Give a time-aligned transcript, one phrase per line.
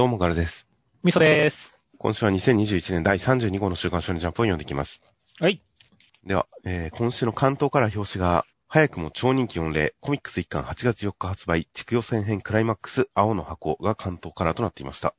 [0.00, 0.66] どうもガルです。
[1.02, 1.74] みそです。
[1.98, 5.02] 今週は2021年第32号の週刊少年ジャンプを読んでいきます。
[5.38, 5.60] はい。
[6.24, 15.14] では、えー、今週の関東から表紙が、早くも超人気御礼、コミックス1巻8月4日発売、地区予選編クライマックス、青の箱が関東からとなっていました。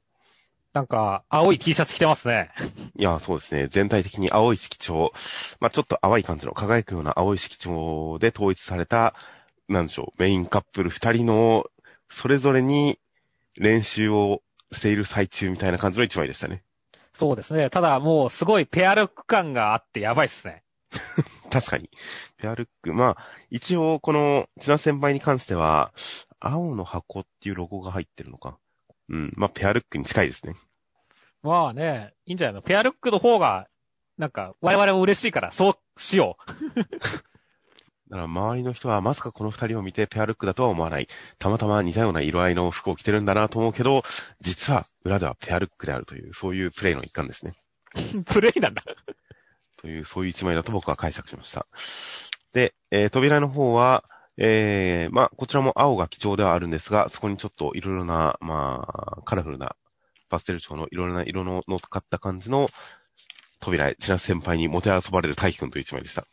[0.74, 2.50] なんか、青い T シャツ着てますね。
[2.98, 3.68] いや、そうですね。
[3.68, 5.14] 全体的に青い色調、
[5.60, 9.14] まあちょっと淡い感じの輝くような青い色調で統一された、
[9.70, 11.68] なんでしょう、メインカップル二人の、
[12.10, 12.98] それぞれに
[13.60, 16.64] 練習をしている最中みたいな感じの一枚でしたね。
[17.14, 17.70] そうですね。
[17.70, 20.64] ただもうすごいペアルック感があってやばいっすね。
[21.52, 21.90] 確かに。
[22.38, 22.94] ペアルック。
[22.94, 23.18] まあ、
[23.50, 25.94] 一応、この、千奈先輩に関しては、
[26.40, 28.58] 青の箱っていうロゴが入ってるのか。
[29.10, 29.34] うん。
[29.36, 30.56] まあ、ペアルックに近いですね。
[31.44, 32.62] まあね、いいんじゃないの？
[32.62, 33.68] ペアルックの方が、
[34.18, 36.52] なんか、我々も嬉しいから、そうしよう。
[38.12, 41.08] だから、周りの人は、まさかこの二人を見てペアルックだとは思わない。
[41.40, 44.04] たまたま似たような色合いの服を着てるんだなと思うけど、
[44.42, 47.56] 実は、裏ではペアルックであるという、そういうプレイの一環ですね。
[48.28, 48.84] プレイなんだ。
[49.78, 51.66] という、そういう一枚だと僕は解釈しました。
[52.52, 54.04] で、えー扉の方は、
[54.38, 58.88] えー、まあ、こちらも青が基調ではあるんですが、そこにちょっといろいろな、ま
[59.18, 59.76] あ、カラフルな、
[60.28, 62.70] パステル調のいろいろな色の乗っかった感じの
[63.62, 66.28] 扉へ、千奈先輩にもてあそばれる大輝くんという一枚でした。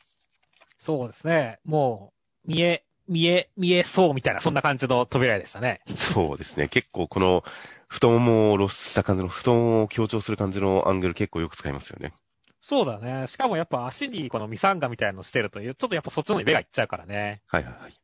[0.79, 1.59] そうですね。
[1.65, 2.13] も
[2.47, 5.81] う、見え、見え、見えそうみたいな、そんな感じの扉でしたね。
[5.97, 6.69] そうですね。
[6.69, 7.43] 結構この、
[7.89, 12.13] 太ももを露出した感じの、太ももを強調する感じのアングル結構よく使いますよね。
[12.61, 13.27] そうだね。
[13.29, 17.41] しかもやっぱ足にこのミサンガみたいなのしてるという、ちょっとやっぱそっちの方に目がいっちゃうからね。
[17.47, 17.95] はいはいはい。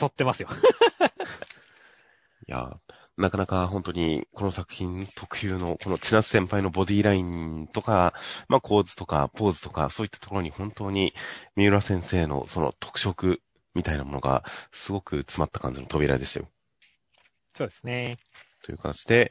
[0.00, 0.48] 誘ってますよ。
[2.48, 2.76] いやー、
[3.16, 8.12] なかなか本当にこの作品特有のこの千夏先輩のボディラインとか、
[8.48, 11.14] まあ構図とかポーズとかそういったところに本当に
[11.56, 13.40] 三浦先生のその特色
[13.74, 16.48] みたいなものがすごく詰まった感じの扉でしたよ。
[17.56, 18.18] そうですね。
[18.64, 19.30] という形で、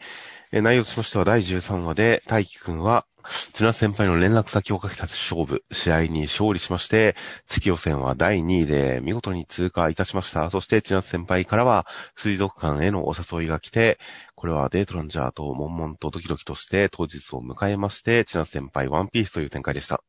[0.51, 3.05] えー内容としましては第13話で大輝くんは
[3.53, 7.15] 千夏先輩の連絡先をかけた勝負、試合に勝利しまして、
[7.47, 10.49] 地区予選は第2位で見事に通過いたしました。
[10.49, 13.97] そして千夏先輩からは水族館へのお誘いが来て、
[14.35, 20.03] これはデートなんじゃと悶々とドキドキとして当日を迎えまして、千夏先輩ワンピースという展開でした。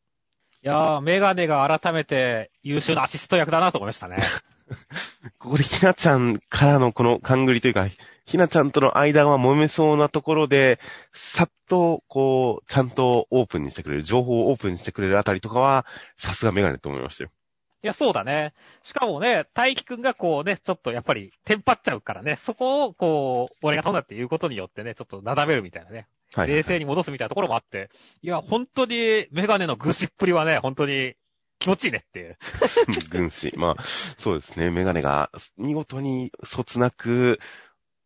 [0.62, 4.16] いやー、メガネが改めて優秀なアシスト役だなと思いましたね。
[5.38, 7.88] ここでひなちゃんからのこの勘繰りというか、
[8.26, 10.80] ひなちゃんとの間が揉めそうなところで、
[11.12, 15.86] さっと、こう、ちゃんとオープンにしてくれる、情報をオープンにしてくれるあたりとかは、
[16.16, 17.30] さすがメガネと思いましたよ。
[17.82, 18.54] いや、そうだね。
[18.82, 26.48] しかもね、大輝くんがこうね、ちょっとやっぱり、テンパっちゃうからね、そこをこう、俺が飛んだっていうことによってね、ちょっとなだめるみたいなね、はい。
[26.48, 27.90] 冷静に戻すみたいなところもあって、
[28.22, 31.14] いや、本当に、メガネのぐしっぷりはね、本当に、
[31.64, 32.36] 気持ちいいねっていう。
[33.08, 33.54] 軍師。
[33.56, 34.70] まあ、そうですね。
[34.70, 37.40] メガネが、見事に、そつなく、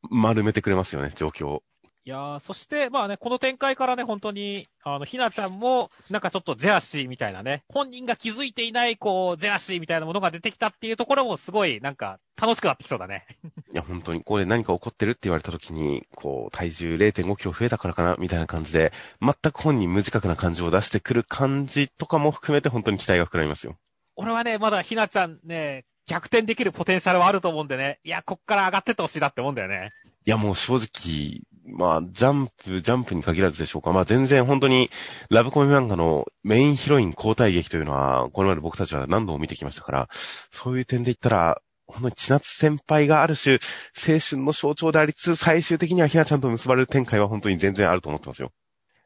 [0.08, 1.62] 丸めてくれますよね、状況。
[2.08, 13.26] いやー、そして、まあね、この展開からね、本当に、あの、ひなちゃんも、なんかちょっとジェラシーみたいなね、本人が気づいていない、こう、ジェラシーみたいなものが出てきたっていうところもすごい、なんか、楽しくなってきそうだね。
[13.74, 18.90] いや、本当に、ここで何か起こってるって言われた時に、こう、体重0.5キロ増えたからかな、みたいな感じで、
[19.20, 23.76] 全く本人無自覚な感情を出してくる感じとかも含めて本当に期待が膨らみますよ。
[24.16, 29.92] 俺はね、まだひなちゃんね、逆転できるポテンシャルはあると思うんでね、いや、こっから上がってってほしいなって思うんだよね。
[30.28, 31.40] いや、もう正直、
[31.70, 33.92] まあ、ジャンプ、ジャンプに限らずでしょうか。
[33.92, 34.90] まあ、全然本当に、
[35.30, 40.08] ラブコメ漫画のメインヒロイン交代劇というのは、これまで僕たちは何度も見てきましたから、
[40.52, 43.54] そういう点で言ったら、本当に千夏先輩がある種、
[43.96, 48.52] 青春の象徴でありつつ、最終的にはひなちゃんと結ばれる展開は本当に全然あると思ってますよ。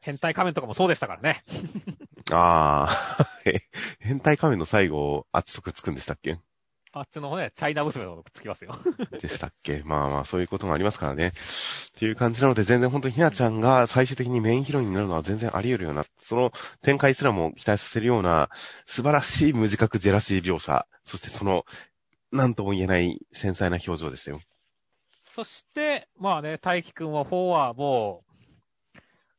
[0.01, 1.43] 変態仮面とかもそうでしたからね。
[2.31, 2.87] あ
[3.19, 3.61] あ、え
[3.99, 6.39] 変態仮面の最後、あっちとくっつくんでしたっけ？
[6.95, 8.75] あっちのね、チャイナ娘のくっつきますよ。
[9.19, 9.81] でしたっけ？
[9.83, 11.29] まあまあ、そういうこともありますからね。
[11.29, 11.31] っ
[11.97, 16.51] ていう感じなので、全然本当にひなちゃんが最終的にメインヒロインになるのは全然あり得るような、その
[16.83, 18.49] 展開すらも期待させるような、
[18.85, 21.65] 素晴らしい無自覚ジェラシー描写、そしてその、
[22.31, 24.39] なんとも言えない繊細な表情でしたよ。
[25.25, 28.32] そして、まあね、大輝くんは4はもう、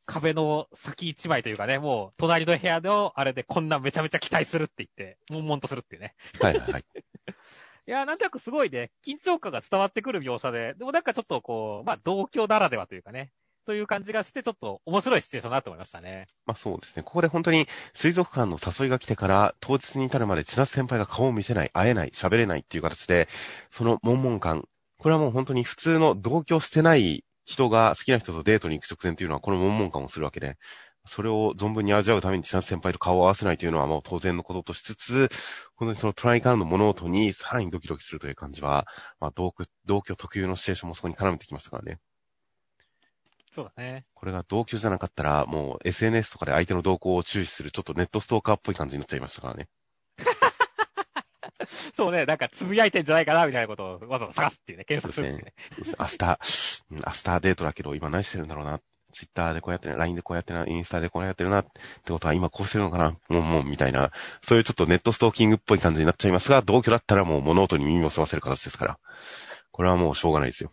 [0.06, 6.14] 壁の先一枚というかね、もう、隣の部屋のあれでこんなめちゃめちゃ期待するって言って、悶々とするっていうね。
[6.40, 6.84] はいはいはい。
[7.86, 13.30] いや、なんとなくすごいね、緊張感が伝わってくる描写で、でもなんかちょっとこう、まあ、同居ならではというかね、
[13.64, 16.26] という感じがして、ちょっと面白いシチュエーションだなと思いましたね。
[16.46, 17.02] まあそうですね。
[17.02, 23.28] ここで本当に水族館の誘いが来てから当日に至るまで千夏先輩が顔を見せない、会えない、喋れないっていう形で、
[23.70, 24.68] その悶々感。
[24.98, 30.56] これはもう本当に普通の同居してない人が好きな人とデートに行く直前っていうのはこの悶々感をするわけで、
[31.06, 35.28] それを存分に味わうために千夏先輩と顔を合わせないというのはもう当然のこととしつつ、
[35.76, 38.86] 本当にそのトライからの物音にさらにドキドキするという感じは、
[39.20, 41.98] まあ同居、同居特有のシチュエーションもそこに絡めてきましたからね。
[43.54, 44.06] そうだね。
[44.14, 49.68] これが同居じゃなかったら、もう SNS とかで相手の動向を注視する、ちょっとネットストーカーっぽい感じになっちゃいましたからね。
[51.96, 55.54] そうね、なんかつぶやいてんじゃないかな、みたいなことをわざわざ探すっていうね、検索するっていうね。
[55.98, 56.38] 明日、
[56.90, 58.80] うん明日デートだけど今何してるんだろうな。
[59.14, 64.10] ツイッターでこうやってるな、LINE でこうやってるな、インスタでこうやってるな、ってことは今こうしてるのかな、もうもうみたいな、
[64.42, 68.98] そういうちょっとネットストーキングっぽい感じになっちゃいますが、同居だったらもう物音に耳を澄ませる形ですから。
[69.70, 70.70] これはもうしょうがないですよ。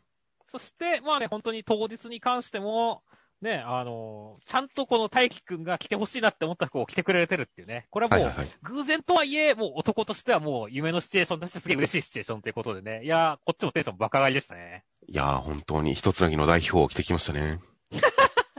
[0.48, 3.04] そして、まあね、本当に当日に関しても、
[3.42, 7.88] ね、あのちゃんとこの大輝くんが着てほしいなって思った服を着てくれてるっていうね。
[7.90, 8.32] これはもう。
[8.64, 13.04] 偶然とはいえ、もう男としてはもう夢のシチュエーションとしてすげえ嬉しいシチュエーションということでね。
[13.04, 14.84] いやー、こっちもテンションバカ買いでしたね。
[15.08, 17.60] いやー、本当に一つなぎの代表を着てきましたね。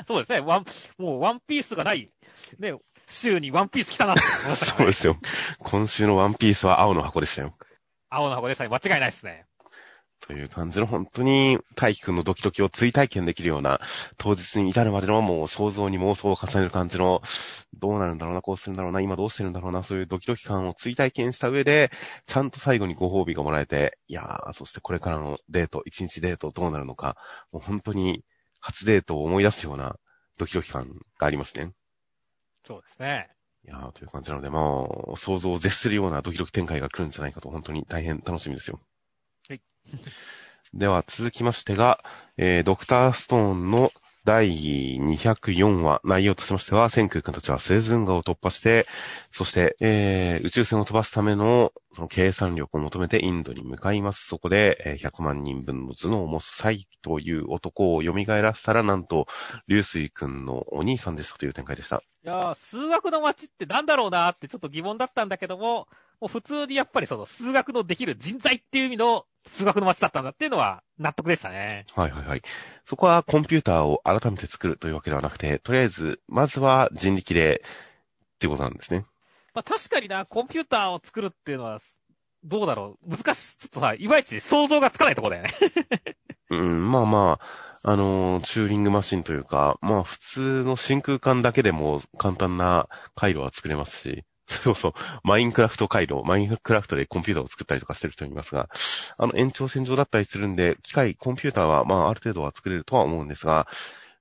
[0.07, 0.41] そうですね。
[0.41, 0.65] ワン、
[0.99, 2.11] もうワンピースがない、
[2.59, 2.75] ね、
[3.07, 4.73] 週にワンピース着たなって思いましたね。
[4.79, 5.17] そうですよ。
[5.61, 7.55] 今週のワンピースは青の箱でしたよ。
[8.11, 8.71] 青の箱でしたね。
[8.71, 9.47] 間違いないですね。
[10.23, 13.81] という感じの本当に大輝くんのドキドキを追体験できるような
[14.17, 17.23] 当日に至るまでのもう想像に妄想を重ねる感じの
[17.75, 21.91] どうなるんだろうな、こうするんだろうな、今どうしてるんだろうな、そういうドキドキ感を追体験した上で、
[22.27, 27.17] ちゃんと最後にご褒美がもらえて、いやー、そしてこれからのデート、一日デートどうなるのか、
[27.51, 28.23] もう本当に
[28.61, 29.97] 初デートを思い出すような
[30.39, 30.87] ドキドキ感
[31.19, 31.73] がありますね。
[32.65, 33.29] そうですね。
[33.65, 34.61] いやー、という感じなので、ま
[35.13, 38.81] あ、想像を絶するようなドキドキ展開が来るんじゃないかと、本当に大変楽しみですよ。
[40.75, 42.03] では、続きましてが、
[42.37, 43.93] えー、ドクターストーンの
[44.25, 48.87] 第204話、内容としましては、千空君たちはスエズ運河を突破して、
[49.33, 54.27] そして、えー、宇宙船を飛ばすための、その計算力を求めてインドに向かいます。
[54.29, 59.27] そこで、えー100万人分の頭脳を持つサイという男を蘇らせたら、なんと、
[59.67, 62.03] 流水君のお兄さんでしたという展開でした。
[62.25, 65.89] いやー数学の街ってなんだろうなーってちょっと疑問だったんだけども、
[66.21, 71.85] もう普通にやっぱりその数学のできる人材っていう意味の数学の街だったんだっていうのは納得でしたね。
[71.97, 72.43] はいはいはい。
[72.85, 77.65] そこはコンピューターを改めて作るというわけではなくて、とりあえず、まずは人力で、
[78.37, 79.05] っていうことなんですね。
[79.53, 81.81] まあ確かにな、コンピューターを作るっていうのは、
[82.45, 83.59] どうだろう難しい。
[83.59, 85.55] ちょっとさ、いまいち想像がつかないところだよね。
[86.51, 94.95] うん、まあまあ、あのチューリングマシンというか、まあ普通の真空管だけでも簡単な回路は作れますし、 それこそ、
[95.25, 98.69] マインクラフト回路、マインクラフトでコンピューターを作ったりとかしてる人いますが、
[99.19, 103.67] あの延長線上だったりするんで、機械、コンピューターはまあある程度は作れるとは思うんですが、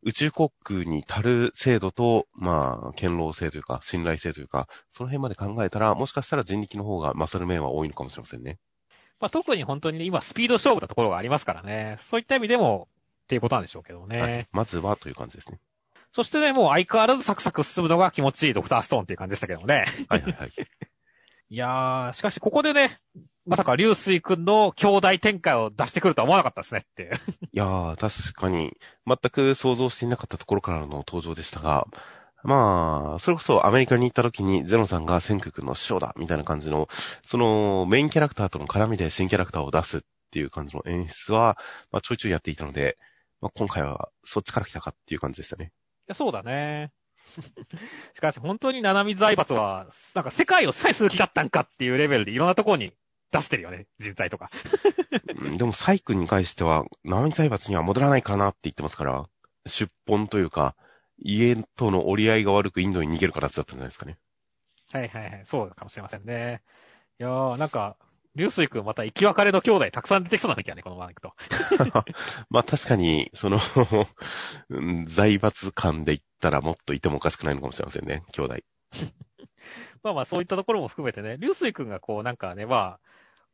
[0.04, 8.58] 宇宙航空に足る精度と、まあ、堅牢性というか、信頼性というか、その辺まで考えたら、もしかしたら人力の方が勝る面は多いのかもしれませんね。
[9.20, 12.00] まあ特に本当に、今スピード勝負なところがありますからね。
[12.02, 12.88] そういった意味でも、
[13.32, 14.22] っていうことなんでしょうけどね。
[14.22, 14.48] はい。
[14.52, 15.62] まずはという感じですね。
[16.12, 19.86] そしてね、もう相変わらずサクサク進むのが気持ちいいドクターストーンっていう感じでしたけどもね。
[20.10, 20.52] はいはいはい。
[21.50, 23.00] いやー、しかしここでね、
[23.46, 27.12] まさか流水くんの兄弟展開を出してくるとは思わなかったですねっていう。
[27.54, 28.76] いやー、確かに、
[29.08, 31.88] 全く想像していなかったところからの登場でしたが、
[32.44, 36.90] まあ、それこそアメリカに行った時にゼロさんが千空君の師匠だ、みたいな感じの、
[37.22, 40.02] そのメインキャラクターとの絡みで新キャラクターを出すっ
[40.32, 41.58] ていう感じの演出は、
[41.92, 42.98] まあちょいちょいやっていたので、
[43.42, 45.66] まあ今回はそっちから来たかっていう感じでしたね。
[45.66, 45.70] い
[46.08, 46.92] や、そうだね。
[48.14, 52.94] しかし本当に七水財閥は、なんか世界を支配する気だったんかっていうレベルでいろんなところに
[53.32, 53.88] 出してるよね。
[54.00, 54.50] 人材とか。
[55.38, 59.30] うんでもサイ君に関しては、南財閥には戻らないからなって言ってますから、
[59.66, 60.76] 出本というか、
[61.18, 64.18] 家との折り合いが悪くインドに逃げる形だったんじゃないですかね。
[64.92, 65.46] はいはいはい。
[65.46, 66.62] そうかもしれませんね。
[67.20, 67.98] いやー、なんか、
[68.36, 71.34] 流水くんまた生き別れの兄弟たくさん出てきそうな雰囲気だね、このまま行くと。
[72.50, 73.60] まあ確かに、その
[74.70, 78.56] うん、 財閥間で言ったらもっといてもおかしくないのかもしれませんね、兄弟。
[80.04, 83.00] まあまあそういったところも含めてね、流水くんがこうなんかね、まあ、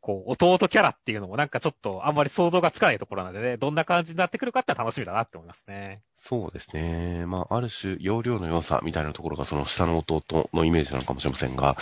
[0.01, 6.01] こう、弟キャラっていうのもなんかちょっとあんまり想像がつかないところなのでね、どんな感じになってくるかって楽しみだなって思いますね。
[6.15, 7.25] そうですね。
[7.25, 11.75] まあ、ある種、容量の良さみたいなところがその下の弟のイメージなのかもしれませんが、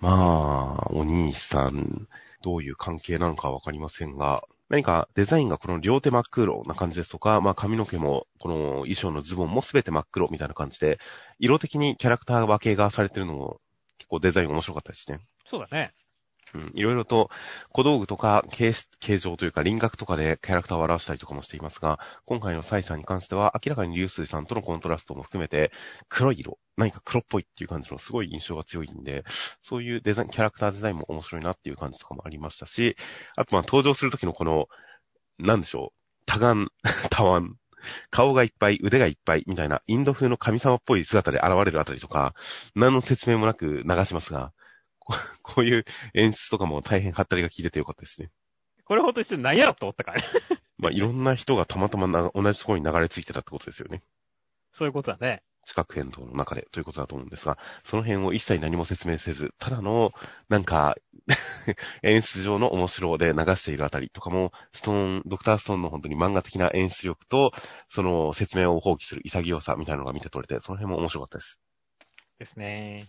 [0.00, 2.08] まあ、お兄さん、
[2.42, 10.98] どういう関係なのかわかりませんが、何かデザインがこの両手真っ黒な感じですとか、まあ髪の毛も、この衣装のズボンもすべて真っ黒みたいな感じで、
[11.38, 13.60] 色的にキャラクター分けがされてるのも
[13.98, 15.20] 結構デザイン面白かったですね。
[15.46, 15.92] そうだね。
[16.54, 17.30] うん、いろいろと
[17.72, 25.72] 小道具とか形形状というか輪郭とかでキャラクターを表したりとかもしていますが、今回のサイさんに関しては明らかに流水さんとのコントラストも含めて
[26.08, 29.24] 黒い色、何か黒っぽいっていう感じのすごい印象が強いんで、
[29.62, 32.96] そういうデザイン、キャラクターデザインも面白いなっていう感じとかもありましたし、
[33.36, 34.68] あとまあ登場するときのこの、
[35.38, 36.68] なんでしょう、多眼、
[37.10, 37.48] 多腕、
[38.10, 42.34] 顔がいっぱい、腕がいっぱいみたいなインド風の神様っぽい姿で現れるあたりとか、
[42.74, 44.52] 何の説明もなく流しますが、
[45.08, 45.84] こ こういう
[46.14, 48.30] 演出とかも大変ハったりが効いててよかったですね。
[48.84, 50.26] これほんと一瞬何やろと思ったからね。
[50.78, 54.02] まあ、いろんな人がたまたまな同じところに流れ着いてたってことですよね。
[54.72, 55.42] そういうことだね。
[55.64, 60.12] 地殻変動の中でということだと思うんですが、その辺を一切何も説明せず、ただの、
[60.48, 60.96] なんか、
[62.02, 67.52] 演出上の面白で流しているあたりとかも、ストーン、ドクターストーンの本当に漫画的な演出力と、
[67.88, 71.60] その説明を放棄する潔さみたいなのが見て取れて、その辺も面白かったです。
[72.38, 73.06] ですね。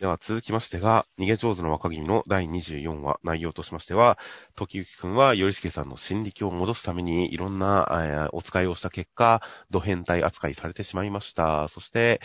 [0.00, 4.18] では続きましてが、逃げ上手の若君の第24話、内容としましては、
[4.56, 11.68] 時行くんは頼重さんの心力を戻すためにいろんな、えーお使いをした結果、ド変態扱いされてしまいました。
[11.68, 12.20] そして、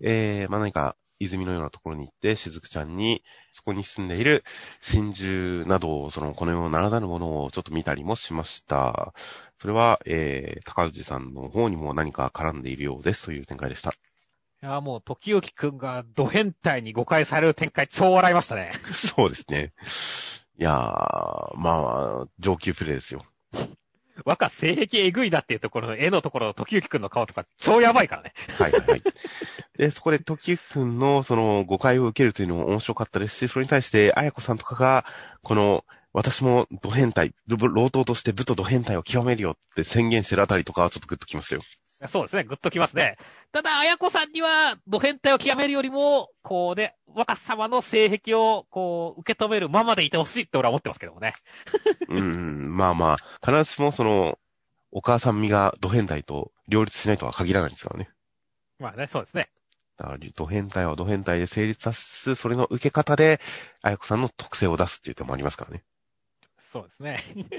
[0.00, 4.42] えー、まあ、何か、泉のようなところに行って、しずくちゃんに、そこに住んでいる
[4.80, 9.14] 真珠など、その、この世ならざるものをちょっと見たりもしました。
[9.58, 13.92] それは、えー、高氏さんの方にも何か絡んでいるようですという展開でした。
[14.62, 18.72] いや、もう、時行くんがド変態に誤解される展開超笑いましたね。
[18.94, 19.72] そうですね。
[20.56, 23.24] いやー、まあ、上級プレイですよ。
[24.24, 28.34] 若性癖えぐいだっていうところの絵のところの時行くんの顔とか超やばいからね。
[28.56, 29.02] はいはいはい。
[29.78, 35.04] で、そこで時行くんのその誤解を受けるというのも面白かったですし、それに対して、あやこさんとかが、
[35.42, 41.62] この、私もド変態、ど老頭として武とド変態を極めるよって宣言してるあたりとかはちょっとグッときましたよ。
[42.08, 43.16] そうですね、ぐっときますね。
[43.52, 51.34] ただ、あやこさんには、ド変態を極めるよりも、こうね、若様の性癖を、こう、受け止めるままでいてほしいって俺は思ってますけどもね。
[52.08, 54.38] うん、まあまあ、必ずしもその、
[54.90, 58.10] お母さん身がド変態と両立しないとは限らないんですからね。
[58.78, 59.48] まあね、そうですね。
[59.96, 63.40] だから、ド変態はド変態で成立させつつ、それの受け方で、
[63.82, 65.84] あやこさんの特性を出すっていう手もありますからね。
[66.72, 67.18] そうですね。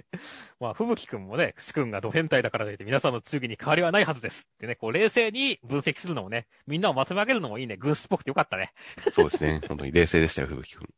[0.60, 8.74] まあ、ふぶきくんもね、しくんがド変態だからといって皆さんの忠義に変わりはないはずですってね、こう冷静に分析するのもね、みんなをまとめ上げるのもいいね、軍師っぽくてよかったね。
[9.14, 9.62] そうですね。
[9.68, 10.90] 本当に冷静でしたよ、ふぶきくん。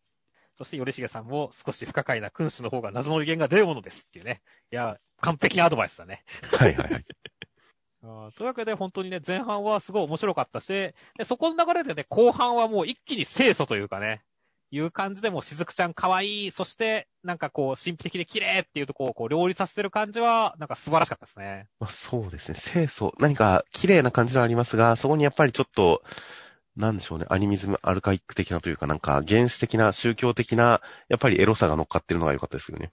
[0.57, 4.41] そして、よりしげさんも少し不可解な君主の方が謎の威厳が出るものですっていうね。
[4.71, 6.23] いや、完璧なアドバイスだね。
[6.53, 7.05] はいはいはい。
[8.01, 10.93] あーというわけで本当にね、前半はすごい面白かったし、で、
[11.25, 14.23] そこの流れでね、後半はもう一気に清楚というかね、
[14.75, 21.67] いう感じでもうしずくちゃん可愛い、そして、なんかこう、神秘的で綺麗っていうところをこう、両立させてる感じは、なんか素晴らしかったですね。
[21.79, 22.59] まあ、そうですね。
[22.61, 23.13] 清楚。
[23.19, 26.03] 何か綺麗な感じはありますが、そこにやっぱりちょっと、
[26.75, 27.25] なんでしょうね。
[27.29, 32.91] アニミズム、アルカイック的なというか、なんか原始的な、宗教的な、やっぱりエロさが乗っかってるのが良かったですけどね。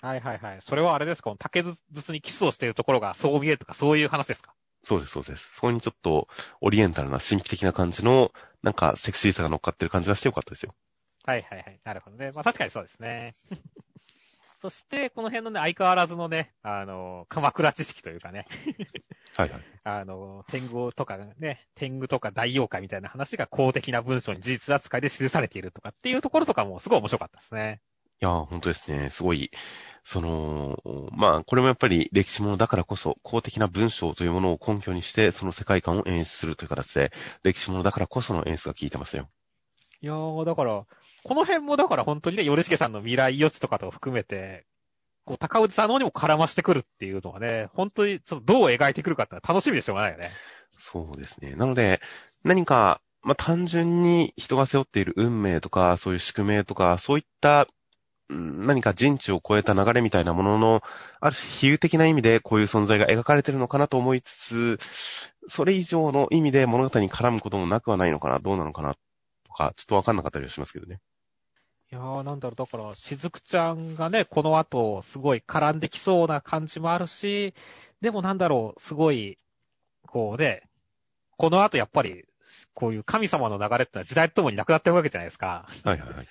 [0.00, 0.58] はいはいはい。
[0.62, 1.34] それはあれですか？
[1.38, 1.76] 竹筒
[2.12, 4.54] にキスをしているところがそう見えるとか、そういう話ですか？
[4.82, 5.50] そうです、そうです。
[5.54, 6.26] そこにちょっと、
[6.62, 10.74] オリエンタルな神秘的な感じの、なんかセクシーさが乗っかってる感じがして良かったですよ。
[11.24, 11.80] はいはいはい。
[11.84, 12.32] なるほどね。
[12.32, 13.34] まあ確かにそうですね。
[14.56, 18.46] そして、この辺のね、相変わらずのね、あの、鎌倉知識というかね、
[19.36, 19.62] はいはい。
[19.84, 27.80] あの、天狗とかね、天狗とか大妖怪みたいな話が公的な文章に事実扱いで記されているとかっていうところとかもすごい面白かったですね。
[28.22, 29.08] いやー、本当ですね。
[29.08, 29.50] すごい、
[30.04, 30.78] その、
[31.12, 37.12] まあ、これもやっぱり歴史ものだからこそ、公的な文章というものを根拠にして、その世界観を演出するという形で、
[37.42, 39.30] 歴史ものだからこその演出が効いてましたよ。
[40.02, 40.84] いやー、だから、
[41.24, 44.64] この辺もだから本当にね、よりしげさんの未来予知とかと含めて、
[45.24, 50.30] こう、高内さんの方にも絡ましてくるっていうのはね、本当にちょっとどう描いてくるかって楽しみでしょうがないよね。
[50.78, 51.54] そうですね。
[51.54, 52.00] なので、
[52.42, 57.66] 何か、まあ、単純に人が背負っている運命とか、そういう宿命とか、そういった、
[58.30, 60.82] 何か人知を超えた流れみたいなものの、
[61.20, 64.78] ある種比喩的な意味でこういう存在が描かれてるのかなと思いつつ、
[65.48, 68.94] それ以上の意味で物語に絡むこともなくはないのかな、どうなのかな、
[69.50, 71.00] とか、ちょっとわかんなかったりはしますけどね。
[71.92, 77.52] いやー、なんだろう、だから、しずくちゃんがね、この後、すごい絡んできそうな感じもあるし、
[78.00, 79.38] でもなんだろう、すごい、
[80.06, 80.62] こうね、
[81.36, 82.24] この後やっぱり、
[82.74, 85.66] こういう神様の流れってのは時代とともになくなってるわけじゃないですか。
[85.84, 86.28] はいはいはい。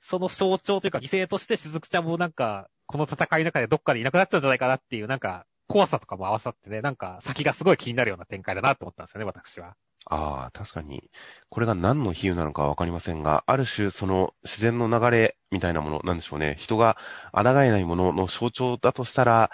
[0.00, 9.76] その象徴というか犠牲としてしずくちゃんもなんか、この戦いの中でどっかでいなくなっちゃうんじゃないかなっていう、なんか、怖さとかも合わさってね、なんか先がすごい気になるような展開だなと思ったんですよね、私は。
[10.08, 11.10] ああ、確かに、
[11.48, 16.54] これが何の比喩なのかはわかりませんが、ある種その自然の流れみたいなもの、なんでしょうね。
[16.58, 16.96] 人が
[17.32, 19.50] 抗えないものの象徴だとしたら、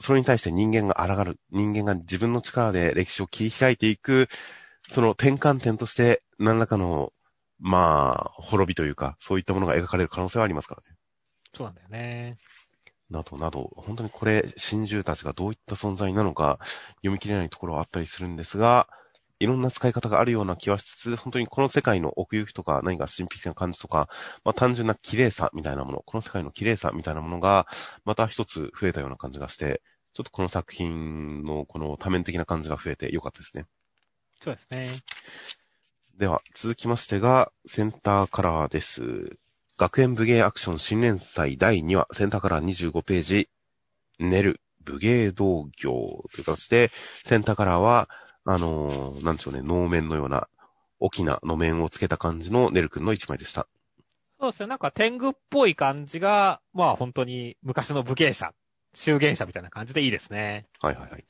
[0.00, 4.28] それに対して人間が抗る、人間が自分の力で歴史を切り開いていく、
[4.88, 7.12] その転換点として何らかの、
[7.58, 10.96] まあ、滅びというか、そういったものが描かれる可能性はありますからね。
[11.52, 12.36] そうなんだよね。
[13.10, 16.60] などなど、本当にこれ、真珠たちがどういった存在なのか、
[16.98, 18.86] 読み切れないところはあったりするんですが、
[19.40, 24.08] いろんな使い方があるような気はしつつ、本当にこの世界の奥行きとか、何か神秘的な感じとか、
[24.44, 27.66] まあ単純な綺麗さみたいなもの、この世界の綺麗さみたいなものが、
[28.04, 33.66] また一つ増えたような感じがして、ちょっとこの作品のこの多面的な感じが増えてよかったですね。
[34.42, 34.90] そうですね。
[36.16, 39.38] では、続きましてが、センターカラーです。
[39.76, 43.48] 学園武芸アクション新連載第2話、センターカラー25ページ、
[44.18, 45.92] 寝る、武芸道業
[46.34, 46.90] という形で、
[47.24, 48.08] センターカラーは、
[48.50, 50.48] あのーなんでしょうね、能面のような、
[51.00, 53.68] 大きな能面をつけた感じのネル君の一枚でした。
[54.40, 54.68] そうですね。
[54.68, 58.54] なんか天狗っぽい感じが、まあ本当に昔の武芸者、
[58.94, 60.66] 修験者みたいな感じでいいですね。
[60.80, 61.24] はいはいはい。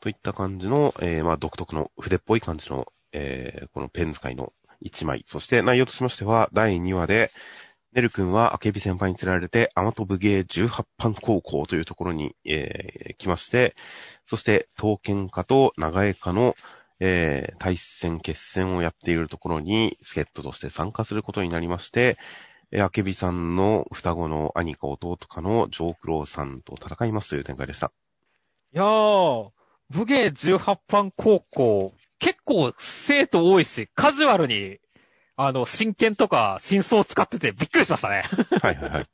[0.00, 5.22] といった感じの、えー、まあ独特の筆っぽい感じの、えー、このペン使いの一枚。
[5.26, 7.30] そして内容としましては、第2話で、
[7.92, 13.74] ネル君は、アケビ先輩に連れられて、アマト武芸18班高校というところに、えー、来まして、
[14.26, 16.54] そして、刀剣家と長江家の、
[17.00, 22.18] えー、対戦決戦をやっているところに、助っ人として参加することになりまして、
[22.72, 27.90] えー、アケビさんの双子の兄か弟かのジョークローさんと戦いますという展開でした。
[28.74, 29.50] いやー、
[29.88, 34.78] 武芸18班高校、結構生徒多いし、カジュアルに、
[35.40, 38.24] あの、真剣とか真相を使っててびっくりしましたね。
[38.60, 39.02] はいはいはい。
[39.02, 39.06] い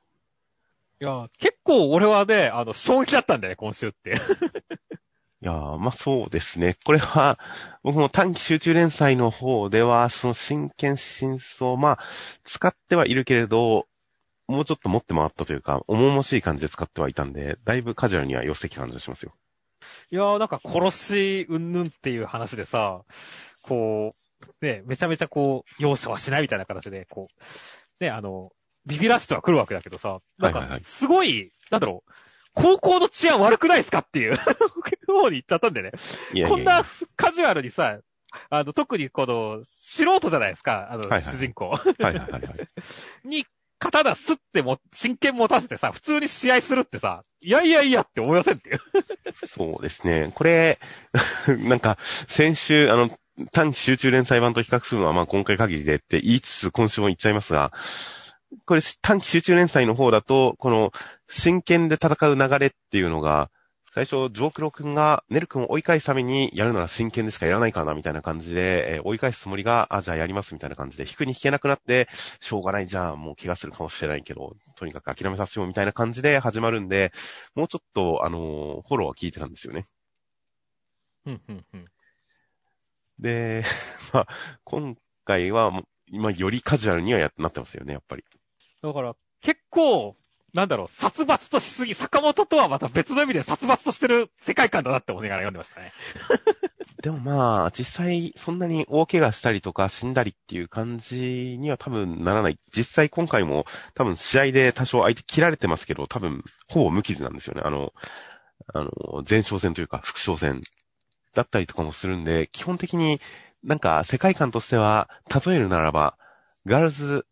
[1.05, 4.13] やー、結構俺はね、あの、衝撃だったんだよね、今週って。
[5.43, 6.77] いやーまあそうですね。
[6.83, 7.39] これは、
[7.83, 11.99] 僕も短期集中連載の方では、その真剣真相、まあ、
[12.45, 13.87] 使ってはいるけれど、
[14.49, 19.33] もうちょっと持って回ったというか、重々しい感じで使ってはいたんで、だいぶカジュアルには寄せてきた感じがしますよ。
[20.11, 23.03] いやー、なんか殺し、うんぬんっていう話でさ、
[23.61, 24.24] こう、
[24.61, 28.51] ね、めちゃめちゃこう、容赦はしないみたいな形で、こう、ね、あの、
[28.87, 32.13] ビビらしては来るわけだけどさ、なんかはいはいはい、すごい、なんだろう、
[32.55, 34.37] 高校の治安悪くないですかっていう
[35.07, 35.93] 方に行っちゃったんでね。
[36.33, 36.85] いやいやいやこんな
[37.17, 37.99] カジュアルにさ、
[38.51, 42.45] あの、特にこの、素人じゃないですか、あの、はいはい主人公はいはいはいはい。
[43.25, 43.47] に、
[43.79, 48.79] 刀すっても、真剣持たせてさ、普通に試合するってさ、いやいやいやって思いませんっていう。
[49.47, 50.31] そうですね。
[50.35, 50.79] これ、
[51.69, 53.11] なんか、先週、あの、
[53.53, 57.73] 短期集中連載版と比較するのは、まあ今回限りでって言いつつ、今週も言っちゃいますが、
[58.67, 60.93] これ短期集中連載の方だと、この
[61.29, 63.51] 真剣で戦う流れっていうのが、
[63.93, 72.09] 最初、ジョークロ君がネル君を追い返すためにやるなら真剣でしかやらないかな、みたいな感じで、えー追い返すつもりが、あ、じゃあやります、みたいな感じで、引くに引けなくなって、
[72.41, 77.13] しょうがない、じゃあもう怪我するかもしれないけど、とにかく諦めさせよう、みたいな感じで始まるんで、
[77.55, 79.87] もうちょっと、あのーフォローは聞いてたんですよね。
[81.27, 81.94] うん、うん、うん。
[83.19, 83.65] で、
[84.13, 84.27] まあ、
[84.65, 88.25] 今回は今よりカジュアルにはやなってますよね、やっぱり。
[88.83, 90.17] だから、結構、
[90.55, 95.93] なんだろう、殺伐としすぎ、坂本とはまた別の意味で殺伐としてる世界観だなって思いながら読んでましたね。
[97.03, 102.59] でもまあ、実際、そんなに大怪我したりとか死んだりっていう感じには多分ならない。
[102.75, 107.63] 実際今回も多分試合で多少相手切られてますけど、多分ほぼ無傷なんですよね。
[107.65, 107.93] あの、
[108.73, 108.91] あの、
[109.29, 110.61] 前哨戦というか副将戦
[111.35, 113.21] だったりとかもするんで、基本的に
[113.63, 115.09] なんか世界観としては、
[115.47, 116.17] 例えるならば、
[116.67, 117.27] ガールズ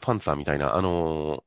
[0.00, 1.42] パンツァーみたいな、あの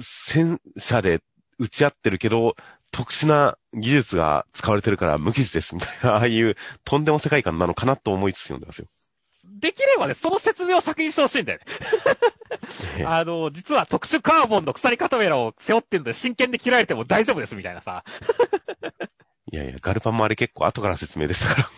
[0.00, 1.20] 戦車で
[1.58, 2.56] 撃ち合ってるけど、
[2.90, 8.86] 特殊な技術が使われてるから無傷ですみたいな、 ああいうとんでも世界観なのかなと思いつつ読んでますよ。
[9.44, 11.64] できればね、その説明を先にしてほしいんだよね。
[12.98, 18.04] え えあの、実は特殊カーボンの鎖カトメラを背負ってるので真剣で切られても大丈夫ですみたいなさ。
[19.54, 21.70] いやいや、ガルパンもあれ結構後から説明でしたか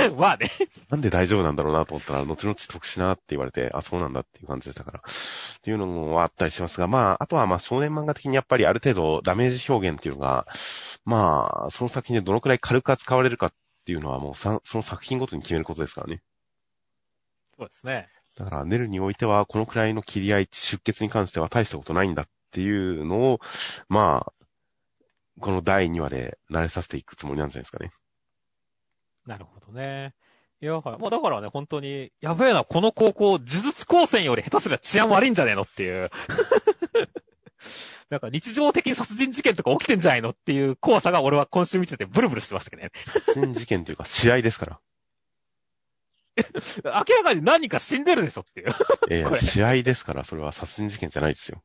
[0.00, 0.10] ら。
[0.18, 0.50] まあね。
[0.90, 4.98] なんで大丈夫なんだろうなと思ったら、後々特殊なって言われて、あ、そうなんだっていう感じでしたから。
[4.98, 10.48] っていうのもあったりしますが、まあ、あとはまあ少年漫画的にやっぱりある程度ダメージ表現っていうのが、
[11.04, 13.52] まあ、その作品でどのくらい軽く扱われるかっ
[13.84, 16.22] ていうのはもうさその作品ごとに決めることですからね。
[17.56, 18.08] そうですね。
[18.36, 23.40] だから、ネルにおいては、このくらいの切り合い、出血に関しては大したことないんだっていうのを、
[23.88, 24.32] まあ、
[25.40, 27.92] この第2話で慣れさせていくつもりなんじゃないですかね。
[29.26, 30.14] なるほどね。
[30.60, 36.10] いや、はいもうだからね、本当に、やべえな、この高校、呪術高専より下手すりゃ治安悪いんじゃねえのっていう。
[38.10, 42.90] なんか日常的に殺人事件とか起きてんじゃないのっていう怖さが俺は今週見ててブルブルしてましたけどね。
[43.06, 44.80] 殺人事件というか、試合ですから。
[46.84, 48.68] 明らかに何人か死んでるでしょっていう。
[49.10, 51.62] ええ試合ですから、それは殺人事件じゃないですよ。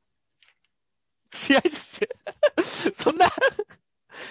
[1.34, 2.10] 試合して、
[2.96, 3.32] そんな、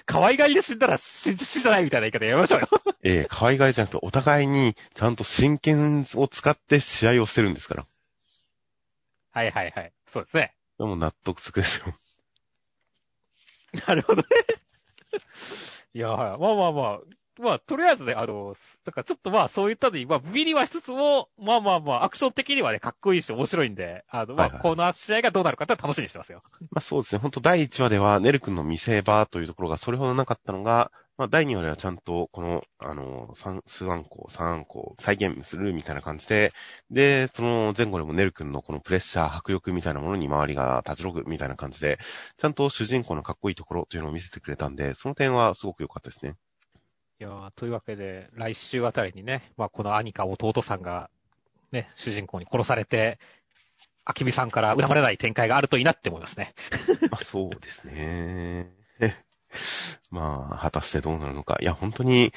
[0.04, 2.68] 可愛がりで死んだら死死じゃないみたいな言い方やめましょうよ。
[3.02, 7.86] ええ可愛がりじゃなくて、お互いにちゃんと真剣を使って試合をしてるんですから。
[9.32, 9.92] はいはいはい。
[10.08, 10.54] そうですね。
[10.78, 11.94] でも納得つくですよ。
[13.86, 14.28] なるほどね。
[15.94, 17.00] いや、はいまあまあまあ、
[17.38, 26.42] まあ、とりあえずね、あの、だからちょっとまあ、そういったのに、まあ、ビビりはしつつも、まあまあまあ、アクション的にはね、かっこいいし面白いんで、あの、まあ、はいはいこの試合がどうなるかって楽しみにしてますよ。
[26.70, 27.20] まあそうですね。
[27.20, 36.52] 本当第1話では、ネル君の見せ場というところがそれほどなかったのが、まあ第2話ではちゃんと、この、あの、三、数案項、三案項、再現するみたいな感じで、
[36.90, 41.98] で、その前後でもネル君のこのプレッシャー、迫力みたいなものに周りが立ちろぐみたいな感じで、
[42.36, 46.34] ちゃんと主人公のかっこいいところというのを見せてくれたんで、その点はすごく良かったですね。
[47.18, 51.08] いやーというわけで、来週あたりにね、まあ、この兄か弟さんが、
[51.72, 53.18] ね、主人公に殺されて、
[54.04, 56.54] あきみさんから恨まれない展開があるといいなって思いますね。
[57.10, 58.70] ま あそうですね。
[60.10, 61.56] まあ、果たしてどうなるのか。
[61.60, 62.32] いや、本当に、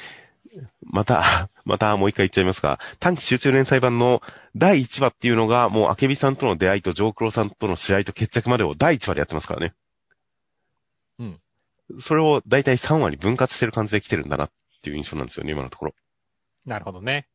[0.81, 4.21] また、 またもう一回言っちゃいますが、短期集中連載版の
[4.55, 9.73] 第1話っていうのが、もう、あけびさんとの出会いとジョークロさんとの試合と決着までを第1話でやってますからね。
[11.19, 11.41] うん。
[11.99, 15.93] それを大体3話に分割してる感じで来てるんだなっていう印象なんですよね、今のところ。
[16.65, 17.27] なるほどね。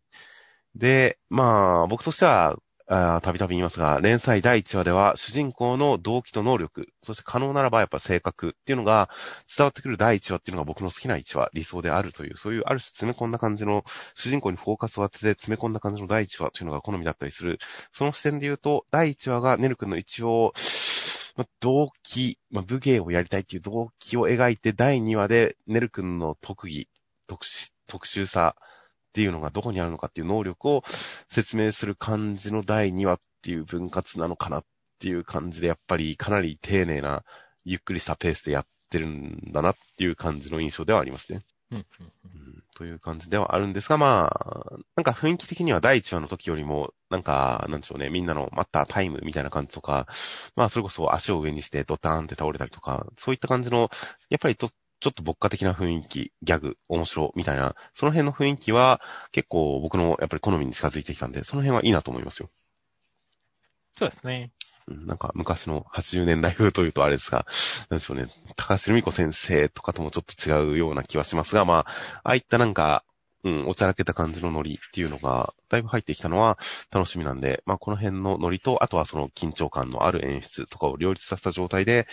[0.75, 9.09] で、まあ、僕としては、たびたび言いますが、連載第1話では、主人公の動機と能力、そして可能ならばやっぱ性格っていうのが
[9.57, 17.59] 伝わってくる第1話っていうのが僕の好きな1話、理想であるという、そういうある種詰め込んだ感じの、主人公にフォーカスを当てて詰め込んだ感じの第1話っていうのが好みだったりする。
[17.93, 20.53] その視点で言うと、第1話がネル君の一応、
[21.37, 26.87] まあ、動機、まあ、武芸をやりたいっていう動機を描いて、第2話でネル君の特技、
[27.27, 28.63] 特殊、特殊さっ
[29.13, 30.85] ていうのがどこにあるのかっていう能力を
[31.31, 34.65] 説明する感じの第2話っていう分割なのかなっ
[34.99, 37.25] ていう感じで、やっぱりかなり丁寧な、
[37.65, 41.43] ゆっくりしたペースでやってるんだなっていう感じの印象ではありますね。
[41.71, 41.87] うん
[42.75, 50.07] という感じではあるんですが、まあ、なんか雰囲気的には第1話の時よりも、なんか、なんでしょうね、みんなの待ったタイムみたいな感じとか、
[50.57, 53.91] まあ、それこそ足を上にしてドターンって倒れたりとか、そういった感じの、
[54.29, 59.01] やっぱりと、ちょっと牧歌的な雰囲気、ギャグ、面白みたいな、その辺の雰囲気は
[59.33, 62.51] 結構僕のやっぱり好みに近づいてきたんで、その辺はいいなと思いますよ。
[63.97, 64.51] そうですね。
[64.89, 67.47] うんなんか昔の80年代風というとあれですが、
[67.89, 68.27] なんでしょうね、
[68.57, 71.79] 高橋留美子先生とかともちょっと違うような気はしますが、まあ、
[72.23, 73.03] ああいったなんか、
[73.45, 76.59] うん、おちゃらけた感じのノリっていうのが、だいぶ入ってきたのは
[76.91, 82.07] 楽しみなんで、まあこの辺のノリと、あとはその緊張感のある演出とかを両立させた状態で、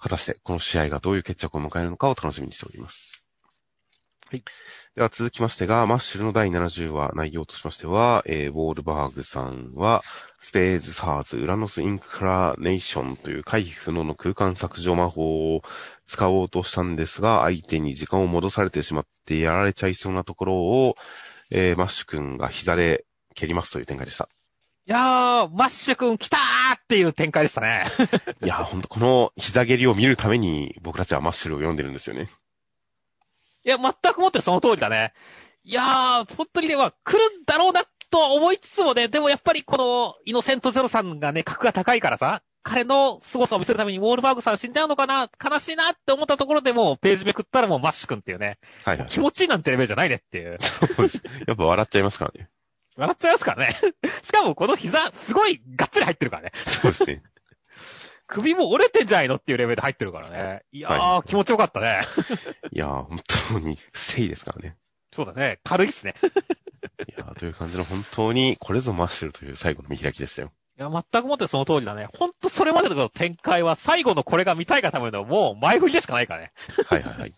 [0.00, 3.20] 果たしてこの試合がどういう決着を迎えるのかを楽しみにしております。
[4.30, 4.44] はい。
[4.94, 10.02] では続きましてが、マッシュルの第70話内容としましては、えー、ウォールバーグさんは、
[10.38, 15.62] スペーズサーズ、ウラノスインクラネーションという回避不能の空間削除魔法を
[16.06, 20.94] 使おうとしたんですが、相手に時間を戻されてしまってやられちゃいそうなところを、
[21.50, 24.28] えー、マッシュ君が膝で蹴りますという展開でした。
[24.90, 26.40] いやー、マッシュ君来たー
[26.74, 27.84] っていう展開でしたね。
[28.42, 32.28] いやー、ほんとこの膝蹴りを見るために僕たちはマッシュルを読んでるんですよね。
[33.64, 35.12] いや、全くもってその通りだね。
[35.62, 49.06] いやー、本当にね、まあ、来るんだろうなとは思いつつもね、でもやっぱりこの、イノセントゼロさんがね、格が高いからさ、彼の凄さを見せるためにワールバーグさん死んじゃうのかな悲しいなって思ったところでもうページめくったらもうマッシュ君っていうね、はいはい。
[49.08, 50.58] 気持ちいいなんてレベルじゃないねっていう。
[50.60, 51.22] そうです。
[51.46, 52.50] やっぱ笑っちゃいますからね。
[53.00, 53.76] 笑っちゃいますからね。
[54.22, 56.52] しかもこの膝、すごいがっつり入ってるからね。
[56.64, 57.22] そうですね。
[58.28, 60.62] 首も折れてんじゃないのっていうレベルで入ってるからね。
[60.70, 62.06] いやー、は気持ちよかったね。
[62.70, 63.20] いやー、本
[63.52, 64.76] 当に誠意ですからね。
[65.12, 65.58] そうだね。
[65.64, 66.14] 軽いっすね。
[67.08, 70.52] いやーという感じの本当に、これぞマッシュルという最後の見開きでしたよ。
[70.80, 72.08] いや、全くもってその通りだね。
[72.16, 76.52] ほんとそれまでの展開は最後のこれが見たいがためのもう前振りでしかないからね。
[76.86, 77.28] はいはいはい。
[77.28, 77.32] い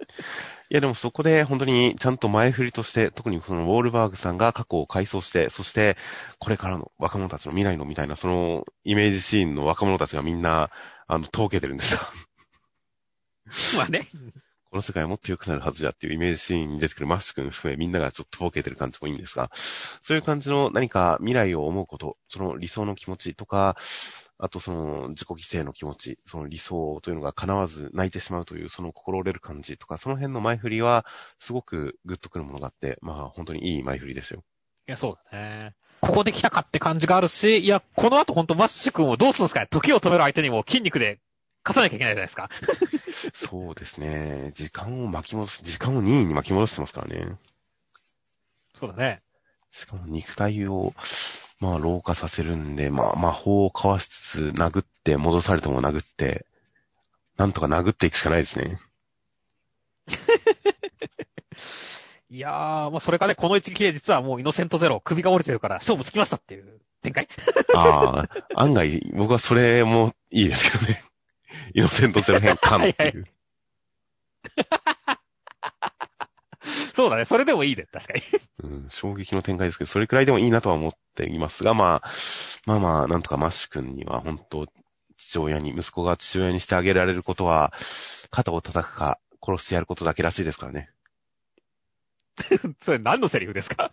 [0.71, 5.97] やでもそこで本当にちゃんと前振りとして、特にそのウォールバーグさんが過去を回想して、そして
[6.39, 10.71] これからの若者たちの未来のみたいな、そのイメージシーンの若者たちがみんな、
[11.09, 12.01] あの、とけてるんですよ。
[13.77, 14.09] まあね。
[14.73, 23.77] この世界はもっと良くなるはずだっていうイメージシーンに出てくるマッシュ君含めみんながちょっととぼけてる感じもいいんですが、そういう感じの何か未来を思うこと、その理想の気持ちとか、
[24.39, 31.05] あとその自己犠牲の気持ち、その理想というのが叶わず泣いてしまうというその心折れる感じとか、その辺の前振りは
[31.39, 34.43] すごくグッとくるものがあって、まあ本当にいい前振りですよ。
[34.89, 35.75] いや、そうだね。
[36.01, 41.19] ここで来たかって感じがあるし、いや、この後ほんとマッシュ君をどうするんですかね時を止める相手にも筋肉で
[41.63, 42.49] 勝たなきゃいけないじゃないですか。
[43.35, 44.53] そうですね。
[44.55, 47.37] 時間を巻き戻す、時間を任意に巻き戻してますからね。
[48.79, 49.23] そうだね。
[49.71, 50.95] しかも肉体を、
[51.61, 56.47] まあ、老化させるんで、まあ、魔法をかわしつつ、殴って、戻されても殴って、
[57.37, 58.79] なんとか殴っていくしかないですね。
[62.29, 67.29] いやー、まあそれかね、この一撃で実はもうイノセントゼロ、首が折れてるから勝負つきましたっていう展開。
[67.77, 71.12] ああ、案外、僕はそれもいいですけどね。
[71.75, 73.27] イノセントゼロ変換っていう。
[76.95, 77.25] そうだね。
[77.25, 77.87] それでもいいね。
[77.93, 78.23] 確かに。
[78.63, 82.11] うん、衝撃の展開ですけど、それくらいでもいいなとは思っていますが、まあ、
[82.67, 84.67] まあまあ、なんとかマッシュ君には本当、
[85.17, 87.73] 父親に、息子が父親にしてあげられることは、
[88.31, 90.91] 肩を叩くか、殺してやることだけらしいですからね。
[92.81, 93.93] それ何のセリフですか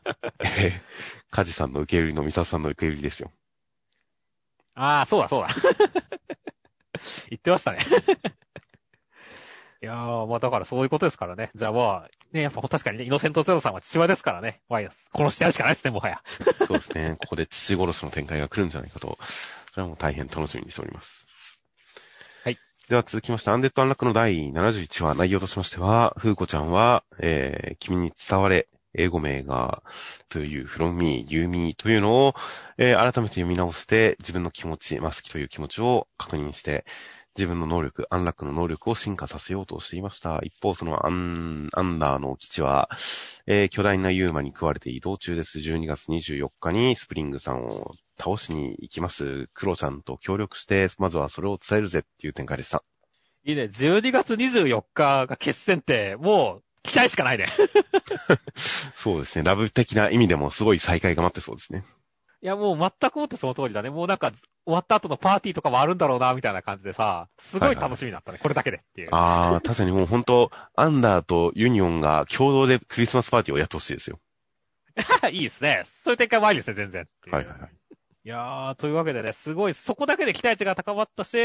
[0.62, 0.82] え
[1.29, 3.32] カジさんの受け売りのミサさんの受け売りですよ。
[4.75, 5.49] ああ、そうだそうだ。
[7.30, 7.80] 言ってましたね。
[9.82, 11.52] いやー、まあだからそういうことですからね。
[11.56, 14.62] じゃあまあ、ね、やっぱ確かにね、イノセントゼロさんは父親ですからね。
[14.68, 14.82] まあ、
[15.16, 16.22] 殺してやるしかないですね、もはや。
[16.68, 17.16] そうですね。
[17.18, 19.18] ここで父殺しの展開が来るんじゃないかと、
[19.72, 21.26] それはもう大変楽しみにしております。
[22.44, 22.58] はい。
[22.90, 29.84] では続きまして、アンデッド・アンラックの第71話、内容としましては、フーコちゃんは、えー、君に伝われ、英語名が、
[30.30, 32.36] という、from me, you me というのを、
[32.78, 36.86] えー、改めて読み直して、自分の気持ち、まあ、好きという気持ちを確認して、
[37.38, 40.39] 自分の能力、アンラックの能力を進化させようとしていました。
[40.43, 42.89] 一方、そのアン、アンダーの基地は、
[43.47, 45.60] えー巨大なユーマに食われて移動中です。
[45.60, 49.47] 12月24日にスプリングさんを倒しに行きます。
[49.54, 52.84] クロちゃんと協力して、まずはそれを伝えるぜっていう展開でした。
[53.45, 53.63] いいね。
[53.63, 57.48] 12月24日が決戦って、もう、期待しかないね。
[58.96, 59.44] そうですね。
[59.44, 61.84] ラブ的な意味でもすごい再会が待ってそうですね。
[62.42, 63.89] いや、もう全くもってその通りだね。
[63.89, 64.32] もうなんか、
[64.65, 68.39] 終わった後のパーティーとかもあるんだろうな、みたいな感じでさ、すごい楽しみになったね。
[68.42, 69.10] これだけでっていう。
[69.12, 74.20] ああ、確かにもう本当アンダーとユニオンが共同でクリスマスパーティーをやってほしいですよ。
[75.32, 75.84] いいですね。
[75.86, 77.08] そういう展開もありですね、全然。
[77.30, 77.72] はいはいはい。
[78.26, 81.38] いやー、というわけでね、すごい、そこだけで期待値が高まったし、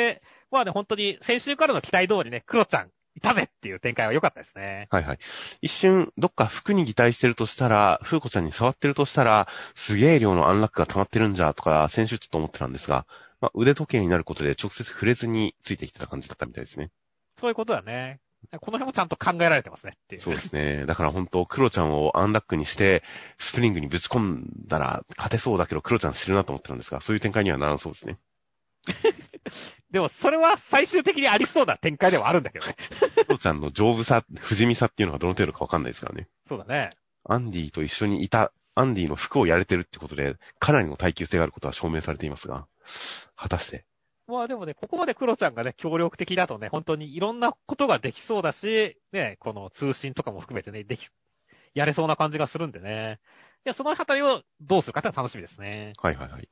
[0.50, 4.88] まあね、本当に先週からの期待通りね、クロちゃん、いたぜっていう展開は良かったですね。
[4.90, 5.18] はいはい。
[5.62, 13.06] 一瞬、どっか服に擬態してるとしたら、フーコちゃんに触ってるとしたら、すげえ量のアンラックが溜まってるんじゃ、とか、先週ちょっと思ってたんですが、
[13.40, 16.90] まあ、腕時計になることで直接触れずについてきてた感じだったみたいですね。
[17.38, 18.20] そういうことだね。
[18.60, 20.20] この辺もちゃんと考えられてますねっていう。
[20.20, 20.86] そうですね。
[20.86, 23.02] だから本当、クロちゃんをアンラックにして、
[23.38, 28.18] スプリングにぶち込んだら勝てそうだけど、クロちゃん知るなと思ってたんですが、そういう展開にはならんそうですね。
[29.94, 32.74] でも、それは最終的にありそうな展開ではあるんだけどね。
[33.26, 36.26] クロちゃんの丈夫さ、不死身さっていうのがどの程度かわかんないですからね。
[36.48, 36.90] そうだね。
[37.22, 42.66] アンディと一緒にいた、アンディの服をやれてるってことで、かなりの耐久性があることは証明されていますが、
[43.36, 43.84] 果たして。
[44.26, 51.08] まあでもね、ここまでクロちゃんがね、協力的だとね、本当にいろんなことができそうだし、ね、この通信とかも含めてね、でき、
[51.72, 53.20] やれそうな感じがするんでね。
[53.64, 55.92] いや、そのあたりをどうするかって楽しみですね。
[56.02, 56.48] はいはいはい。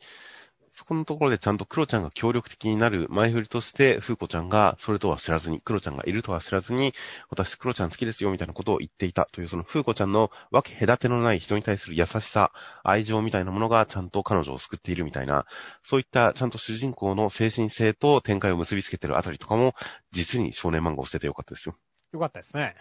[0.72, 6.94] そこのところでちゃんとクロちゃんが協力的になる前振りとして、フーコちゃんがそれとは知らずに、クロちゃんがいるとは知らずに、
[7.28, 12.52] 私クロちゃん好きですよみたいなことを言っていたという、そのフーコちゃんの分け隔てのない人に対する優しさ、
[12.84, 15.44] 愛情みたいなものがちゃんと彼女を救っているみたいな、
[15.82, 19.74] そういったちゃんと主人公の精神性と展開を結びつけてるあたりとかも、
[20.10, 21.74] 実に少年漫画をしててよかったですよ。
[22.14, 22.76] よかったですね。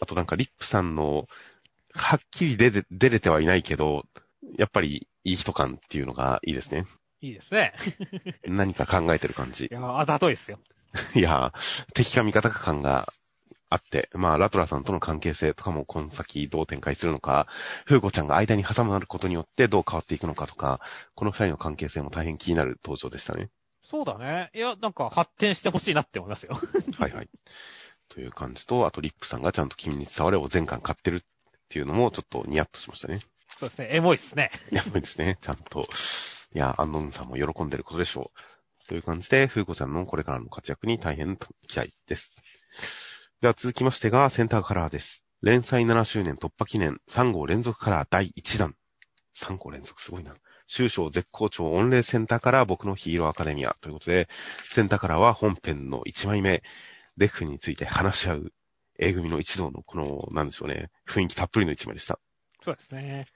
[0.00, 1.26] あとなんかリップさんの、
[1.92, 4.04] はっきり出て、出れてはいないけど、
[4.58, 6.86] やっぱりいい人感っていうのがいいですね。
[7.22, 7.72] いいですね。
[8.44, 9.68] 何か考えてる感じい。
[9.72, 10.58] や、あざといですよ。
[11.14, 11.54] いや、
[11.94, 13.12] 敵か味方か感が
[13.70, 17.46] あって、まあ、ラトラさんとの関係性とかもこの先どう展開するのか、
[17.86, 20.80] フーコちゃんが間に挟まることによってどう変わっていくのかとか、
[21.14, 23.50] この二人の関係性も大変気になる登場でしたね。
[23.84, 24.50] そうだね。
[24.54, 26.58] いや、なんか発展してほしいなって思いますよ。
[26.98, 27.28] はいはい。
[28.08, 31.20] という感じと、あとリップさんがちゃんと君に伝われを全巻買ってるっ
[31.68, 33.20] ていうのもちょっとニヤッとしましたね。
[33.58, 33.88] そうですね。
[33.92, 34.50] エモいっすね。
[34.70, 35.38] やばいですね。
[35.40, 35.86] ちゃんと。
[36.54, 38.32] いや、アンノンさんも喜んでることでしょ
[38.84, 38.88] う。
[38.88, 42.32] という感じで、フーコちゃんのこれからの活躍に大変期待です。
[43.40, 45.24] では続きましてが、センターカラーです。
[45.40, 48.74] 連載7周年突破記念3号連続カラー第1弾。
[49.36, 50.34] 3号連続すごいな。
[50.66, 54.28] 終章絶好調御礼センターカラー僕のヒーローアカデミアということで、
[54.70, 56.62] センターカラーは本編の1枚目、
[57.16, 58.52] デフについて話し合う
[58.98, 62.18] A 組の一同のこの、なんでしょうね、雰囲気たっぷりの1枚でした。
[62.62, 63.26] そうですね。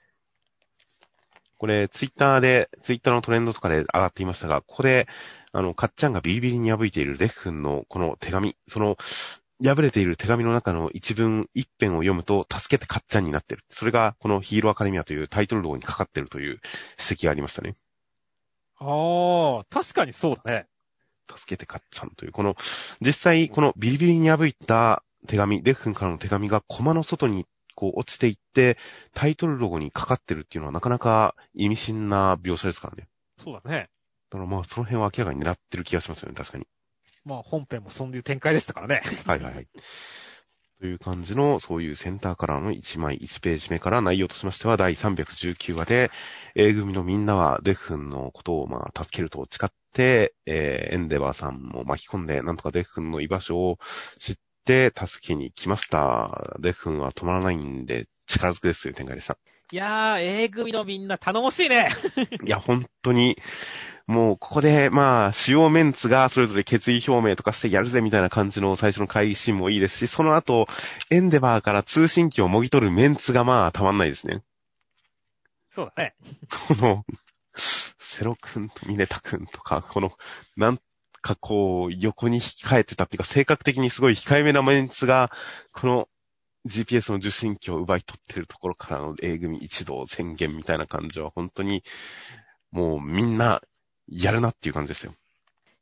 [1.57, 5.07] これ、ツイッターで、ツイッターのトレンドとかで上がっていましたが、ここで、
[5.51, 8.97] あの、かっちゃんがビリビリに破いているデフ君のこの手紙、その、
[9.63, 13.63] 破れている手紙の中の一文、一編を読むと、助けてかっちゃんになってる。
[13.69, 16.59] それが、このヒーローアカデミアというタイトルロゴにかかってるという
[16.99, 17.75] 指摘がありましたね。
[18.79, 20.67] ああ、確かにそうだね。
[21.35, 22.55] 助けてかっちゃんという、この、
[23.01, 27.45] 実際、このビリビリに破いた手紙、デフ君からの手紙がコマの外に
[27.77, 28.75] こう落ちていって、
[29.13, 33.07] タイトルロゴにかかってるっていうのはなかなか意味深な描写ですからね。
[33.41, 33.89] そうだね。
[34.31, 36.65] だからまあ、その辺は明らかに狙ってる気がしますよね、確かに。
[37.23, 39.03] まあ本編もそういう展開でしたからね。
[39.25, 39.67] はいはいはい。
[40.79, 46.09] という感じの、そういうセンターカラーの1枚1ページ目から内容としましては、第319話で、
[46.55, 53.77] A 組のみんなはデフ君のことをまあ、助けると誓って、えー、エンデバーさんも巻き込んで、なんとかデフ君の居場所を
[54.19, 56.55] 知って助けに来ました。
[56.59, 59.37] デフ君は止まらないんで、力ずくですという展開でした。
[59.71, 61.89] いやー、A 組のみんな頼もしいね。
[62.43, 63.37] いや、本当に、
[64.05, 70.67] もう、ここで、まあ、主要メンツがそれぞれ決意表明とかしてやるぜみたいな感じの最初の会議シーンもいいですし、その後、
[71.09, 74.41] エンデバーから通信機をもぎ取るメンツがまあ、たまんないですね。
[75.71, 76.15] そうだね。
[76.69, 77.05] この、
[77.57, 80.13] セロ君とミネタ君とか、この、
[80.55, 80.79] なん
[81.27, 85.31] かこう、横に控えてたっていうか、性格的にすごい控えめなメンツが、
[85.73, 86.09] この
[86.65, 91.83] GPS の受信機を奪い取ってるところからの A 組一同宣言みたいな感じは、本当に、
[92.71, 93.61] もうみんな、
[94.09, 95.13] やるなっていう感じですよ。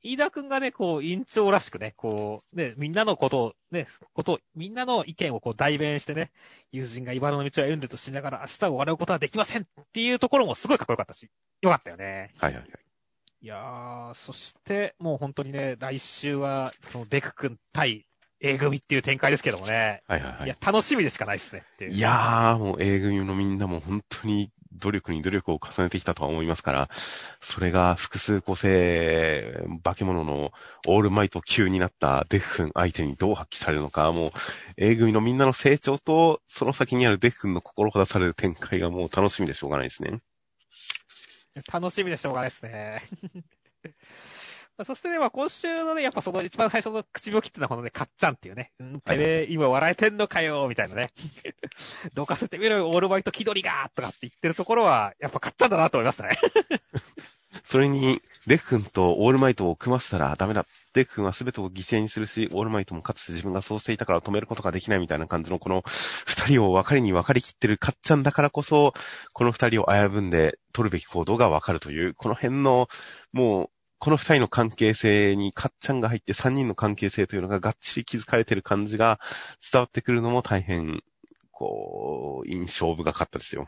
[0.02, 6.32] 飯田くんがね、こう、委員長らしくね、こう、ね、みんなのことを、ね、ことを、みんなの意見をこう代弁してね、
[6.72, 11.28] 友人が茨の道を歩んでとしながら明日を笑うことはできませんっていうところもすごいかっこよかったし、
[11.62, 12.34] よかったよね。
[12.38, 12.85] はいはいはい。
[13.46, 18.08] いやー、そして、もう本当にね、来週は、そのデク君対
[18.40, 20.02] A 組っていう展開ですけどもね。
[20.08, 20.56] はいはいはいいや、。
[20.60, 21.92] 楽しみでしかないっすねっていう。
[21.92, 26.90] いやー、もう A 組のみんなも本当に努力に努力を重ねてきたとは思いますから、
[27.40, 30.52] それが複数個性、化け物の
[30.88, 34.32] オールマイト級になったデフ君相手にどう発揮されるのか、もう
[34.78, 40.22] A 組のみんなの成長と、その先にあるデフ君の心ほだされる展開がもう楽しみでしょうがないですね。
[41.72, 43.04] 楽しみでしょうがないですね。
[44.78, 51.12] ま あそしてね、まあ今週のね、やっぱその一番最初の唇を切ってたこのね、かっちゃんっていうね、うん、てめえ、今笑えてんのかよ、みたいなね。
[52.14, 56.38] どかせてみろよ、オールバイト気取りがとかって言ってるところは、やっぱかっちゃんだなと思いましたね。
[57.64, 60.68] それに、デフ君とオールマイトを組ませたらダメだ。
[60.94, 68.94] デフ君は全てを犠牲にするし、オールマイトもかつて自分がそうしていたから止めることができないみたいな感じのこの二人を分かりに分かりきってるかっちゃんだからこそ、
[69.34, 72.88] この二人を危ぶんで取るべき行動が分かるという、この辺の、
[73.34, 79.20] もう、この二人の関係性にかっちゃんが入って三人の関係性というのががっちり気づかれてる感じが
[79.72, 81.02] 伝わってくるのも大変、
[81.50, 83.68] こう、印象深かったですよ。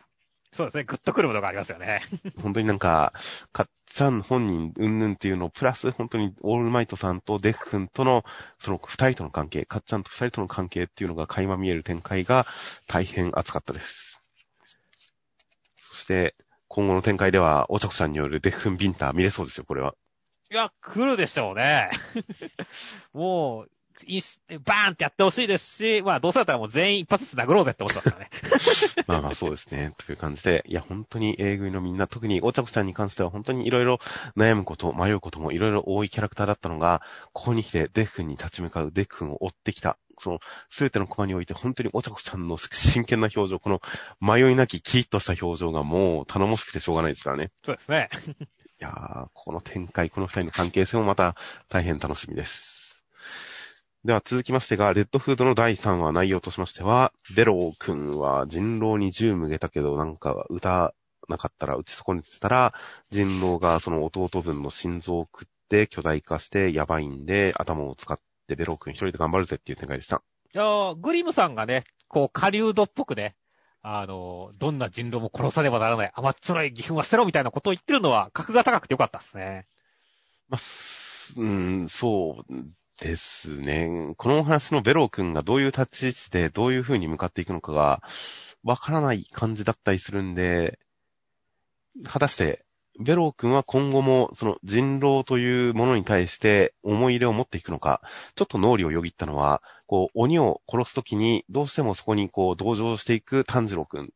[0.53, 2.03] そうですね、グッとくるものがありますよね。
[2.41, 3.13] 本当になんか、
[3.51, 8.23] かっちゃん本人、うんぬんっていうのを、プラス本当にオールマイトさんとデフ君との、
[8.60, 12.47] その二人との関係、かっちゃんと二人との関係っていうのが垣間見える展開が
[12.88, 14.19] 大変熱かったです。
[15.81, 16.36] そして、
[16.67, 19.95] 今後の展開では、おちょこさんによるデフ君ビンター見れそうですよ、これは。
[20.49, 21.89] いや、来るでしょうね。
[23.13, 23.71] もう、
[24.65, 28.29] バーンってやってほしいですし、まあどうせだったらもう全員一発ずつ殴ろうぜって思ってますからね。
[29.07, 29.93] まあまあそうですね。
[29.97, 33.99] という感じで、いや本当に A 組のみんな、特におちゃこちゃんに関しては本当にいろいろ
[34.36, 37.01] 悩むこと、迷うこともいろいろ多いキャラクターだったのが、
[37.33, 39.97] ここに来てデフ君に立ち向かう、デフ君を追ってきた。
[40.19, 43.81] その、すべてのコマにおいて本当におちゃこちゃんの真剣な表情、この
[44.19, 47.51] 迷いなきキリッとした表情がもう頼もしくてしょうがないですからね。
[47.63, 48.10] そうですね。
[48.79, 51.36] いやー、この展開、この二人の関係性もまた
[51.67, 53.01] 大変楽しみです。
[54.05, 60.93] では続きましてが、レッドフードの第3話内容としましては、ベロー君は人狼に銃向けたけど、なんか撃た
[61.27, 62.73] なかったら、撃ち損ねてたら、
[63.10, 70.21] 人狼がその弟分の心臓を食って巨大化してやばいんで、頭を使ってベロー君一人で頑張るぜっていう展開でした。
[70.53, 73.36] いやーグリムさんがね、こう、狩人っぽくね、
[73.81, 79.65] あの、どんな人狼も殺さねばならない甘っちょろい義憤は捨てろみたいなことを言ってるのは、格が高くてよかったですね。
[80.49, 82.53] まあ、すうん、そう
[82.99, 84.13] ですね。
[84.17, 88.01] このお話のベロー君がどういう立ち位置でどういう風に向かっていくのかが
[88.63, 90.79] わからない感じだったりするんで、
[92.03, 92.65] 果たして、
[92.99, 98.01] ベロー君は今後もその人狼というものに対して思い入れを持っていくのか、
[98.36, 104.10] ちょっと脳裏をよぎったのは、こう、鬼を殺すときにどうしてもそこにこう同情していく炭治郎君。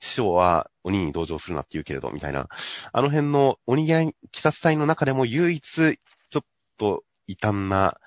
[0.00, 2.48] 師匠は鬼に同情するなって言うけれど、みたいな。
[2.92, 6.44] あの辺の鬼嫌い鬼殺隊の中でも唯一、ちょっ
[6.78, 7.98] と異端な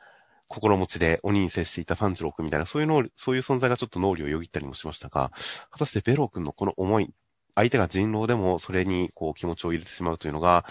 [0.47, 5.31] 心持ちで鬼に接していた炭治郎君みたいな、そういうのを、そういう存在がちょっと脳裏をよぎったりもしましたが、
[5.71, 7.13] 果たしてベロー君のこの思い、
[7.55, 10.65] 相手が人狼でもそれにこう気持ちを入れてしまうというのが、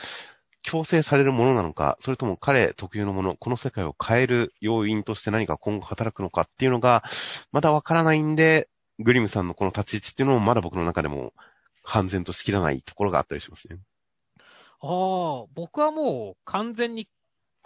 [0.62, 7.04] 強制されるものなのか、それとも彼特有のもの、この世界を変える要因として何か今後働くのかっていうのが、
[7.52, 11.34] まだわからないんで、グリムさんのこの立ち位置っていうのもまだ僕の中でも、
[11.84, 13.78] 半然としきらないところがあったりしますね。
[14.80, 17.08] ああ、僕はもう完全に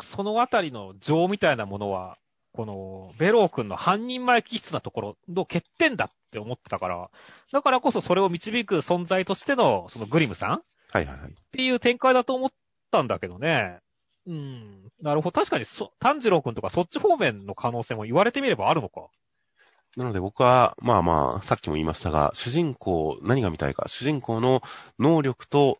[0.02, 2.18] そのあたりの情みたいなものは、
[2.52, 7.10] このベロー君の半人前気質なところの欠点だって思ってたから、
[7.52, 10.62] だからこそそれを導く存在としてのそのグリムさんっ
[10.92, 11.34] はいはいはい。
[11.52, 12.50] ていう展開だと思っ
[12.90, 13.78] たんだけどね。
[14.26, 14.90] うん。
[15.00, 15.40] なるほど。
[15.40, 19.06] 確かにそ、炭治郎君とかそっち方面の可能性も言われてみればあるのか。
[19.96, 24.62] なので僕は、まあまあ、さっきも言いましたが、主人公、何が見たいか、主人公の
[24.98, 25.78] 能力と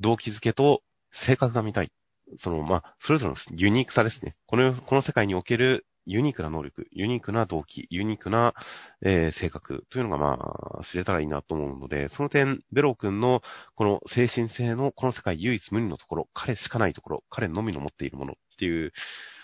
[0.00, 0.82] 動機づけと
[1.12, 1.90] 性格が見たい。
[2.38, 4.34] その、まあ、それぞれのユニークさですね。
[4.46, 8.54] この、この世界におけるユニークな能力、ユニークな動機、ユニークな、
[9.02, 13.42] えー、性格というのがまあ、知れたらいいなと思うので、その点、ベロー君の
[13.74, 18.92] この精神性のこの世界唯一無二のところ、彼しかないところ、彼のみの持っているものっていう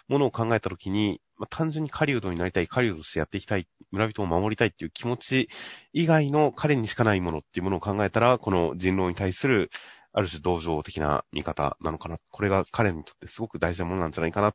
[0.09, 5.49] ものを考えたときに、まあ、単純に狩人になりたい、狩人としてやっていきたい、村人を守りたいっていう気持ち
[5.93, 9.70] 以外の彼にしかないものっていうものを考えたら、この人狼に対する
[10.16, 12.18] ある種同情的な見方なのかな。
[12.30, 14.54] これが彼にとってすごく大事なものなんじゃないかなっ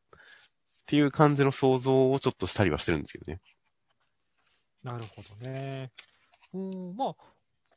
[0.88, 3.39] ていう感じの想像をちょっとしたりはしてるんですけどね。
[4.84, 5.91] なるほどね。
[6.55, 7.16] うん、まあ、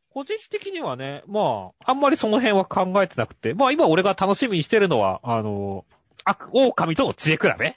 [0.08, 5.84] 個人的にはね、まあ、あんまりその辺は考えてなくて、まあ今俺が楽しみにしてるのは、あの、
[6.24, 7.74] 悪、狼との知恵比べはい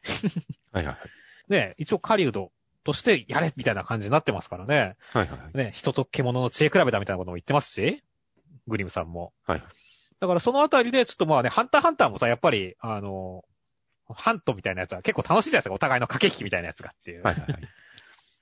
[0.71, 0.97] はいはい。
[1.51, 2.53] ね、一応狩人
[2.85, 4.95] としてやれみたいな感じになってますからね。
[5.11, 5.57] はいはい。
[5.57, 8.01] ね、人と獣の知恵比べだみたいなことも言ってますし、
[8.67, 9.33] グリムさんも。
[9.45, 9.63] はい。
[10.19, 13.43] だからそのあたりで、ちょっとまあね、ハンターハンターもさ、やっぱり、あの、
[14.09, 15.75] ハントみたいなやつは結構楽しいじゃないですか。
[15.75, 17.23] お互いの駆け引きみたいなやつがっていう。
[17.23, 17.61] はいはいはい。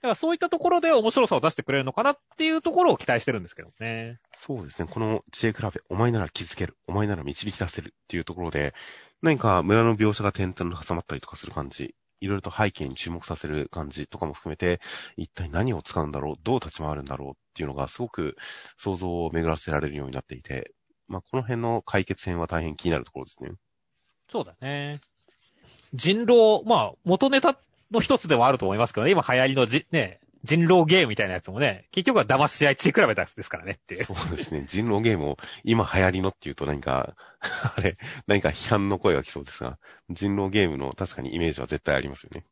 [0.06, 4.20] だからそういったところで面白さを出してくれるのかなっていうところを期待してるんですけどね。
[4.38, 4.88] そうですね。
[4.92, 8.76] この知恵比べ、お前なら気づける、お前なら導き出せるっていうところで、
[9.24, 14.80] 何か村の描写が点々と挟まったりとかする感じ、いろいろと背景に注目させる感じとかも含めて、
[15.18, 18.36] 一体何を使うんだろう、どう立ち回るんだろうっていうのがすごく
[18.78, 20.72] 想像を巡らせられるようになっていて、
[21.08, 23.52] まあ、この辺の解決編は大変気になるところですね。
[24.32, 25.00] そうだね。
[25.94, 27.58] 人狼、まあ、元ネタ
[27.92, 34.66] の一つではあると思いますけどね、今流行りのじ、ね、人狼ゲームみたいなやつもね、結局は騙し合い血比べたやつですからねってそうですね。
[34.68, 37.16] 人狼ゲームを今流行りのっていうと何か、
[37.76, 37.98] あれ、
[38.28, 39.80] 何か批判の声が来そうですが、
[40.10, 42.46] 人狼ゲームの確かにイメージは絶対ありますよね。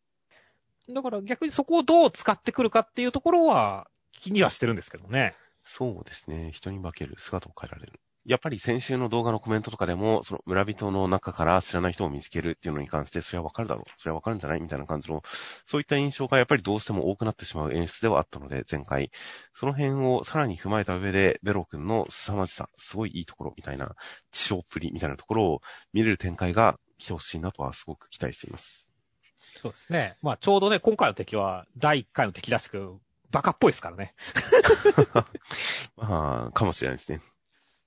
[0.89, 5.35] だから逆にそこをどう使ってくるかっていうところは気にはしてるんですけどね。
[5.63, 6.51] そうですね。
[6.51, 7.99] 人に化ける、姿を変えられる。
[8.25, 13.91] やっぱり先週の動画のコメントとかでも、その村人の中から知らない人を見つけるっていうのに関して、それはわかるだろう。
[13.97, 15.21] それはわかるんじゃないみたいな感じの、
[15.65, 19.11] そういった印象がやっぱりどうしても多くなってしまう演出ではあったので、前回。
[19.53, 23.95] その辺をさらに踏まえた上で、ベロ君の凄まじさ、すごいいいところみたいな、
[24.31, 25.61] 地上っぷりみたいなところを
[25.91, 28.87] 見れる展開が来てほしいなとはすごく期待しています。
[29.61, 30.17] そうですね。
[30.21, 32.97] まあちょうどね、今回の敵は第1回の敵らしく、
[33.31, 34.13] バカっぽいですからね。
[35.97, 37.19] まあ、かもしれないですね。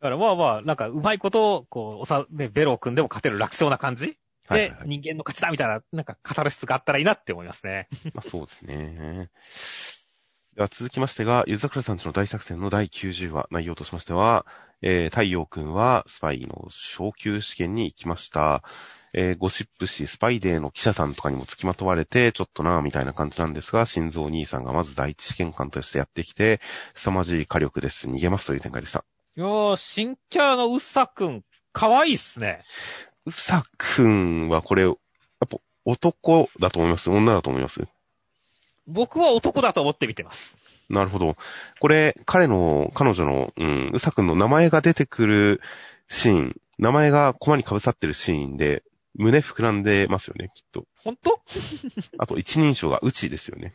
[0.01, 4.19] だからまあまあ、なんかうまいこと、こう、おさ、ね、ベロー君でも勝てる楽勝な感じ？
[4.49, 7.89] で、人間の勝ちだみたいな、なんか語る質があったらいいなって思いますね。
[8.15, 9.31] まあそうですね。
[10.55, 14.47] では続きましてが、ゆずさくらさんちの大作戦の第90話、内容としましては、
[14.83, 18.63] えー、太陽くんはスパイの昇級試験に行きました。
[19.15, 26.61] えー、ゴシップ誌、スパイデーの記者さんとかにも付きまとわれて、ちょっとなぁ、みたいな感じなんですが、心臓兄さんがまず第一試験官としてやってきて、
[26.95, 28.09] 凄まじい火力です。
[28.09, 29.05] 逃げますという展開でした。
[29.37, 32.63] いやー、新キャラのうさくん、かわいいっすね。
[33.27, 34.95] うさくんはこれ、やっ
[35.47, 37.11] ぱ男だと思います？
[37.11, 37.87] 女だと思います？
[38.87, 40.57] 僕は男だと思って見てます。
[40.89, 41.37] なるほど。
[41.81, 45.61] これ、彼の、彼女の、うん、うさくんの名前が出てくる
[46.09, 48.85] シーン、名前がコマに被さってるシーンで、
[49.17, 50.87] 胸膨らんでますよね、きっと。
[51.05, 51.41] 本当？
[52.19, 53.75] あと、一人称がうちですよね。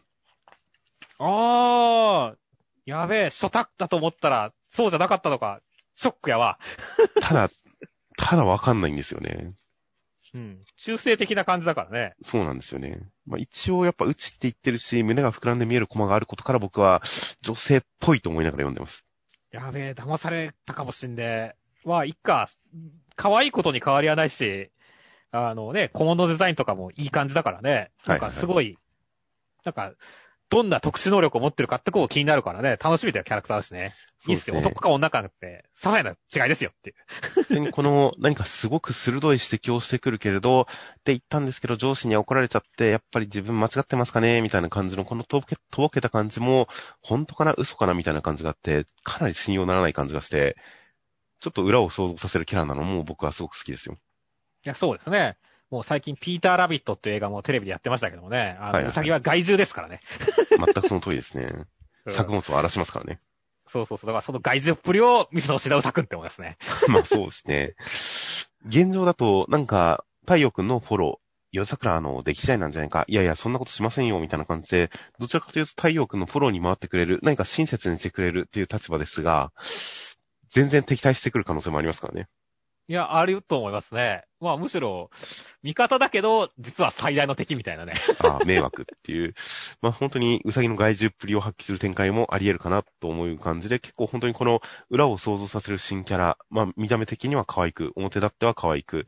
[1.20, 2.36] あー、
[2.86, 5.62] やべえ、初タだと思ったら、そうじゃなかったのか、
[5.96, 6.58] ショックやわ。
[7.22, 7.50] ただ、
[8.18, 9.54] ただわかんないんですよね。
[10.34, 10.64] うん。
[10.78, 12.16] 中性的な感じだからね。
[12.24, 13.02] そうなんですよね。
[13.26, 17.02] まあ一応やっぱうちって言ってるし、胸が膨らんで見えるコマがあることから僕は
[17.42, 19.06] 女性っぽいと思いながら読んでます。
[19.52, 21.56] やべえ、騙されたかもしんで。
[21.84, 22.50] は、いっか。
[23.18, 24.72] 可愛いことに変わりはないし、
[25.32, 27.92] あのね、小物デザインとかもいい感じだからね。
[28.06, 28.78] なんかすごい、はいはいはい、
[29.66, 29.98] なんか、
[30.52, 33.94] どんな特殊能力を持ってるかってこう気になるからね、楽しみだよ、キャラクターだしね。
[34.28, 36.90] いいっすよ、男か女かって、些細な違いですよって
[37.54, 37.72] いう。
[37.72, 40.66] この、何かすごく鋭い指摘をしてくるけれど、っ
[41.06, 46.68] て言ったんですけど、上司に怒られちゃって、やっぱり自分間違ってますかねみたいな感じの、このとぼけ、とぼけた感じも、
[47.02, 50.58] 本当かな嘘かなみたいな感じがあって、かなり信用ならない感じがして、
[51.40, 53.96] ちょっと裏を想像させるキャラなのも僕はすごく好きですよ。
[53.96, 53.98] い
[54.68, 55.38] や、そうですね。
[55.72, 60.02] もう最近、ピーター・ラビットっていう映画もテレビでやってましたけどもね、あの、はいはい、ウサギは害獣ですからね。
[60.50, 61.66] 全くその通りですね。
[62.10, 63.22] 作物を荒らしますからね。
[63.68, 64.08] そうそうそう。
[64.08, 66.58] だからその害獣っぷりを見せてほしいな、ウサ君って思いますね。
[66.90, 67.76] まあそうですね。
[68.68, 73.06] 現状だと、なんか、太陽君のフォロー、夜桜の出来次第なんじゃないか。
[73.08, 79.54] いやいや、そんなことしませんよ、みたいな感じで、どちらかというと太陽君のフォローに回ってくれる、何か親切にしてくれるっていう立場ですが、
[80.50, 82.28] 全然敵対してくる可能性もありますからね。
[82.88, 84.26] いや、あると思いますね。
[84.42, 85.10] まあ、むしろ、
[85.64, 87.94] 味方だけど、実は最大の敵みたいなね。
[88.20, 89.34] ああ、迷惑っていう。
[89.82, 99.06] まあ、本当に、うさぎの害獣っぷりを発揮する展開もあり得るかなと思う感じで、結構本当にこの裏を想像させる新キャラ、まあ、見た目的には可愛く、表立っては可愛く、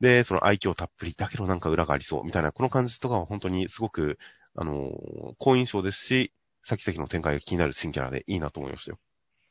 [0.00, 4.18] で、その愛嬌たっぷり、だけどなんか裏がありそう、みたいな、この感じとかは本当にすごく、
[4.54, 6.32] あのー好印象ですし、
[6.64, 8.98] 先々の展開が気になる新キャラでいいなと思いましたよ。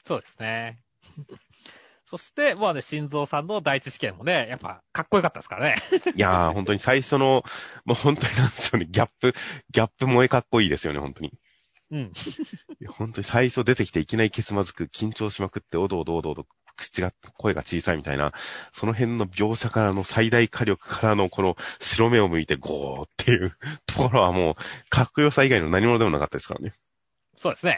[0.05, 0.79] そうですね。
[2.09, 5.75] そして、まあね、心臓さんの第一試験もね、やっぱかっこよかったですからね。
[6.15, 7.43] いやー、本当に最初の、
[7.85, 9.35] もう本当になんでしょうね、ギャップ、
[9.69, 11.31] ギャップ萌えかっこいいですよね、本当に。
[11.91, 12.13] うん。
[12.89, 18.33] 本当に最初出てきていきなりケツまずく、緊張しまくって、おどおどおどおど、口が、声が小さいみたいな、
[18.73, 23.55] その辺の描写からの最大火力からのこの白目を向いてゴーっていう
[23.85, 24.53] ところはもう、
[24.89, 26.73] かっこよさ以外の何者でもなかったですからね。
[27.37, 27.77] そうですね。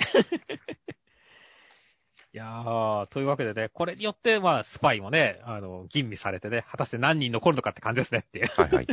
[2.33, 8.47] いやー、というわけでね、これによって、まあ、スパイもね、あの、吟味されてね、果たして何人残るのかって感じですねっていう。
[8.55, 8.87] はいはい。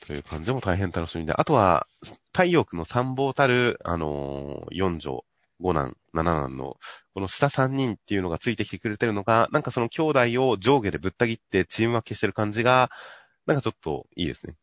[0.00, 1.32] という感じでも大変楽しみで。
[1.32, 1.86] あとは、
[2.32, 5.24] 太陽区の参謀たる、あのー、4女、
[5.62, 6.76] 5男、7男の、
[7.14, 12.90] この下3人っていうのがついてきてくれてるのが、なんかその兄弟を上下でぶった切ってチーム分けしてる感じが、
[13.46, 14.56] なんかちょっといいですね。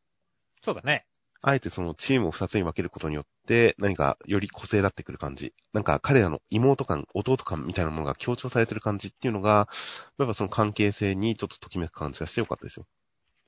[0.64, 1.06] そうだね。
[1.48, 5.54] あえてそのチームを2つに分けることによって、何かより個性立ってくる感じ。
[5.74, 9.70] なんか彼らの妹感、弟感みたいなものが強調されてる感じっていうのが、
[10.18, 12.88] やっぱその関係性にちょっとときめく感じがしてよかったですよ。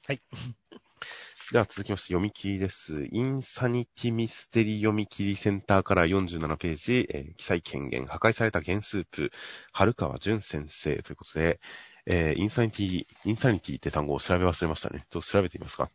[0.05, 0.21] はい。
[1.51, 3.07] では続きまして読み切りです。
[3.11, 9.31] insanity ミステリ読み切りセンターカラー47ページ、えー記載権限、破壊された原スープ、
[9.71, 11.59] 春川淳先生ということで、
[12.05, 14.99] えー insanity、insanity って単語を調べ忘れましたね。
[15.09, 15.89] ちょっと調べてみますか。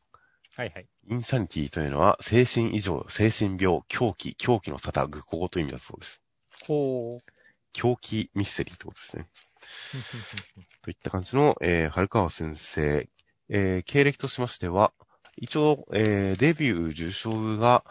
[0.54, 0.86] はいはい。
[1.08, 6.20] インサニティというのは、精神異常、精神病、狂気、狂気の沙汰、愚行という意味だそうです。
[6.66, 7.32] ほう。
[7.72, 9.28] 狂気ミステリーってことですね。
[10.82, 13.08] といった感じの、えー、春川先生、
[13.48, 14.92] えー、経歴としましては、
[15.38, 17.84] 一応、えー、デビュー受賞が、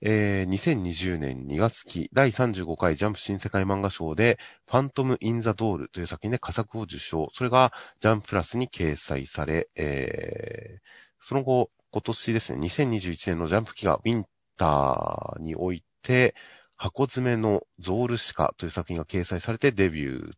[0.00, 7.28] えー、2020年2月期第35回ジャンプ新世界漫画賞で、ファントム・イン・ザ・ドールという作品で佳作を受賞。
[7.34, 10.80] それがジャンププラスに掲載され、えー、
[11.18, 14.24] その後、今年ですね、2021年のジャンプ期がウィン
[14.56, 16.34] ターにおいて、
[16.76, 20.32] 箱詰めのゾールシカという作品が掲載されてデビュー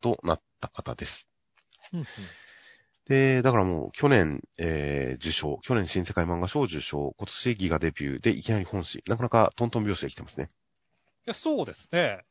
[0.00, 1.28] となった方です。
[3.08, 10.50] で、だからもう去年、えー、受賞、去年新世界漫画賞受賞、今年ギガデビューでいきなり本誌、なかなかトントン拍子で来てますね。
[11.26, 12.24] いや、そうですね。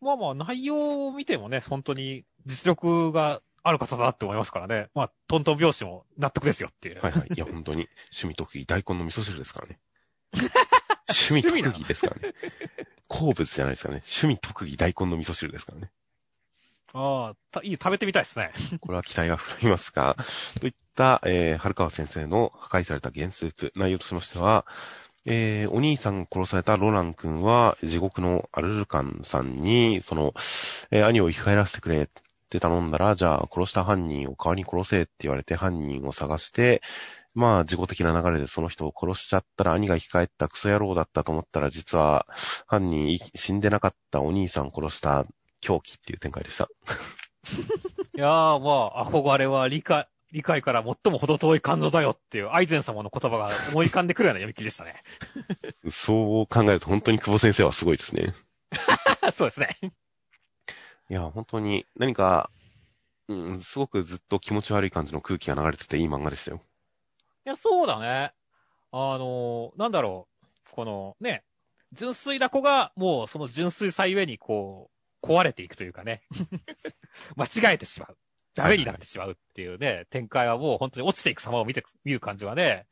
[0.00, 4.88] まあまあ、内容を見てもね、本当に実力がある方だなって思いますからね。
[4.94, 7.00] まあ、トントン拍子も納得ですよっていう。
[7.00, 7.28] はいはい。
[7.34, 9.78] いや、本当に、趣味特技大根の味噌汁ですからね。
[11.08, 12.34] 趣味特技ですからね。
[13.08, 14.02] 好物じゃないですかね。
[14.04, 15.90] 趣味特技大根の味噌汁ですからね。
[16.92, 18.52] ああ、たいい、食べてみたいですね。
[18.80, 20.16] これは期待が膨らみますが、
[20.60, 24.64] といった、えー、春川先生の破壊された原スープ、内容としましては、
[25.24, 30.32] えー、お兄さんが殺されたロラン君は、地獄のアルルカンさんに、その、
[30.90, 32.08] えー兄を生き返らせてくれ
[32.46, 36.80] って頼んだら、じゃあ殺した犯人を代わりに殺せって言われて犯人を探して、
[37.34, 42.26] まあ、事故的な流れでその人を殺しちゃったら兄が生き返ったクソ野郎だったと思ったら、実は
[42.66, 45.26] 犯人い死んでなかったお兄さんを殺した
[45.60, 46.68] 狂気っていう展開でした。
[48.16, 55.02] いやー、まあ、憧れは理解、理解から最も程遠い感情だよっていう、アイゼン様の言葉が思い浮かんでくるような読み切りでしたね。
[55.90, 58.32] そう考えると本当に久保先生はすごいですね。
[59.34, 59.76] そうですね。
[61.08, 62.50] いや、本当に何か、
[63.28, 66.60] うん、すごくずっと気持ち悪い感じの空気が流れてていい漫画でしたよ。
[67.44, 68.32] いや、そうだね。
[68.92, 70.46] あのーなんだろう。
[70.70, 71.44] このね、
[71.92, 74.90] 純粋な子が、もうその純粋さゆえにこ
[75.22, 76.22] う、壊れていくというかね。
[77.36, 78.16] 間違えてしまう。
[78.54, 82.86] ダメになってしまうっていうね、展開はもう本当に落ちていく様を見て、見る感じはね、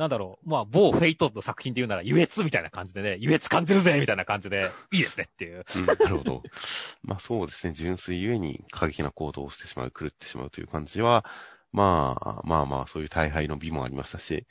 [0.00, 5.62] なんだろう、まあ、某フェイトの作品で言うなら、優越みたいな感じでね、優越感じるぜみたいな感じで、 いいですねっていう。
[5.76, 6.42] うん、なるほど。
[7.02, 11.26] まあそうですね、純粋ゆえに過激な行動をしてしまう、狂ってしまうという感じは、
[11.70, 14.46] まあ、まあまあ、そういう大敗の美もありましたし、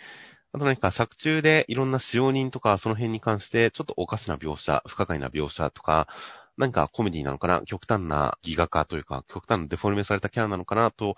[0.52, 6.08] あと何か作中でいろんな使用人とかその辺に関してちょっとおかしな描写、不可解な描写とか、
[6.58, 11.16] 何かコメディなのかな極端なギガ化というか、極端なデフォルメされたキャラなのかなと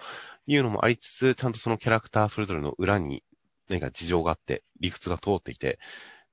[0.47, 3.23] いうのもありつつ、ちゃんとそのキャラクターそれぞれの裏に
[3.69, 5.79] 何か事情があって、理屈が通っていて、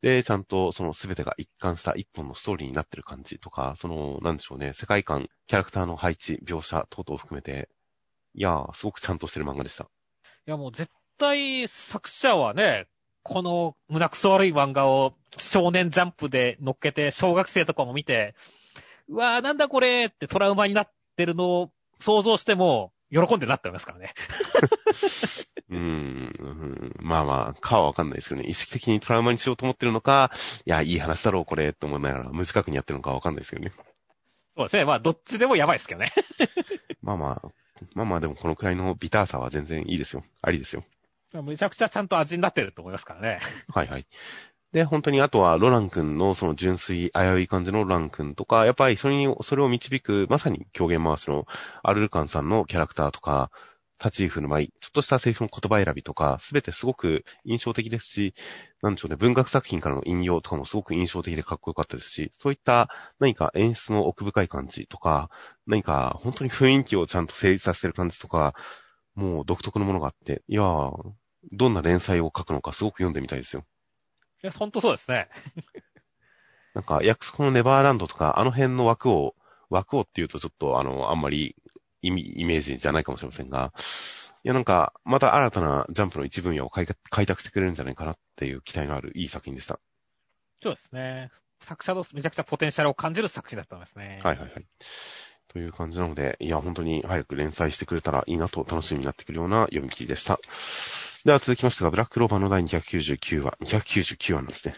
[0.01, 7.69] で、ちゃんとその全てが一貫した一本のストーリーになってる感じとか、その、なんでしょうね、世界観、キャラクターの配置、描写等々を含めて、
[8.35, 9.85] いやー、すごくちゃんとしてる漫画でした。
[9.85, 12.87] いやもう絶対作者はね、
[13.23, 18.35] この胸くそ悪い漫画を少年ジャンプで乗っけて小学生とかも見て、
[19.09, 21.71] うわーなんだこれってトラウマになってるのを
[22.01, 24.15] 想像しても喜んでなってますからね。
[25.71, 28.45] うーん、うんまあまあ、かはわかんないですよね。
[28.47, 30.31] 意識的にトラウマにしようと思ってるのか、
[30.65, 33.73] いや、いい話だろう、これ、と思いながら、無自覚にやってるのかわかんないですよね。
[34.57, 34.85] そうですね。
[34.85, 36.13] まあどっちでもやばいですけどね。
[37.03, 37.49] まあまあ、
[37.95, 40.25] まあまあ、でもこのくらいのビターさは全然いいですよ。
[40.43, 40.85] ありですよ。
[41.43, 43.41] めちゃくちゃちゃんと味になってると思いますからね。
[43.69, 44.07] はいはい。
[44.73, 51.47] で、本当にあとはロラン君のその純粋、危うい感じのロラン君とか、やっぱりそれに、それを導く、まさに狂言回しの
[51.83, 53.51] アルルカンさんのキャラクターとか、
[54.03, 58.35] 立ち居振る舞い、ちょっとしたセリフの言葉選びとか、すべてすごく印象的ですし、
[58.83, 65.31] なんでしょうね、文学作品からの引用とかもすごく印象的でかっこよかったですし、そういった何か演出の奥深い感じとか、
[65.67, 68.55] 何か本当に雰囲気をちゃんと成立させてる感じとか、
[69.15, 71.13] もう独特のものがあって、いやー、
[71.53, 73.65] どんな連載を書くのかすごく読んでみたいですよ。
[74.43, 75.29] いや、ほんとそうですね。
[76.75, 79.35] なんか、約束のネバーランドとか、あの辺の枠を、
[79.71, 81.57] 枠をっていうとちょっとあの、あんまり
[82.03, 83.73] イメージじゃないかもしれませんが、
[84.45, 89.81] いやなんか、また新たなジャンプの一分野を開開拓してくれるんじゃないかなっていう期待のあるいい作品でした。
[90.63, 91.31] そうですね。
[91.61, 94.21] 作者のめちゃくちゃポテンシャルを感じる作品だったんですね。
[94.23, 94.67] はいはいはい。
[95.49, 100.39] という感じなので、いや、本当に早く連載してくれたらいいなと楽しみになってくるような読み切りでした。
[101.25, 104.75] では続きましてが、ブラッククローバーの第299話、299話なんですね。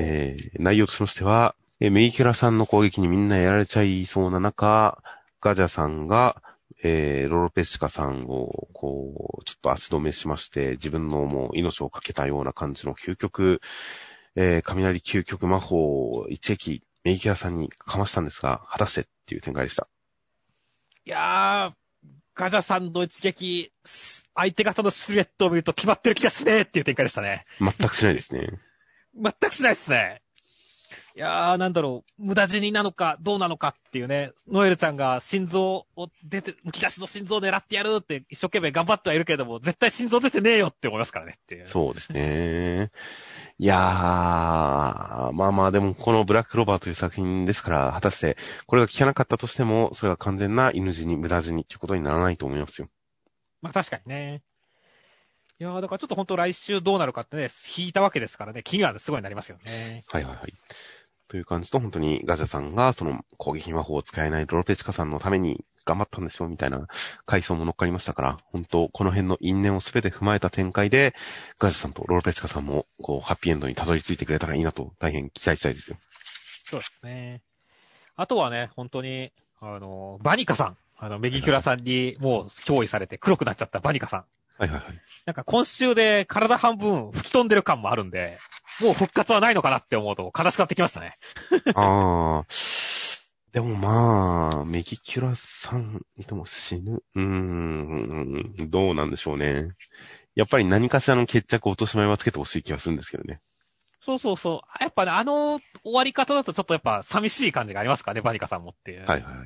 [0.00, 5.02] えー、内容としましては、えーメイキュラさんの攻撃にみんなやられちゃいそうな中、
[5.40, 6.40] ガジャさんが、
[6.84, 13.60] えー、ロロペシカさんを、こう、ちょっと足止めしまして、自分のもう命をかけたような感じの究極、
[14.36, 19.88] えー、雷究極魔法を一撃、メイキュラさんにかましたんですが、果たしてっていう展開でした。
[21.04, 21.72] いやー、
[22.40, 27.44] ガジャさんの一撃、し相手方のシルエットを見ると決まってる気がしねえっていう展開でしたね。
[27.60, 28.48] 全くしないですね。
[29.14, 30.22] 全くしないですね。
[31.14, 41.68] いやー、なんだろう、無駄死になのか、どうなのかっていうね、ノエルちゃんが心臓を出て、むき出しの心臓を狙ってやるって一生懸命頑張ってはいるけれども、絶対心臓出てねえよって思いますからねっていう。
[41.68, 42.90] そうですね。
[43.62, 43.78] いやー、
[45.32, 52.88] まあまあでもこのブラックロバーという作品ですから、果たしてこれが効かなかったとしても、それが完全な犬死に無駄死にっていうことにならないと思いますよ。
[53.60, 54.40] まあ確かにね。
[55.58, 60.04] いやー、だからちょっと本当来週どうなるかってね、引いたわけですからね、気にはすごいなりますよね。
[60.08, 60.54] はいはいはい。
[61.28, 66.86] という感じと、本当にガジャさんがその攻撃魔法を使えないロロペチカさんのために頑張ったんですよ、みたいな
[67.26, 71.14] 回想も乗っかりましたから、本当この辺の因縁をすべて踏まえた展開で、
[71.58, 75.96] ガジャさんとロロペチカさんも、こう、ハッピーエンドにたどり着いてくれたらいいなと、大変期待したいですよ。
[76.70, 77.42] そうですね。
[78.14, 80.76] あとはね、本当に、あの、バニカさん。
[80.96, 84.24] あの、メギキュラさんにもう憑依されて黒くなっちゃったバニカさん。
[84.58, 85.00] はいはいはい。
[85.24, 88.38] なんか今週で体半分吹き飛んでる感もあるんで、
[88.82, 91.16] もう復活はないのかなって思うと悲しくなってきましたね。
[91.74, 92.99] ああ。
[93.52, 97.02] でもまあ、メギキュラさんいても死ぬ。
[97.14, 99.70] うーん、どうなんでしょうね。
[100.36, 103.40] やっぱり何かしらの決着落とし前はつけてほしい気がするんですけどね。
[104.02, 104.82] そうそうそう。
[104.82, 109.04] やっぱね、あの終わり方だとちょっとやっぱ寂しい感じがありますからね、バニカさんもっていう。
[109.04, 109.36] はいはい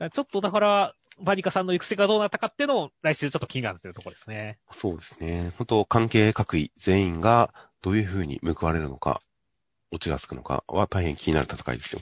[0.00, 0.10] はい。
[0.10, 4.58] ちょっとだから、バニカさんの行く末がどうなったかっていうのを来週ちょっと気になってるところですね。
[4.72, 5.52] そうですね。
[5.58, 7.52] 本当関係各位全員が
[7.82, 9.20] どういう風に報われるのか、
[9.92, 12.00] オチがつくのかは大変気になる戦いですよ。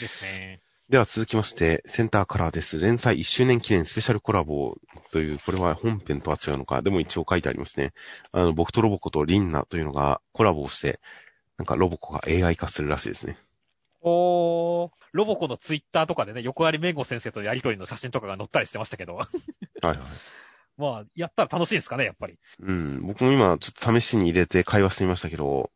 [0.00, 0.60] ですね。
[0.88, 2.80] では続きまして、センターカラーです。
[2.80, 4.76] 連載1周年記念スペシャルコラボ
[5.12, 7.92] という、これは本編とは違うのか、でも一応書いてありますね。
[8.32, 10.98] あの、僕とロボコとリンナというのがコラボをして、
[11.58, 13.36] なんかロボコが AI 化するらしいですね。
[14.00, 19.14] おー、ロボコのツイッターとかでね、横割りメンゴ先生とのやりとりの写真とかが載ったりしてましたけど。
[19.14, 19.28] は
[19.82, 19.98] いはい。
[20.76, 22.38] まあ、やったら楽しいですかね、やっぱり。
[22.60, 25.70] うん、僕も今ちょっと試しに入れて会話してみましたけど、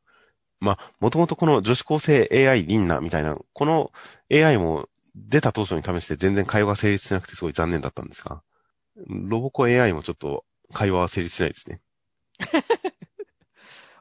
[0.64, 3.92] まあ、もともとこの女子高生 AI リンナみたいな、この
[4.32, 8.42] AI も出た当初に試して全然会話が成立しなくてすごい残念だったんですが、
[9.06, 11.80] ロボコ AI もちょっと会話は成立しないですね。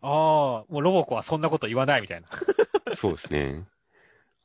[0.02, 2.28] ああ、もうロボコはそんなこと言わないみたいな。
[2.96, 3.64] そうですね。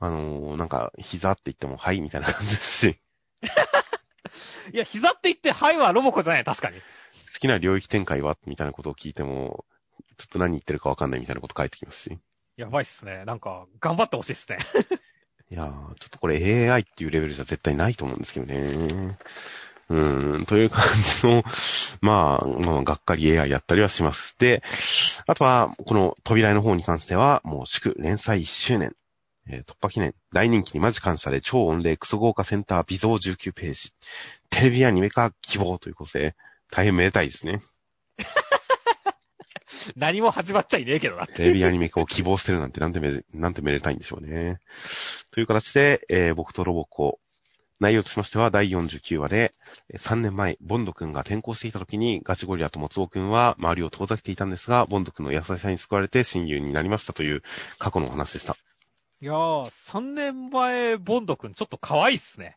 [0.00, 3.00] あのーなんか、膝って言っても、はい、みたいな感じですし、
[4.72, 6.80] いや、膝って言って、はいはロボコじゃない、確かに。
[6.80, 6.82] 好
[7.40, 8.36] きな領域展開は？
[8.46, 9.64] みたいなことを聞いても、
[10.18, 12.18] ちょっと何言ってるかわかんないみたいなこと返ってきますし。
[12.56, 13.24] やばいっすね。
[13.24, 14.58] なんか、頑張ってほしいっすね。
[15.50, 19.16] いやー、ちょっとこれ AI っていうレベルじゃ絶対ないと思うんですけどね。
[19.88, 21.44] うーん、という感じの、
[22.02, 24.36] まあ、まあ、がっかり AI やったりはします。
[24.38, 24.62] で、
[25.26, 28.94] あとは、この扉絵の方に関しては、もう祝連載1周年。
[29.48, 30.14] えー突破記念。
[30.32, 33.94] 大人気にマジ感謝で超御礼クソ豪華センター微増19ページ。
[34.50, 36.36] テレビアニメ化希望ということで、
[36.70, 37.62] 大変めでたいですね。
[39.96, 41.34] 何も始まっちゃいねえけどなって。
[41.34, 44.60] テレビアニメ化を希望してるなんてなんてめで、なんてめでたいんでしょうね。
[45.30, 47.20] という形で、えー僕とロボコ、
[47.80, 49.54] 内容としましては第49話で、
[49.90, 57.42] えー3年前、ボンド君が転校していた時にガチゴリラとモツオ君は周りを遠ざけていたんですが、ボンド君の優しさに救われて親友になりましたという
[57.78, 58.56] 過去のお話でした。
[59.20, 62.56] いやー、3年前、ボンド君ちょっと可愛いっすね。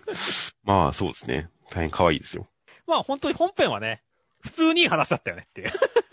[0.64, 1.48] まあそうですね。
[1.70, 2.48] 大変可愛いですよ。
[2.86, 4.02] まあ本当に本編はね、
[4.42, 5.68] 普通にいい話だったよねっていう。
[5.70, 5.72] い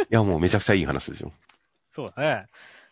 [0.10, 1.32] や、もうめちゃくちゃいい話ですよ。
[1.92, 2.46] そうだね。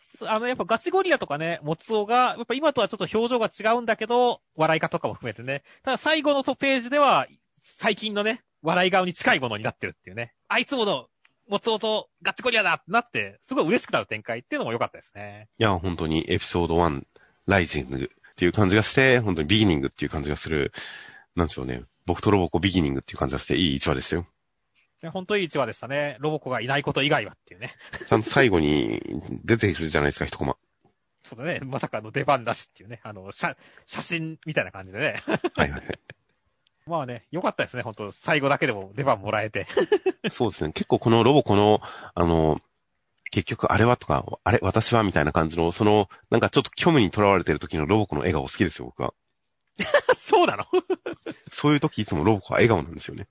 [0.08, 5.62] すあの、やっぱガチゴリラとかね、モツオが、やっぱ今とはちょっと表情が違うんだけど、笑い方とかも含めてね。
[5.82, 7.26] ただ最後のページでは、
[7.62, 10.32] 最近のね、笑い顔に近いものになってるっていうね。
[10.48, 11.08] あいつもの、
[11.48, 15.48] モツオとガチゴリラだってなって、すごい嬉しくなる展開っていうのも良かったですね。
[15.58, 17.02] いや、本当にエピソード1、
[17.46, 20.72] ライジングっていう感じがして、本当にビギニングっていう感じがする、
[21.36, 21.82] なんでしょうね。
[22.06, 24.26] 僕とロボコビギニングっていう感じがして、いい一話でしたよ。
[25.12, 26.16] 本当いい一話でしたね。
[26.20, 27.74] ロボコがいないこと以外はっていうね。
[28.08, 29.02] ちゃんと最後に
[29.44, 30.56] 出てくるじゃないですか、一コマ。
[31.22, 31.60] そうだね。
[31.62, 33.00] まさかの出番なしっていうね。
[33.02, 35.22] あの、写、写真みたいな感じでね。
[35.26, 35.98] はいはいはい。
[36.86, 37.82] まあね、良かったですね。
[37.82, 39.66] 本当最後だけでも出番もらえて。
[40.30, 40.72] そうですね。
[40.72, 41.80] 結構このロボコの、
[42.14, 42.60] あの、
[43.32, 49.12] 結局あれはとか、あれ私はみたいな感じの、その、なんかちょっと虚無に囚われてる時のロボコの笑顔好きですよ、僕は。
[50.16, 50.64] そうなの？
[51.50, 53.26] そういう時いつもロボコは笑顔なんですよね。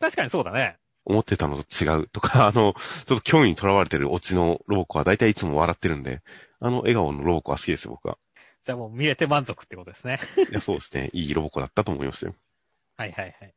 [0.00, 0.78] 確かにそうだね。
[1.04, 6.22] 思ってたのと違うとか、 あの、ちょっと虚無に囚われてるオチのロボコは大体いつも笑ってるんで、
[6.60, 8.18] あの笑顔のロボコは好きですよ、僕は。
[8.62, 10.20] じゃあもう見れて満足ってことですね。
[10.50, 11.10] いや、そうですね。
[11.12, 12.34] いいロボコだったと思いましたよ。
[12.96, 13.54] はいはいはい。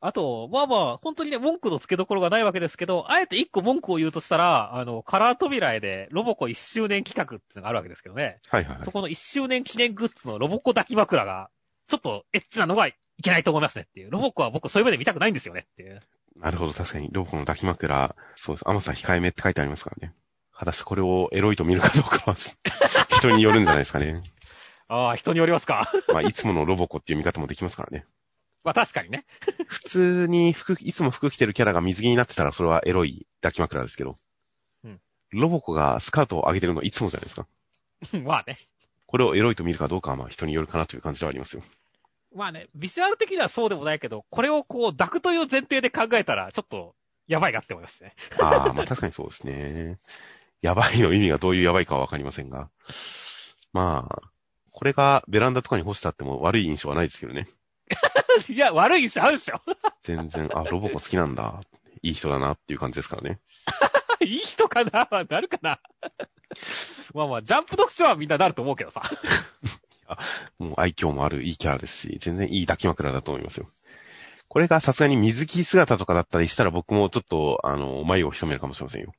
[0.00, 8.38] あと、まあまあ、本当にね、文句の付けどころがないわけですけど、あえて一個文句を言うとしたら、あの、カラー扉絵でロボコ1周年企画っていうのがあるわけですけどね。
[8.50, 8.90] はいはいはいそ。
[8.90, 11.48] この1周年記念グッズのロボコ抱き枕が、
[11.86, 14.10] ちょっとエッチなのがいけないと思いますねっていう。
[14.10, 16.00] ロボコは僕そういう目で見たくないんですよねっていう。
[16.36, 18.68] なるほど、確かに、ロボコの抱き枕、そうです。
[18.68, 20.14] 甘さ控えめって書いてありますからね。
[20.52, 22.36] 果たしてこれをエロいと見るかどうかは、
[23.18, 24.22] 人によるんじゃないですかね。
[24.88, 25.90] ああ、人によりますか。
[26.08, 28.04] まあ、いつものロボコっていう見方もできますからね。
[28.64, 29.26] まあ確かにね。
[29.66, 34.16] 普通に服、いつも服着てるキャラが水着になってたら、それはエロい抱き枕ですけど。
[34.84, 35.00] うん
[35.32, 37.46] ロボコがスカートを上げてるのいつもじゃないですか。
[38.24, 38.58] まあね。
[39.06, 41.62] これをエロいと見るかどうかは、まあ、人によるかなという感じではありますよ。
[42.34, 46.94] まあね、ビジュアル的にはそうでもないけど、これをこう抱くという前提で考えたら、ちょっと、
[47.26, 48.14] やばいなって思いましたね。
[48.40, 49.98] ああ、まあ確かにそうですね。
[50.60, 52.68] やばいの意味がどういうやばいかはわかりませんが。
[53.72, 54.22] まあ、
[54.72, 57.46] これがベランダとかに干してあっても悪い印象はないですけどね。
[58.48, 59.60] いや、悪い印象あるでしょ。
[60.02, 61.60] 全然、あ、ロボコ好きなんだ。
[62.02, 63.40] いい人だなっていう感じですからね。
[64.20, 65.08] いい人かな？
[65.28, 65.80] なるかな？
[67.14, 69.02] まあまあ、ジャンプ読書はみんななると思うけどさ。
[70.58, 73.68] もう愛嬌もあるいいキャラですし、全然いい抱き枕だと思いますよ。
[74.48, 79.12] これがさすがに水着姿とかだったりしたら僕もちょっと、あの、眉を潜めるかもしれませんよ。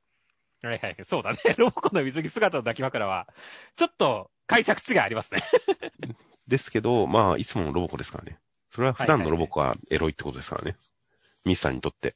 [0.62, 1.40] はいはい、そうだね。
[1.58, 3.28] ロボコの水着姿の抱き枕は、
[3.76, 5.44] ちょっと解釈違いありますね。
[6.48, 8.38] ですけど、まあ、いつものロボコですからね。
[8.72, 10.78] それは普段のロボコはエロいってことですからね。
[11.44, 12.16] ミスさんにとって。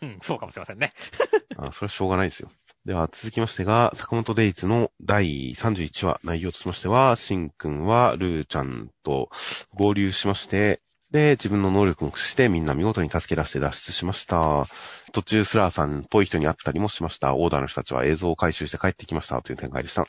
[0.00, 0.92] うん、そうかもしれませんね。
[1.56, 2.50] あそれはしょうがないですよ。
[2.84, 9.30] では続きましてが、坂本デイズの第31話、内容としましては、シンくんはルーちゃんと
[9.72, 14.66] 合流しまして、で、自分の能力を駆使してみんな見事に助け出して脱出しました。
[15.12, 17.36] 途中スラーさんっぽい人に会ったりもしました。
[17.36, 20.02] オーダーの人たちは映像を回収して帰ってきましたという展開でした。
[20.02, 20.06] い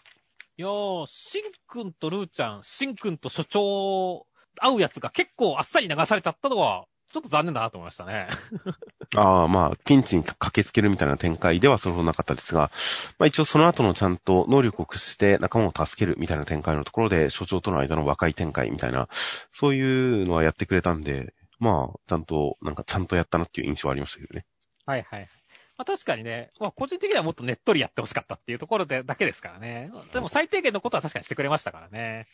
[0.57, 4.26] やー、シンくんとルーちゃん、シンくんと所長、
[4.59, 8.28] 会うやつが結構あっさり流されちゃったのは、ちょっと残念だなと思いましたね。
[9.16, 12.72] ああ、まあ、ピンチに駆けつけるみたいな展開ではそれほどなかったですが、
[13.20, 19.07] まあ一応その後のちゃんと能力を駆使して仲間を助けるみたいな展開のところで、所長との間の和解展開みたいな、
[19.51, 24.45] そういうのはやってくれたんで、まあ、ちゃんと、なんかちゃんとやったなっていう印象はありましたけどね。
[24.88, 25.30] はいはい。
[25.78, 29.91] まあ確かにね、まあ個人的にはもっとねっとりやってほしかったっていうところでだけですからね。
[30.14, 32.28] でも最低限のことは確かにしてくれましたからね。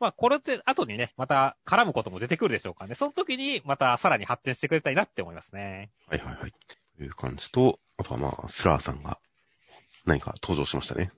[0.00, 2.94] まあこれって後にね、また絡むことも出てくるでしょうからね。
[2.94, 5.90] その時にまたさらに発展してくれたいなって思いますね。
[6.06, 6.52] はいはいはい。
[6.96, 9.18] という感じと、あとはまあ、スラーさんが
[10.04, 11.10] 何か登場しましたね。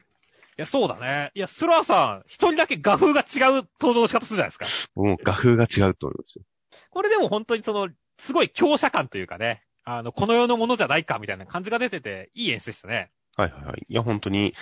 [0.59, 1.33] いや、そうだね。
[1.35, 4.91] いや、スラーさん、一人だけ画風が違う登場の仕方するじゃないですか。
[4.95, 6.45] もう画風が違うと思いますよ。
[6.91, 13.11] これでも本当にその、すごい強者感というかね、あの、この世のものじゃないかみたいな感じが出てて、いい演出でしたね。
[13.37, 13.87] はいはいはい。
[13.87, 14.55] いや、本当に。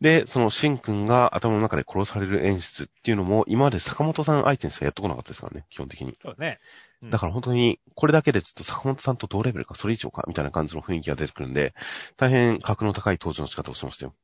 [0.00, 6.16] で、その、シンくんが頭の中で殺される演出っていうのも、今まで坂本さん相手にしかやってこなかったですからね、基本的に。
[6.22, 6.60] そうね。
[7.02, 11.74] うんだから本当に、これだけでちょっと坂本さんと同レベルか、それ以上か、みたいな感じの雰囲気が出てくるんで、
[12.18, 14.14] 大変格の高い登場の仕方をしてましたよ。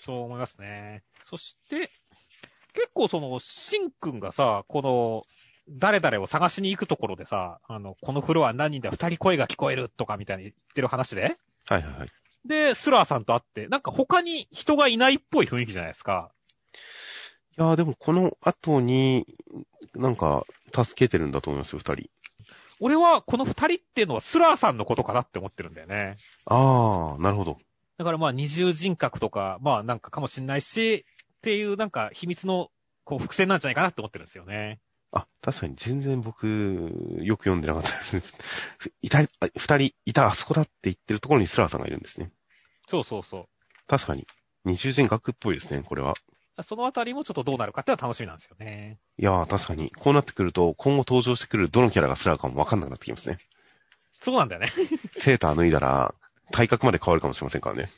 [0.00, 1.02] そう思いますね。
[1.24, 1.90] そして、
[2.72, 5.24] 結構その、シンくんがさ、この、
[5.68, 11.36] 誰々を探しに行くところでさ、あの、このフロア何人だ、二人声が聞こえるとかみたいに言ってる話で、
[11.66, 12.08] はいはいはい。
[12.44, 16.30] で、スラーさんと会って、なんか他に人がいないっぽい雰囲気じゃないですか。
[17.58, 19.26] いやーでもこの後に、
[19.94, 22.10] なんか、助けてるんだと思いますよ、二人。
[22.80, 26.16] 俺はこの二人っていうのはスラーさんのことかなって思ってるんだよね。
[26.46, 27.58] あー、なるほど。
[27.98, 31.04] だからまあ二重人格とか、まあなんかかもしんないし、
[31.36, 32.70] っていうなんか秘密の
[33.04, 34.80] こう伏線なんじゃないかなって思ってるんですよね。
[35.12, 36.46] あ、確かに全然僕、
[37.20, 38.92] よく読んでなかったです。
[39.02, 42.30] いた、あ二人いた、あそこだって言ってるところにスラーさんがいるんですね。
[42.88, 43.46] そうそうそう。
[43.88, 44.26] 確かに。
[44.64, 46.14] 二重人格っぽいですね、これは。
[46.62, 48.98] そのあたりもちょっとどうなるかっていうのは楽しみなんですよね。
[49.18, 49.90] いやー、確かに。
[49.98, 53.38] こうなってくると、今後登場してくるどのキャラがスラーかもわかんなくなってきますね。
[54.12, 54.68] そうなんだよね。
[55.18, 56.14] セーター脱いだら、
[56.52, 57.88] 体格まで変わるかもしれませんからね。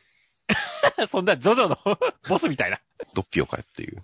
[1.10, 1.78] そんなジョジョの
[2.28, 2.80] ボスみたいな。
[3.14, 4.02] ドッピオかよっていう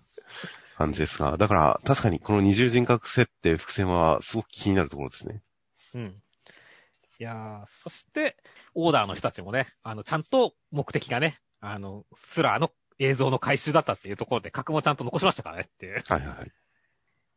[0.79, 1.37] 感じですが。
[1.37, 5.43] だから、確かにこの二重人格設定、伏線はすごく気になるところですね。
[5.95, 6.23] うん。
[7.21, 8.37] いやー、そして、
[8.75, 12.71] オーダーの人たちもね、あの、ちゃんと目的がね、あの、スラーの
[13.01, 16.03] 映像の回収だったっていうところで、格もちゃんと残しましたからねっていう。
[16.07, 16.47] はいはいはい。
[16.47, 16.51] い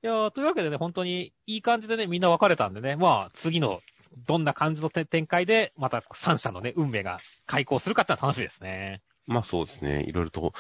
[0.04, 3.82] やー、というわけでね、本当にいい感じでね、みんな分かれたんでね、まあ、次の、
[4.28, 9.02] どんな感じのて展開で、また三者のね、運命が開口するかってのは楽しみですね。
[9.26, 10.04] まあそうですね。
[10.04, 10.54] いろいろと、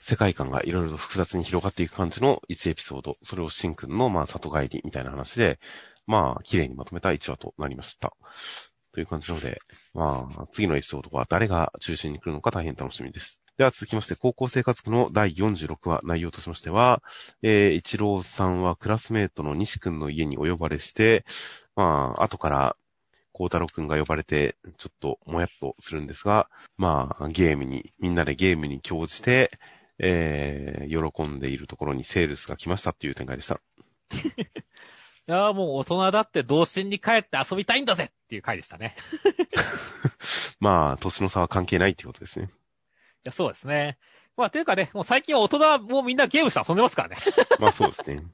[0.00, 3.16] 世界観がいろいろと複雑に広がっていく感じの1エピソード。
[3.22, 5.58] それをシンくんの、まあ、里帰りみたいな話で、
[6.06, 8.14] まあ、綺麗にまとめた1話となりました。
[8.92, 9.60] という感じなので、
[9.94, 13.40] まあ、次のエピソードは誰が中心に来るのか大変楽しみです。
[13.56, 17.02] では続きまして、高校生活区の第46話内容としましては、
[17.42, 21.24] えー、一郎さんはクラスメートの西くんの家にお呼ばれして、
[21.76, 22.76] まあ、後から、
[23.32, 29.50] 孝太郎くんが呼ばれて、ちょっともやっとするんですが、まあ、ゲームに、みんなでゲームに興じて、
[30.02, 33.60] えー、喜んでいるところにセールスが来ましたっていう展開でした。
[35.28, 38.96] いやーもう大人だって童心に帰って遊びたいんだぜっていう回でしたね。
[40.60, 42.46] まあ、年の差は関係ないっていうことですね。
[42.46, 42.48] い
[43.24, 43.98] や、そうですね。
[44.36, 47.16] まあ、というかね、もう最近は大人はもうみんなゲームして遊んでますからね。
[47.58, 48.24] まあそうですね。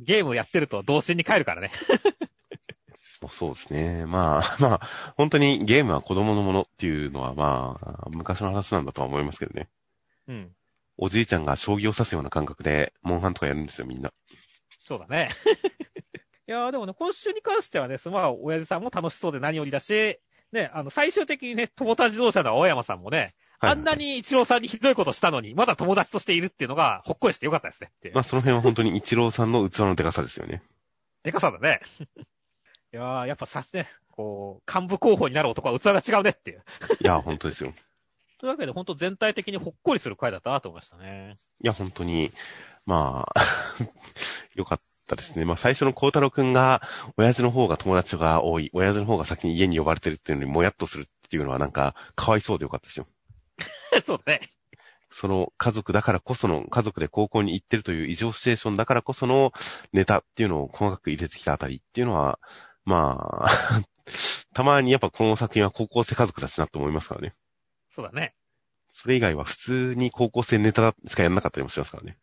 [0.00, 1.70] ゲームやってると童心に帰るからね。
[3.30, 4.04] そうですね。
[4.06, 4.80] まあ、まあ、
[5.16, 9.68] 本当にゲームは子供のものっていうのはまあ、昔の話なんだとは思いますけどね。
[10.28, 10.52] うん。
[10.98, 14.12] おじいちゃんが将棋を指すような感覚で、モンハンとかやるんですよ、みんな。
[14.86, 15.30] そうだね。
[16.48, 20.20] いやーでもね、今週に関してはね、まあ、親父さんも楽しそうで何よりだし、
[20.52, 30.62] ね、あの、最終的にね、友達自動車の青山さんもね、はいあんなに一郎さんにひどいことしたのに、まだ友達としているっていうのが、ほっこりしてよかったですねっていうまあ、その辺は本当に一郎さんの器のでかさですよね。
[31.22, 31.80] でかさだね。
[32.92, 36.62] いやーやっぱさすね、こう、幹部候補になる男は器が違うねっていう。
[37.00, 37.72] いや、本当ですよ。
[38.38, 41.36] というわけで、本当全体的にほっこりする回だったなと思いましたね。
[41.62, 42.32] いや、本当に、
[42.84, 43.40] まあ、
[44.54, 45.44] よかったですね。
[45.44, 46.82] まあ、最初の孝太郎くんが、
[47.16, 53.06] 親父の方が友達が多い、親父の方が先に家に呼ばれてるっていうのにもやっとするっていうのはなんか、かわいそうでよかったですよ。
[54.06, 54.50] そうだね。
[55.08, 59.52] その家族だからこその、家族で高校に行ってるという異常シチュエーションだからこその
[59.94, 62.38] ネタっていうのを細かく入れてきたあたりっていうのは、
[62.84, 63.48] まあ、
[64.52, 67.34] たまにやっぱこの作品は高校生家族だしなと思いますからね。
[67.96, 68.34] そうだね。
[68.92, 72.18] それ以外は普通に高校生ネタしかやんなかったりもしますからね。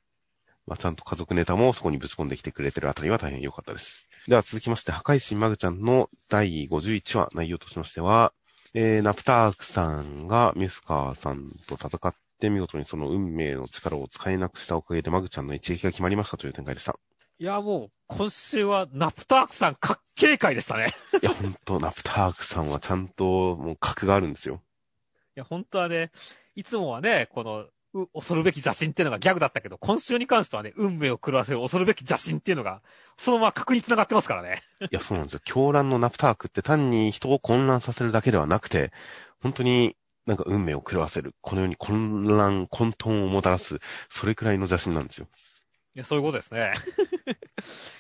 [0.68, 4.08] まあ、ちゃんと家族ネタもそこにぶち込んできてくれてるあたりは大変良かったです。
[4.28, 8.34] では続きまして、破壊神マグちゃんの第51話内容としましては、
[8.76, 16.96] えー、ナプタークさんがミスカーさんと戦って見事にその運命の力を使えなくしたおかげでマグちゃんの一撃が決まりましたという展開でした。
[17.40, 20.94] いや、もう、今週はナプタークさんかっけえ回でしたね。
[21.22, 24.62] いや、ほんと、ナプタークさんはちゃんともう格があるんですよ。
[25.36, 26.12] いや、本当はね、
[26.56, 27.66] いつもはね、この、
[27.96, 32.82] う恐るべき邪神っていうのがギャグだったけど、今週に関してはね、運命を狂わせる恐るべき邪神っていうのが、
[33.18, 34.64] そのまま確に繋がってますからね。
[34.82, 35.42] いや、そうなんですよ。
[35.44, 38.92] 狂乱のナプタークって単に人を混乱させるだけではなくて、
[39.42, 41.36] 本当になんか運命を狂わせる。
[41.42, 43.80] このように混乱、混沌をもたらす。
[44.10, 45.28] それくらいの邪神なんですよ。
[45.96, 46.74] いや、そういうことですね。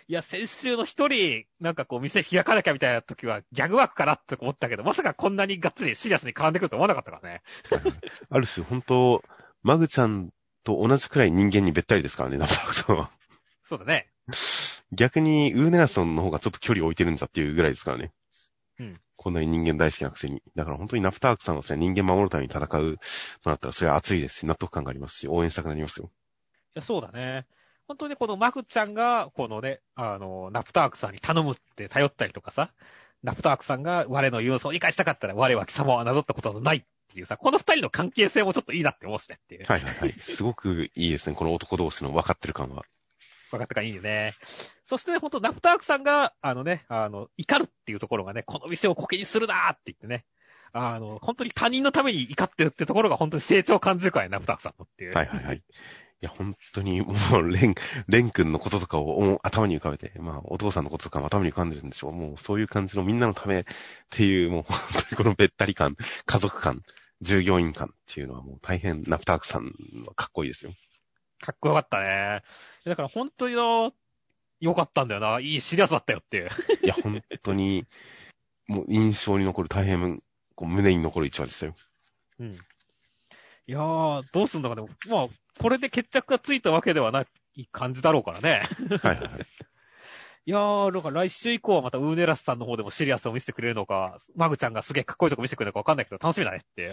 [0.07, 7.41] いや、先週の一人、なんかこう、店開かなきゃみたいな時は、ギャグ枠かなって思ったけど、まさかこんなにがっつりシリアスに絡んでくると思わなかったからね。
[8.29, 9.23] ある種、本当
[9.61, 10.31] マグちゃん
[10.63, 13.11] と同じくらい人間にべったりですからね、ナプタークさんは。
[13.63, 14.09] そうだね。
[14.91, 18.11] 逆に、ウーネラソンの方がちょっと距離を置いてるんじゃっていうぐらいですからね。
[18.79, 19.01] うん。
[19.15, 20.41] こんなに人間大好きなくせに。
[20.55, 22.67] だから本当にナプタークさんはそれ人間守るために戦う
[23.41, 26.11] となったら、それは熱いですし、納得感がありますし、応援したくなりますよ。
[26.75, 27.45] いや、そうだね。
[27.87, 32.69] 本当にこのマグちゃんが、このね、あの、ナプタークさんに頼むって頼ったりとかさ、
[33.23, 39.65] ナプタークさんが我の言うを理解したかったら我は貴様は名乗ったことのないっていうさ、この二人の関係性もちょっといいなって思うしねっていう。
[39.65, 40.11] はいはいはい。
[40.19, 42.83] すごくいいですね、この男同士の分かってる感は。
[43.51, 44.33] 分かったかいいよね。
[44.83, 50.25] そしてね、本当ナプタークさんが、あのね、あの、怒るっていうところがね、この店をコケにするなーって言ってね、
[50.73, 55.13] あの、本当に他人のために怒ってるってところが本当に成長を感じるからね、ナプタークさんのっていう。
[55.13, 55.61] はいはいはい。
[56.23, 57.75] いや、本当に、もう、レン、
[58.07, 62.15] レン君のこととかを頭に浮かべて、まあ、お父さんのこととかも頭に浮かんでるんでしょう。
[62.15, 63.63] もう、そういう感じのみんなのためっ
[64.09, 66.81] ていう、もう、本当にこのべったり感、家族感、
[67.21, 69.73] 従業員感っていうのはもう大変、ナプタークさん
[70.05, 70.71] はかっこいいですよ。
[71.41, 72.41] かっこよかったね。
[72.85, 73.91] だから本当にの、い
[74.61, 75.41] 良かったんだよな。
[75.41, 76.49] いいシリアスだったよっていう。
[76.83, 77.85] いや、本当に、
[78.67, 80.23] もう印象に残る、大変、
[80.55, 81.75] こう胸に残る一話でしたよ。
[82.39, 82.57] うん。
[83.67, 84.85] いやー、どうすんだかね。
[85.07, 85.27] まあ、
[85.59, 88.63] これで決着がついたわけではない感じだろうからね。
[89.01, 89.47] はいはいはい。
[90.45, 96.91] いやー、なんか来週以降はまたウーネラスさんの方でもシリアスを見せてくれるのか、マグちゃんがすげえかっこいいとこ見せてくれるのかわかんないけど、楽しみだねって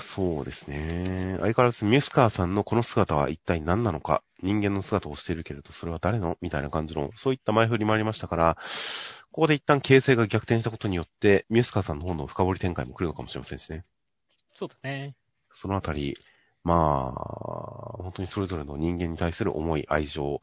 [0.00, 1.36] そうですね。
[1.40, 8.56] 相変わらずミエスカーさんのこの姿は一体何なのか、人間の姿をしているけれど、それは誰のみたいな感じの、そういった前振りもありましたから、
[9.30, 13.82] ここで一旦形勢が逆転したことによって、ミエスカーさんの方の深掘り展開も来るのかもしれませんしね。
[14.54, 15.14] そうだね。
[15.52, 16.16] そのあたり、
[16.62, 20.40] まあ、本当にそれぞれの人間に対する思い、愛情、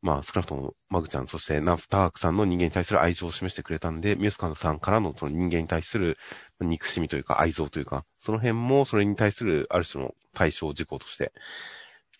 [0.00, 6.18] まあ、少なくとも、マグちゃん、そしてナフタークさんの人間に対する愛情を示してくれたんで、ミュースカーさんからのその人間に対する
[6.60, 11.32] 憎しみというか愛憎というか、その辺もそれに対するある種の対象事項として、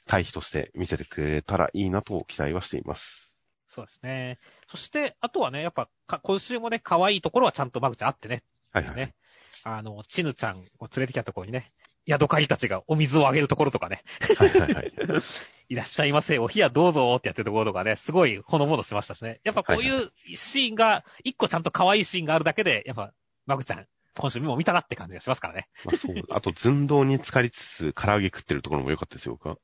[0.07, 3.33] 対比として見せてくれたらいいなと期待はしています。
[3.69, 4.39] そうですね。
[4.71, 8.43] そして、あとはね、やっぱか、今週もね、可愛いところはちゃんとマグちゃんあってね。
[8.73, 8.97] はいはい。
[8.97, 9.15] ね。
[9.63, 11.71] あの、チヌちゃんを連れてきたところにね、
[12.09, 14.03] ヤドカリたちがお水をあげるところとかね、
[14.39, 14.93] はいはいはい。
[15.69, 19.41] いらっしゃいませ、お冷やどうぞってやってるところとかね、すごいほのぼのしましたしね。
[19.45, 23.13] やっぱこういうシーンが、一個ちゃんと可愛いシーンがあるだけで、やっぱ、
[23.45, 23.87] マグちゃん、
[24.17, 25.69] 今週も見たなって感じがしますからね。
[25.85, 26.15] まあそう。
[26.31, 29.59] あと、寸胴に浸かりつつ、唐揚げ食ってるところも良かったですよ、僕は。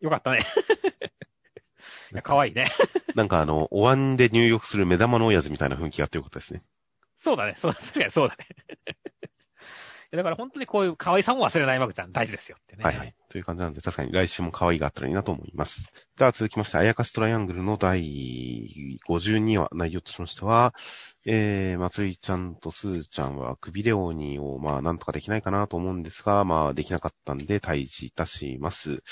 [0.00, 0.38] よかったね。
[2.12, 2.66] いや可愛いね。
[3.14, 6.62] なんかあの、お椀で入浴する目玉の親父みたいな雰囲気があってよかったですね。
[7.16, 7.54] そうだね。
[7.58, 8.46] そう、確かにそうだね。
[10.16, 12.84] だから本当にこういう可愛さも忘れないマグちゃん大事ですよってね。
[12.84, 13.14] はいはい。
[13.28, 15.92] という感じなんで、確かに来週も可愛いがあったらいいなと思います。
[16.16, 20.74] では続きまして、あやかしトライアングルの第52話、内容としましては、
[21.26, 29.02] えー、松井ちゃんとすーちゃんは首レオニを、まあ、なんとかできないかなと思うんですが、まあ、できなかったんで、退治いたします。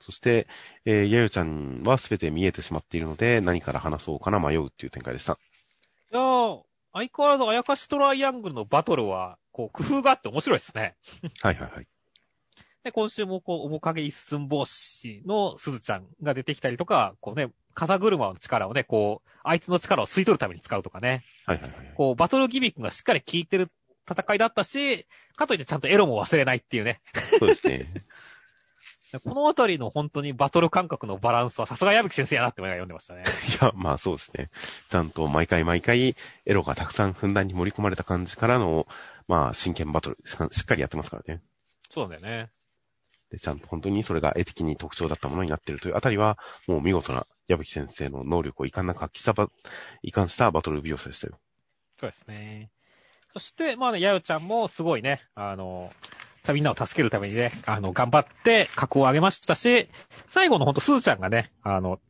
[0.00, 0.46] そして、
[0.84, 5.38] えー、やよちゃんはすべて見えてしまっているので、何から話そうかな迷うっていう展開でした。
[6.12, 6.60] いやー
[6.92, 10.96] 相変わらずあやかしトライアングルのバトルは、こう、工夫があって面白いですね。
[11.42, 11.86] はいはいはい。
[12.82, 21.92] で、今週もこう、面影一寸法師のすずちゃんが出てきたりとか、こうね、風車の力をね、こう、相手の力を吸い取るために使うとかね、はいはいはい。
[21.94, 23.70] こう、バトルギミックがしっかり効いてる
[24.10, 27.00] 戦いだったし、かといってちゃんとエロも忘れないっていうね。
[27.38, 27.86] そうですね。
[29.24, 33.24] このあたりの本当にバトル感覚のバランスはさすが矢吹先生やなって思いながら読んでましたね。
[33.60, 34.50] いや、まあそうですね。
[34.88, 36.14] ちゃんと毎回毎回、
[36.46, 38.86] エロがたくさんふんだんに盛り込まれた感じからの、
[39.30, 41.40] まあ真剣バトルしっかりやってますからね。
[41.88, 42.50] そうだよね。
[43.30, 49.48] で、ちゃんと本当にそれが絵的に特徴だったものになっているというあたりは、もう見事な矢吹先生の能力を遺憾なく発揮したば、
[50.02, 51.38] 遺憾したバトル描写でしたよ。
[52.00, 52.72] そうですね。
[53.32, 55.92] そして、まあね、やよちゃんもすごいね、あの、
[56.52, 59.88] みんなを助けるためにね、あの、頑張って格を上げましたし、
[60.26, 62.00] 最後のほんとすずちゃんがね、あの、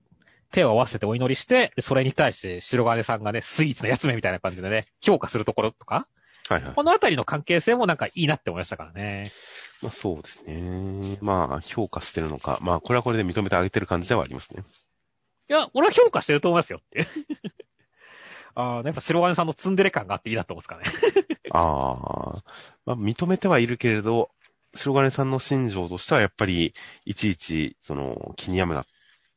[0.52, 6.08] 手を合わせてお祈りして、でそれに対して白金さんがね、スイーツのやつめみたいな感じでね、評価するところとか、
[6.50, 6.74] はいはい。
[6.74, 9.30] このあたりの関係性もなんかいいなって思いましたからね。
[9.82, 11.16] まあそうですね。
[11.20, 12.58] まあ評価してるのか。
[12.60, 14.64] まあこれはこれで認めてあげてる感じではありますね。
[15.48, 17.06] いや、俺は評価してると思いますよって。
[18.54, 21.38] ああ、やっぱ白金さんのツンデレ感があっていいなと思うんですからね。
[21.50, 22.44] ああ、
[22.84, 24.30] まあ認めてはいるけれど、
[24.74, 26.74] 白金さんの心情としてはやっぱり、
[27.04, 28.86] いちいち、その、気に病むなっ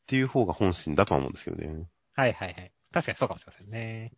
[0.07, 1.87] ていう方が本心だとは思うんですけどね。
[2.13, 2.71] はいはいはい。
[2.91, 4.11] 確かにそうかもしれませんね。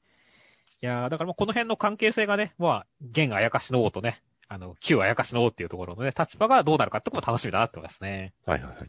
[0.86, 8.36] いやーだからもうこの辺の関係性がね、まあ、現あやかしの王とね、あの、旧あやかしの王っていうところのね、立場がどうなるかってことも楽しみだなって思いますね。
[8.46, 8.86] はいはいはい。
[8.86, 8.88] い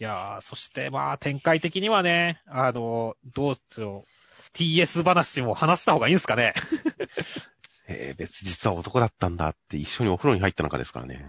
[0.00, 6.54] やーそしてまあ、展開的にはね、あの、どうしよう、TS 話も話した方がいいんですかね。
[7.86, 11.24] えー、別実は男だったんだって一緒にお風呂に入った中ですからね。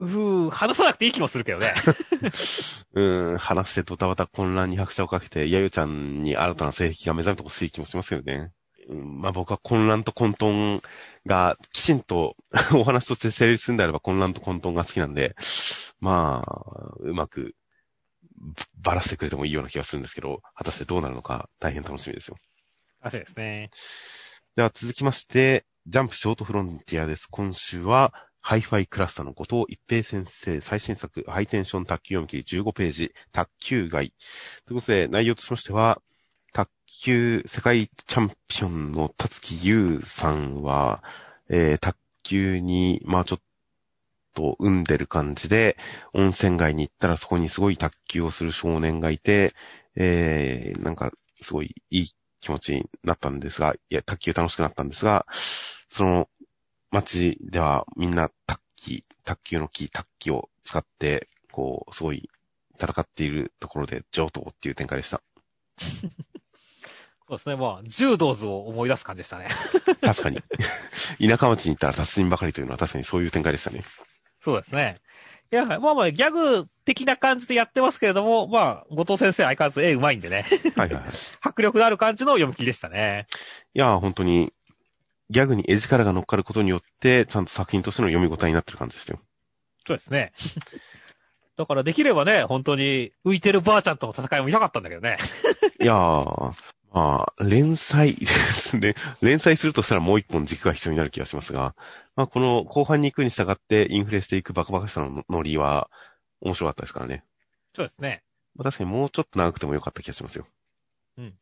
[0.00, 1.68] うー、話さなくていい気もするけどね。
[2.94, 8.52] うーん、話してドタバタ混乱に拍車をかけて、やゆちゃんに新たな性癖が目覚めてほしい気もしますよね。
[8.88, 10.82] うん、まあ僕は混乱と混沌
[11.26, 12.36] がきちんと
[12.74, 15.34] お話として成立するんであれば混乱と混沌が好きなんで、
[16.00, 17.54] まあ、うまく
[18.80, 22.36] ばらしてくれてもいいような気がするんですけど、果たしてどうなるのか大変楽しみですよ。
[23.02, 23.70] 確かにですね。
[24.56, 27.26] では続きまして、ジャンプショートフロンティアです。
[27.30, 34.14] 今週は、ハイファイクラスターの後藤一平先生最新作、ハイテンション卓球読み切り15ページ、卓球外。
[34.66, 36.00] ということで、内容としましては、
[36.56, 36.70] 卓
[37.02, 41.04] 球世界チャンピオンの辰木優さんは、
[41.50, 43.40] えー、卓球に、まあちょっ
[44.32, 45.76] と産んでる感じで、
[46.14, 49.54] 温泉街に行ったらそこにすごい卓球をする少年がいて、
[49.96, 55.26] えー、なんか、すごいいい気持ちになったんですが、いや、卓球楽しくなったんですが、
[55.90, 56.26] その
[56.90, 62.30] 街ではみんな卓球、卓球の木、卓球を使って、こう、すごい
[62.80, 65.20] 戦っているところで上等っていう展開でした。
[67.28, 67.56] そうですね。
[67.56, 69.48] まあ、柔道図を思い出す感じでしたね。
[70.00, 70.40] 確かに。
[71.18, 73.82] 田舎町に行ったら達人ばかりというのは確かにそういう展開でしたね。
[74.40, 75.00] そうですね。
[75.52, 80.44] いや、まあまあ、ギャグ的な感じでやってますけれども、まあ、後藤先生相変わらず絵うまいんでね。
[80.76, 81.12] はいはいはい。
[81.40, 83.26] 迫力のある感じの読み切りでしたね。
[83.74, 84.52] いやー、本当に、
[85.30, 89.18] ギャグに絵力が乗っかることによって、ちゃんと作品としての読み応えになってる感じですよ。
[89.86, 90.32] そうですね。
[91.56, 95.16] だからできればね、本当に浮いてるばあちゃんとの戦いも見たかったんだけどね。
[95.80, 96.52] いやー、
[96.96, 98.94] まあ、連載 ですね。
[99.20, 101.76] 連載するとしたらもう一本軸が必要になる気がしますが、
[102.14, 105.90] まあ、この後半に行くに従ってインフレしていくバカバカしさのノリは
[106.40, 107.22] 面白かったですからね。
[107.74, 108.22] そうですね。
[108.54, 110.46] まあ、確かにもうちょっと長くてもよかった気がしますよ。
[111.18, 111.34] うん。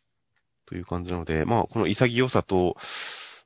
[0.67, 2.77] という感じなので、まあ、この潔さと、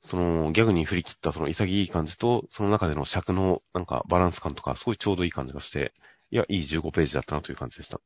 [0.02, 5.92] その、ギャグに振り切ったその潔い感じと、その中での尺のなんかバランス感とか、すごいちょうどいい感じがして、
[6.30, 8.00] いや、いい15ページだったなという感じでした。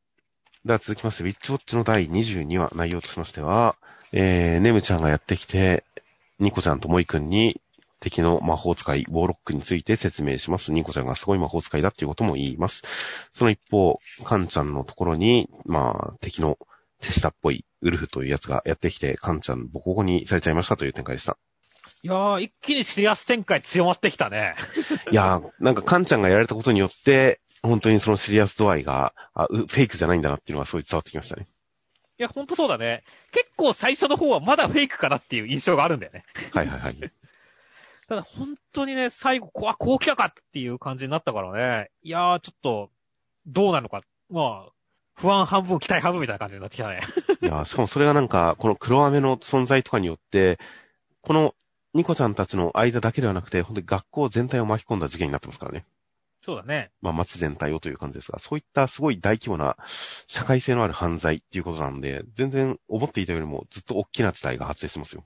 [0.65, 3.75] では続きまして、ウィッチウォッチの第22話、内容としましては、
[4.13, 5.83] えー、ネムちゃんがやってきて、
[6.39, 7.61] ニコちゃんとモイくんに、
[7.99, 10.71] 敵の魔法使い、ウォーロックについて説明します。
[10.71, 12.83] ニコちゃんがすごい魔法使いだっていうことも言います。
[13.33, 16.57] その一方、カンちゃんのところに、まあ、敵の
[17.01, 21.39] 手下っぽいウルフというやつがやってきて、カンちゃんボコボコにされちゃいましたという展開でした。
[22.05, 24.55] いやー、一気にシリアス展開強まってきたね。
[25.11, 31.47] いやー、なんかカンちゃんがやられたことによって、本当にそのシリアス度合いが、あ、うフェイクじゃないんだなっていうのがすごい伝わってきましたね。
[32.19, 33.05] いや、ほんとそうだね。
[33.33, 36.25] 結構最初の方はまだフェイクかなっていう印象があるんだよね。
[36.53, 36.97] はいはいはい。
[38.09, 41.91] ただ本当にね、最後、こわ、こう来たかっていう感じになったからね。
[42.03, 42.91] いやー、ちょっと、
[43.47, 44.03] どうなのか。
[44.29, 44.73] まあ、
[45.15, 47.01] 不安半分、期待半分みたいな感じになってきたね。
[47.43, 50.59] いやー、しかもそれがなんか、この黒飴の存在とかによって、
[51.23, 51.55] この
[51.95, 55.85] ニコちゃんたちの間だけではなくて、本当に学校全体を巻き込んだ事件になってますからね。
[56.45, 56.91] そうだね。
[57.01, 59.77] まあ街全体をという感じですが、そういったすごい大規模な
[60.27, 65.25] 社会性のある犯罪っていうことなんで、全然思っていたよりもずっと大きな事態が発生してますよ。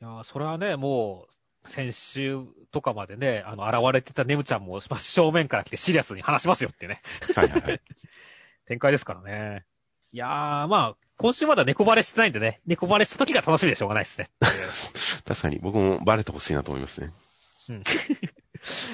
[0.00, 1.26] いやー、それはね、も
[1.64, 7.00] う、先週とかまでね、あの、現れてたネムちゃんも真正面から来てシリアスに話しますよってね、
[7.34, 7.80] はいはいはい。
[8.66, 9.64] 展開ですからね。
[10.12, 14.30] いやー、まあ、今週まだ猫バレしてないんでね、猫バレした時が楽しみでしょうがないですね。
[15.24, 17.12] 確かに僕もバレてほしいなと思いますね。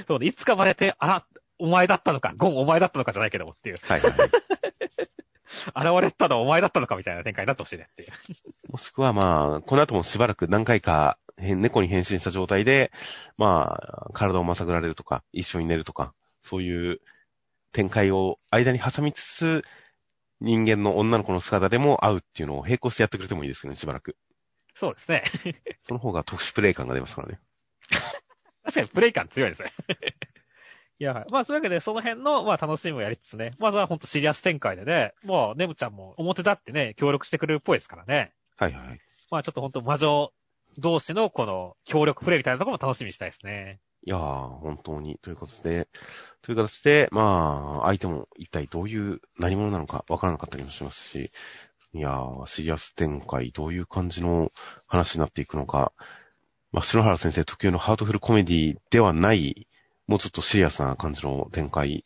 [0.07, 1.27] そうね、いつかバレて、あら、
[1.63, 4.31] お前だったのか、ゴンお前だったのかじゃないけどもっていう、はいはいはい。
[6.03, 8.11] 現れたのはお前だったのかみたいな展開になってほしいねっていう。
[8.69, 12.91] もしくはまあ、この後もしばらく何回か変猫に変身した状態で、
[13.37, 17.01] まあ、体をまさぐられるとか、一緒に寝るとか、そういう
[17.71, 19.63] 展開を間に挟みつつ、
[20.41, 24.17] 人間の女の子の姿でも会うっていうのを並行してやってくれてもいいですけどね、しばらく。
[24.75, 25.23] そうですね。
[25.87, 27.39] その方が特殊プレイ感が出ますからね。
[28.65, 29.73] 確かにプレイ感強いですね。
[31.03, 38.33] いや、まあ、そういうわけで、その辺の、まあ、楽しみもやりつつね、まずはほんとシリアス展開でね、まあ、ネムちゃんも表立ってね、協力してくれるっぽいですからね。
[38.57, 39.01] はいはいはい。
[39.29, 40.31] まあ、ちょっとほんと魔女
[40.79, 43.81] 同士のこの協力プレイみたいなところも楽しみにしたいですね。
[44.05, 45.89] いやー、本当に、ということで、
[46.41, 51.33] という形で、まあ、相手も一体どういう何者なのかわからなかったりもしますし、
[51.95, 54.53] いやー、シリアス展開、どういう感じの
[54.87, 55.93] 話になっていくのか、
[56.71, 59.67] まあ、篠原先生特有のハートフルコメディではない、
[60.13, 62.05] もうちょっとシリアスな感じの展開、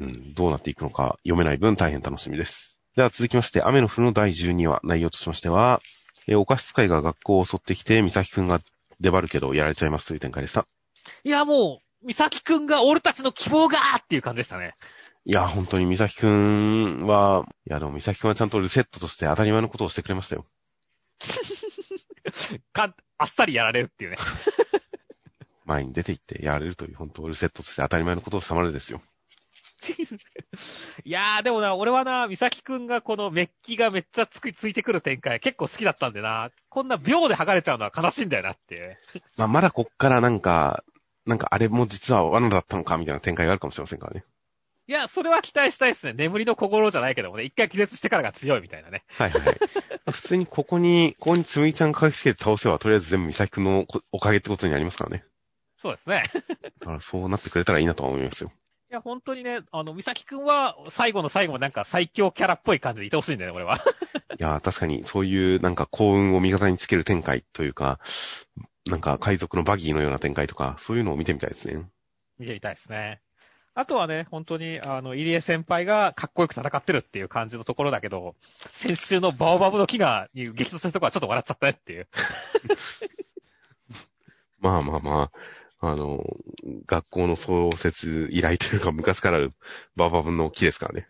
[0.00, 2.80] うん、どうなっていくのか読めない分大変楽しみです。
[2.96, 5.80] では続きまして、雨の降るの第12話、内容としましては、
[6.26, 8.58] えーお菓子使いが学校を襲ってきて、美咲くんが
[8.98, 10.66] 出張るけどやられちゃいますという展開でした。
[11.22, 14.74] いや、もう、美咲くんが俺たちの希望がっていう感じでしたね。
[15.24, 20.44] いや、本当に美咲くんは、いや、でも美咲くんはちゃんとリセットとして当たり前のことをしてくれましたよ。
[22.74, 24.16] か、あっさりやられるっていうね。
[25.68, 29.00] 前に出て行ってやられるという、本当リセットとして当たり前のことをしたまるですよ。
[31.04, 38.98] いやー、でもな、俺はな、美咲くんがこのメッキがめっちゃつく、ついてくる展開結構好きだったんでな、こんな秒で剥がれちゃうのは悲しいんだよなっていう。
[39.36, 40.82] まあ、まだこっからなんか、
[41.26, 44.24] なんかあれも実は罠だったのかみたいな展開があるかもしれませんからね。
[44.88, 46.14] いや、それは期待したいですね。
[46.14, 49.04] 眠りの心じゃないけどもね、一回気絶してからが強いみたいなね。
[49.18, 49.58] はいはいはい。
[50.10, 55.24] 普通にここに、ここにつむぎちゃん駆けつけて倒せば、とりあえず全部美咲くんのこおかげってことになりますからね。
[55.78, 56.24] そうですね。
[56.80, 58.52] だからそうなってくれたらいいなとは思いますよ。
[58.90, 63.76] いや、本当にね、あの、美咲くんは最後の最後までなんか最強キャラっぽい感じでいてほしいんだよね、俺は。
[64.38, 68.00] いやー、確かにそういうなんか幸運を味方につける展開というか、
[68.86, 71.86] なんか海賊のバギーのような展開とか、そういうのを見てみたいですね。
[72.38, 73.20] 見てみたいですね。
[73.74, 78.34] あとはね、本当に、あの、入江先輩がかっこよく戦ってるっていう感じのところだけど、
[78.72, 82.08] 先週のバオバブの木が、に激突するところはちょっと笑っちゃったねっていう。
[84.58, 85.38] まあまあまあ、
[85.80, 86.24] あの、
[86.86, 89.52] 学校の創設以来というか昔からある
[89.96, 91.08] バーバブの木ですからね。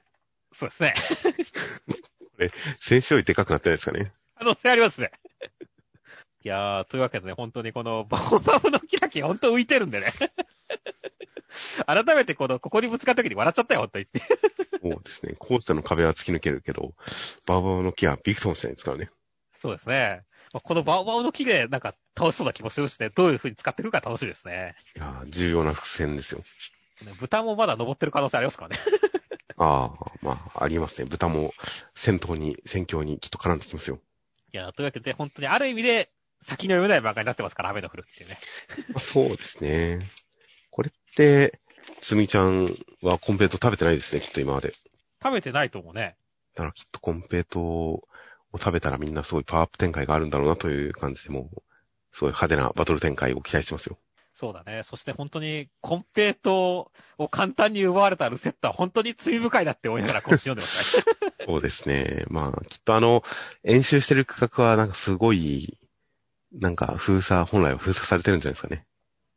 [0.52, 0.94] そうですね。
[2.80, 4.12] 先週よりでかくなってないですかね。
[4.36, 5.10] 可能性ありますね。
[6.44, 10.12] いやー、というわけでね、本当にこのバオバブの木だけ本当浮いてるんでね。
[11.86, 14.20] 改めてこの、ここにぶつかった時に笑っちゃったよ、本当にって。
[14.80, 15.34] そうですね。
[15.38, 16.94] 校舎の壁は突き抜けるけど、
[17.46, 19.10] バーバーの木はビクトンしないですからね。
[19.56, 20.22] そうですね。
[20.52, 24.76] まあこのバオバオの木でなんか楽しそうな気もするしね、どういう風に使ってくるか楽しいですね。
[24.96, 26.40] いやー重要な伏線ですよ。
[27.04, 28.78] ね豚もまだ登ってる可能性ありますからね。
[29.56, 31.08] ああ、まあ、ありますね。
[31.08, 31.52] 豚も
[31.94, 34.00] 戦闘に、戦況にきっと絡んできますよ。
[34.52, 36.10] いや、というわけで本当にある意味で
[36.42, 38.38] 先の読めない漫画になってますから、雨の降るっていうね。
[38.94, 40.06] まあ、そうですね。
[40.70, 41.60] これって、
[42.00, 44.74] つみちゃんはコンペイト食べてないですね、きっと今まで。
[45.22, 46.16] 食べてないと思うね。
[46.54, 48.02] だからきっとコンペイト
[48.52, 51.62] を食べたらみんなすごいパワーアップ展開があるんだろうなという感じで、もう、
[52.12, 53.98] すごい派手なバトル展開を期待してますよ。
[54.34, 54.82] そうだね。
[54.84, 61.02] そして本当に、コンペイトを簡単に奪われたルセットは本当に罪深いなって思いながら今週読んでますね。
[61.46, 62.24] そうですね。
[62.28, 63.22] まあ、きっとあの、
[63.64, 65.78] 演習してる区画はなんかすごい、
[66.52, 68.86] なんか封鎖、本来は封鎖されてるんじゃないですかね。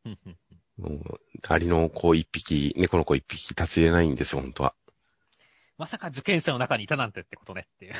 [0.05, 0.37] うんうん
[0.77, 4.73] もうアリの子一匹、猫の子一匹立ち入れないんですよ、本当は。
[5.81, 7.93] まさか受験者の中にいたなんてってことねっていう。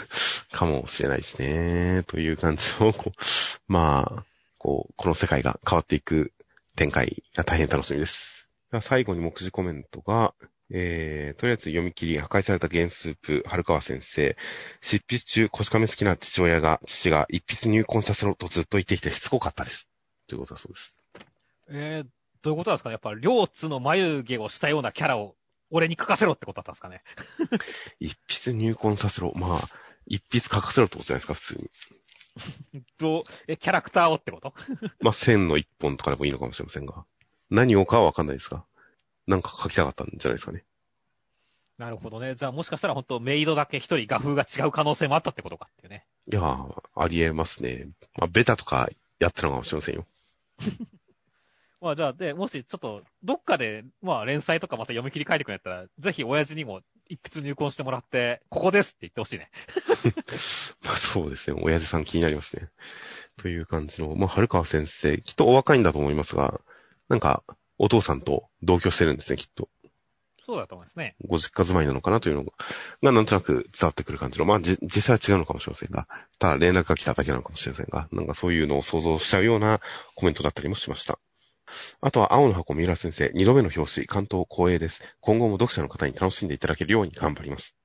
[0.50, 2.02] かもしれないですね。
[2.06, 3.20] という感じの、こう、
[3.70, 4.24] まあ、
[4.56, 6.32] こう、この世界が変わっていく
[6.74, 8.48] 展開が大変楽しみです。
[8.80, 10.32] 最後に目次コメントが、
[10.70, 14.34] えー、とりあえず読み切り、破壊された原スープ、春川先生。
[14.80, 19.86] 執筆中、腰亀好きな父親が、父が一筆入魂させろとずっと言ってきてしつこかったです。
[20.28, 20.96] ということだそうです。
[21.68, 22.08] えー、
[22.40, 25.34] どういうことなんですかねやっぱ、両津の眉毛をしたようなキャラを
[25.70, 27.02] 俺に書かせろってことだったんですかね
[28.00, 29.32] 一筆入魂させろ。
[29.36, 29.60] まあ、
[30.06, 31.70] 一筆書かせろってことじゃないですか、普通に。
[32.98, 34.54] どう、え、キャラクターをってこと？
[35.00, 37.04] まあ、線の一本とかでもいいのかもしれませんが。
[37.50, 38.64] 何をかはわかんないですが。
[39.26, 40.64] なんか書きたかったんじゃないですかね。
[41.76, 42.34] なるほどね。
[42.34, 46.06] じゃあもしかしたら本当メイドだけ一人画風が違う可能性もあったってことかっていうね。
[46.30, 47.88] いやー、ありえますね。
[48.16, 48.88] まあ、ベタとか
[49.20, 50.06] やってたのかもしれませんよ。
[51.80, 59.50] まあじゃあ、で、もしちょっと、どっかで、まあ連載とかまた読み切り書いてくれたら、ぜひ親父にも一筆入魂してもらって、ここですって言ってほしいね。
[60.84, 61.60] まあ、そうですね。
[61.62, 62.68] 親父さん気になりますね。
[63.36, 66.60] という感じの、まあ、春川先生、きっとお若いんだと思いますが、
[67.08, 67.44] なんか、
[67.78, 69.68] お父さんと同居してるんですね、きっと。
[70.44, 71.14] そうだと思いますね。
[71.26, 72.52] ご実家住まいなのかなというのが、
[73.02, 79.80] がなんとなく伝わってくる感じの、まあ、じ、実際は違うのかもしれませんが、ただ連絡が来ただけなのかもしれませんが、なんかそういうのを想像しちゃうような
[80.14, 81.18] コメントだったりもしました。
[82.00, 85.02] あとは、青の箱三浦先生、二度目の表紙、関東光栄です。
[85.20, 87.76] 今後も読者の方に楽しんでいただけるように頑張ります。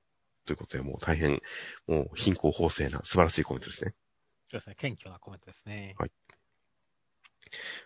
[0.46, 1.40] ということで、もう大変、
[1.86, 3.94] もう貧困法制な素晴らしいコメントですね。
[4.50, 4.76] そうですね。
[4.78, 5.94] 謙虚なコメントですね。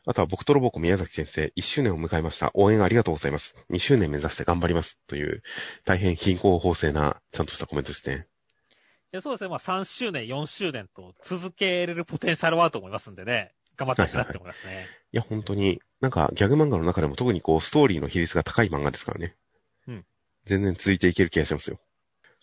[0.06, 2.50] あとは僕とロボコ宮崎先生、1周年を迎えました。
[2.54, 3.54] 応援ありがとうございます。
[3.70, 4.98] 2周年目指して頑張ります。
[5.06, 5.42] という、
[5.84, 8.26] 大変貧困法制な、ちゃんとしたコメントですね。
[9.12, 9.48] いやそうですね。
[9.48, 13.54] まあ3周年、4周年と続けれるポテンシャルはあると思いますんでね。
[13.78, 14.86] 頑張ってほしいなって思いますね。
[15.12, 19.36] いや、本当に、なんかギャグ漫画の中でも特にこう、ストーリーの比率が高い漫画ですからね。
[19.86, 20.04] うん。
[20.44, 21.78] 全然続いていける気がしますよ。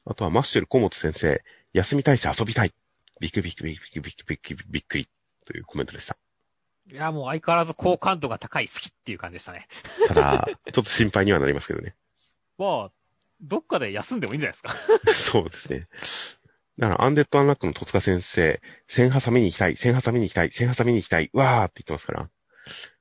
[0.06, 1.44] あとはマッシュル小本先生、
[1.74, 2.74] 休みたいし遊びたい。
[3.20, 5.10] ビクビクビクビクビクビクびっくり。
[5.46, 6.18] というコメントでした。
[6.92, 9.68] いや、もう相変わらず好感度が高い好きっていう感じでしたね。
[10.08, 11.96] ただ、ちょっと心配にはなりますけどね。
[12.58, 12.92] まあ、
[13.42, 15.14] どっかで休んでもいいんじゃないですか。
[15.14, 15.88] そうですね。
[16.78, 22.30] だから、アンデッド・アンラックの戸塚先生、千ハサ見に行きたい、千ハサ見に行きたい、千ハサ見に行きたい、わーって言ってますから、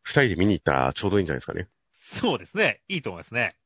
[0.02, 1.68] 二人で見に行ったらちょうどいいんじゃないですかね。
[1.92, 2.82] そうですね。
[2.88, 3.56] いいと思いますね。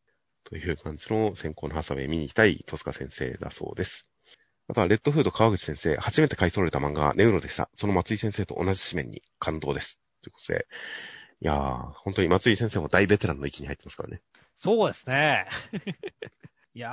[0.45, 4.09] という感じの先行のハサミ見に行きたい戸塚先生だそうです。
[4.69, 7.69] あとは、レッドフード川口先生、初めて買い揃えた漫画はネウロでした。
[7.75, 9.99] その松井先生と同じ紙面に感動です。
[10.23, 10.67] ということで、
[11.41, 14.23] いやー、本当に松井先生も大ベテランの域に入ってますからね。
[14.55, 15.47] そうですね。
[16.79, 16.93] いやー、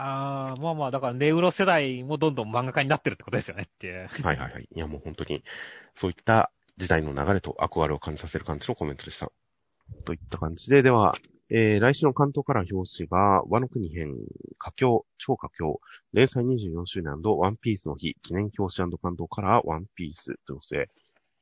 [0.63, 4.09] まあまあ、だからネウロ世代もどんどん漫画家になってるってことですよねっていう。
[4.23, 4.67] はいはいはい。
[4.73, 5.43] いやもう本当に、
[5.93, 9.31] そういった時代の流れと憧れを感じさせる感じのコメントでした。
[10.03, 11.19] といった感じで、では、
[11.51, 14.15] えー、来週の関東から表紙が、和の国編、
[14.57, 15.79] 佳境、超佳境、
[16.13, 20.89] 連載24周年ワンピースの日、記念表紙関東からワンピースということで、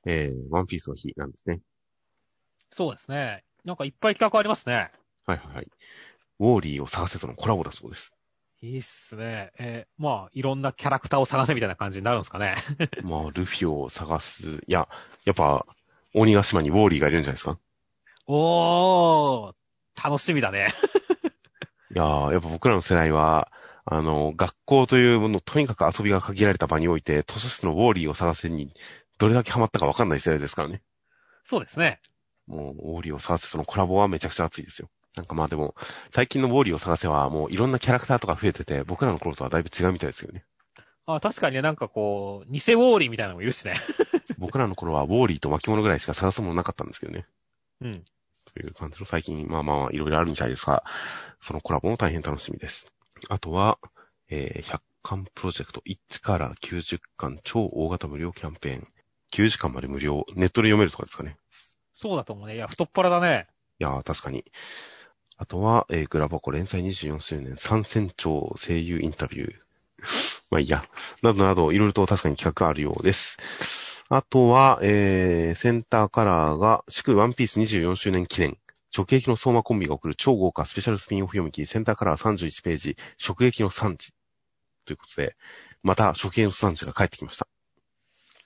[0.06, 1.62] えー、ワンピースの日なんですね。
[2.72, 3.46] そうですね。
[3.64, 4.92] なんかいっぱい企画ありますね。
[5.26, 5.68] はいはいはい。
[6.42, 8.12] ウォーリーを探せとのコラボだそうです。
[8.64, 9.52] いいっすね。
[9.60, 12.56] えーまあ、いろんなキャラクターを探せみたいな感じになるんですかね。
[13.04, 14.62] まあ、ルフィを探す。
[14.68, 14.88] いや、
[15.26, 15.66] やっぱ、
[16.14, 17.60] 鬼ヶ島にウォーリーがいるんじゃないですか？
[18.26, 19.54] おー、
[20.02, 20.70] 楽しみだね。
[21.94, 23.52] いやー、やっぱ僕らの世代は、
[23.84, 28.74] あの、学校というもの、とにかく遊びが限られた場において、図書室のウォーリーを探せに、
[29.18, 30.82] どれだけハマったかわかんない世代ですからね。
[31.44, 32.00] そうですね。
[32.48, 34.90] もう、ウォーリーを探せとのコラボはめちゃくちゃ熱いですよ。
[35.16, 35.76] なんかまあでも、
[36.14, 40.44] 最近のウォーリーを探せはもういろんなキャラクターとか増えてて、僕らの頃とはだいぶ違うみたいですよね。
[41.06, 43.76] あ、確かにね、なんかこう、偽ウォーリーみたいなのもいるしね。
[44.38, 47.28] 僕らの頃はウォーリーと巻物ぐらいしか探すものなかったんですけどね。
[47.82, 48.06] うん。
[48.46, 50.84] という感じの最近、まあまあまあ、いろいろあるみたいですが、
[51.42, 52.86] そのコラボも大変楽しみです。
[53.30, 53.80] あとは、
[54.30, 58.88] えー100巻プロジェクト1から90巻超大型無料キャンペーン。
[59.34, 60.26] 90巻まで無料。
[60.36, 61.36] ネットで読めるとかですかね。
[61.94, 62.56] そうだと思うね。
[62.56, 63.48] いや、太っ腹だね。
[63.80, 64.46] いやー、確かに。
[65.38, 69.54] あとは、えーグラバコ連載24周年参戦長声優インタビュー。
[70.52, 70.88] まあいいや。
[71.22, 73.38] などなど、いろいろと確かに企画あるようです。
[74.10, 78.58] あとは、えー、センターカラーが、祝ワンピース24周年記念。
[78.96, 82.96] 直撃の相馬コンビが送る超豪華スペシャルスピンオフ読み切り、センターカラー31ページ、
[83.26, 84.14] 直撃の産地。
[84.86, 85.36] ということで、
[85.82, 87.48] また、直撃の産地が帰ってきました。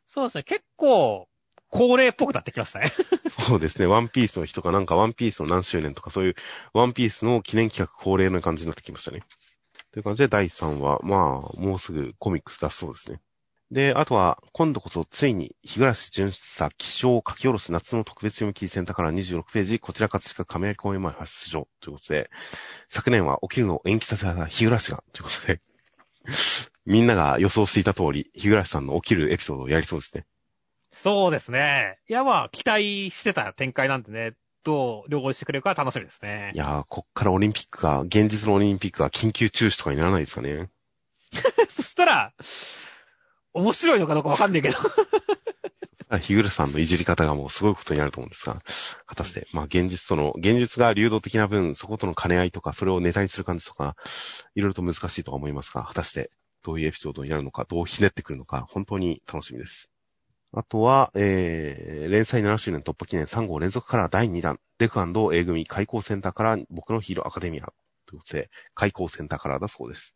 [0.05, 0.43] そうですね。
[0.43, 1.27] 結構、
[1.69, 2.91] 恒例っぽくなってきましたね。
[3.45, 3.85] そうですね。
[3.85, 6.35] ワンピースの日とか、なんかワンピースの何周年とか、そういう
[6.73, 9.23] ワンピースの記念企画恒例の感じになってきましたね。
[9.91, 13.19] という感じで、第3話、まあ、もうすぐコミックス出すそうですね。
[13.69, 22.29] で、あとは、今度こそついに、日暮純出さ、気象書き下ろし夏の特別読み切りセンターから26ページ、こちら葛飾亀有公園前発出場ということで、
[22.87, 25.61] 昨年は起きるのを延期させた日暮が、ということで、
[26.85, 30.25] みんなが予想していた通り、日暮さんの起きるエピソードをやりそうですね。
[31.01, 31.99] そうですね。
[32.09, 34.33] いや、まあ、期待してた展開なんでね、
[34.63, 36.57] どう両方してくれるか楽しみですねい。
[36.57, 40.69] やー、こっからオリンピックが、現実のオリンピックが緊急中止とかにならないですかね。
[41.69, 42.33] そしたら、
[43.53, 44.77] 面白いのかどうかわかんないけど。
[46.19, 48.61] 日暮さんのいじり方がもうすごいことになると思うんですが、
[49.05, 53.95] 果たして、まあ現実との、現実が流動的な分、そことの兼ね合いとか、それをネタにする感じとか、
[54.55, 56.31] いろいろと難しいとは思いますが、果たして、
[56.63, 59.89] どういうエピソードになるのか、どうひねってくるのか、本当に楽しみです。
[60.53, 67.73] あとは、えー、連載7周年突破記念3号連続から第2弾、デク &A 組開校センターから僕のヒーローアカデミア、
[68.05, 70.15] ということで、開校センターからだそうです。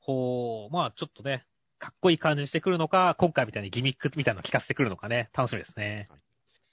[0.00, 1.46] ほう、まあちょっとね、
[1.78, 6.08] かっこいい感じしてくるのか、今回みたいにギミックみたいなの聞かせてくるのかね、楽しみですね。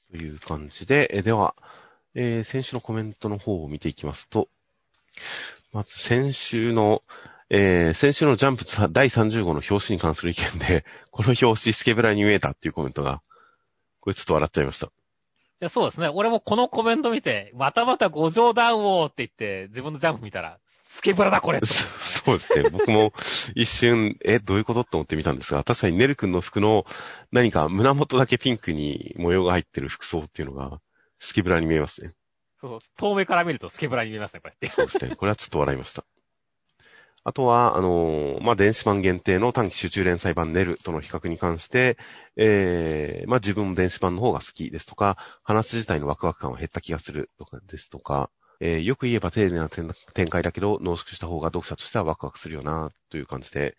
[0.10, 1.56] という感じで、えでは、
[2.14, 4.50] えー先週のコメントの方を見ていきますと、
[5.72, 7.04] まず先週の、
[7.54, 13.22] えー先週のジャンプさ第30号の表紙に関する意見で、 この表紙スケベラに見えたっていうコメントが、
[14.00, 14.88] これちょっと笑っちゃいました。
[14.88, 14.90] い
[15.60, 16.08] や、そうですね。
[16.08, 21.66] 俺もこのコメント見て、またまた五条ダウンをって言って、自分のジャンプ見たら、スケブラだこれそ
[22.24, 22.70] そうですね。
[22.70, 23.12] 僕も
[23.54, 26.86] 一瞬、え、どういうことって思って見たんですが、確かにネル君の服の
[27.34, 30.80] 何か胸元だけピンクに模様が入ってる服装っていうのが、
[31.20, 32.14] スケブラに見えますね。
[32.62, 34.70] そうそう遠目から見るとスケブラに見えますね、こうやって。
[34.70, 35.18] そうですね。
[35.18, 36.06] これはちょっと笑いました。
[37.24, 41.98] あとは、あのーまあ、電子版限定の短期集中連載版ネルとの比較に関して、
[42.36, 53.76] えー、まあ、自分も電子版の方が好きですとか、話自体のワクワク感は減った気がするとかですとか、えーよく言えば丁寧な展開だけど、濃縮した方が読者としてはワクワクするよな、という感じで、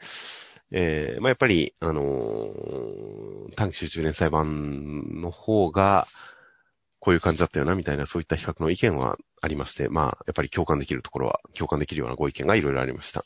[0.71, 2.53] えー、まあ、やっぱり、あの
[3.57, 6.07] 短期集中連載版の方が、
[7.03, 13.25] こういう感じだったよな、みたいな、そういった比較の意見はありまして、まあ、やっぱり共感できるところは、共感できるようなご意見がいろいろありました。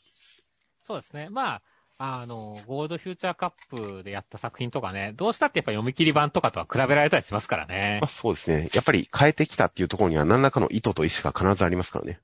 [0.87, 1.27] そうですね。
[1.29, 1.61] ま
[1.99, 8.09] あ、あの、ゴールドフューチャーカップでやった作品とかね、どうしたってやっぱ読み切り版とかとは比べられたりしますからねまあ、。
[8.09, 8.67] そうですね。
[8.73, 12.19] やっぱり変えてきたっていうところには何らかの意図と意思が必ずありますからね。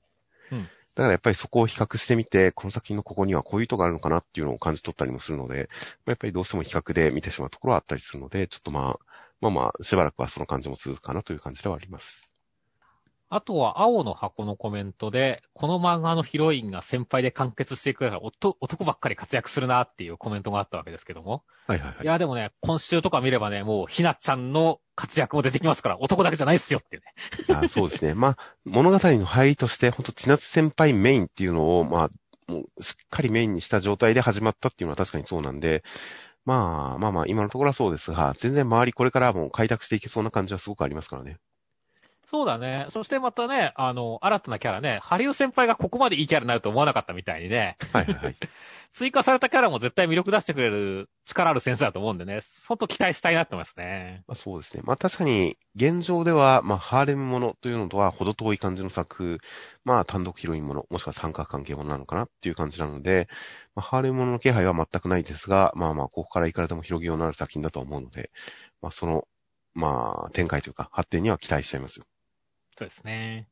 [0.50, 5.68] うんだからやっぱりそこを比較してみて、この作品のここにはこういう意図があるのかなっていうのを感じ取ったりもするので、
[6.06, 9.06] まあやっぱりどうしても比較で見てしまうところはあったりするので、ちょっとまあ、
[9.44, 12.30] まあまあ、しばらくはその感じも続くかなという感じではあります。
[13.30, 21.42] あとは、青の箱のコメントで、この漫画のヒロインが先輩で完結していくから、男ばっかり活躍するなっていうコメントがあったわけですけども。
[21.66, 22.06] はいはいはいい。
[22.06, 27.14] や、でもね、今週とか見ればね、もう、ひなちゃんの活躍も出てきますから、男だけじゃないっすよっていうね。
[27.48, 28.14] いやそうですね。
[28.14, 32.10] まあ、物語の入りとして、本当千夏先輩メインっていうのを、まあ、
[32.46, 35.82] もう、しっかりメインにした状態で始まったっていうのは確かにそうなんで、
[36.46, 41.38] まあ、まあまあ、今のところはそうですが、全然周りこれからも開拓していけそうな感じはすごくありますからね。
[42.34, 42.88] そうだね。
[42.90, 48.36] そしてまたね、あの、新たなキャラね、ハリウ先輩がここまでいいキャラになると思わなかったみたいにね、はいはいはい。
[48.90, 54.24] 追加されたキャラも絶対魅力出してくれる力ある先生だと思うんでね、相当期待したいなってますね。
[54.26, 54.82] まあ、そうですね。
[54.84, 59.38] まあ確かに、現状では、まあ、ハーレムものというのとは程遠い感じの作風、
[59.84, 63.28] まあ単独ヒロインもの、もしくは三角関係ものなのかなっていう感じなので、
[63.76, 68.32] まあ、ハーレムものの気配は全くないですが、まあまあ、ここからいくらでも広げようのある作品だと思うので、
[68.82, 69.28] まあその、
[69.74, 72.06] まあ、展開というか、発展には期待しちゃいますよ。
[72.76, 73.48] そうですね。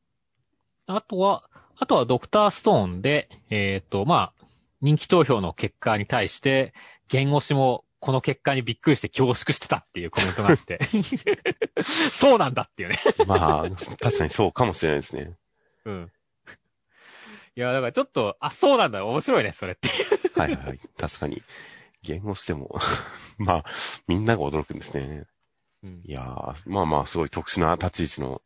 [0.85, 1.43] あとは、
[1.77, 4.45] あとはドクターストーンで、えっ、と、まあ、
[4.81, 6.73] 人気投票の結果に対して、
[7.07, 10.79] 言語師もこの結果にびっくりして恐縮してたっていうコメントがあって、
[12.11, 12.99] そうなんだっていうね。
[13.25, 13.69] まあ、
[14.01, 15.37] 確かにそうかもしれないですね。
[15.85, 16.11] うん。
[17.55, 19.87] いや、だからちょっと、あ、そうなんだ、面白いね、それって。
[20.35, 20.79] はいはいはい。
[20.97, 21.41] 確かに。
[22.01, 22.77] 言語しても、
[23.39, 23.65] まあ、
[24.07, 25.25] みんなが驚くんですね。
[25.83, 26.11] うんい。
[26.11, 28.41] やー、まあまあ、すごい特殊な立ち位置の、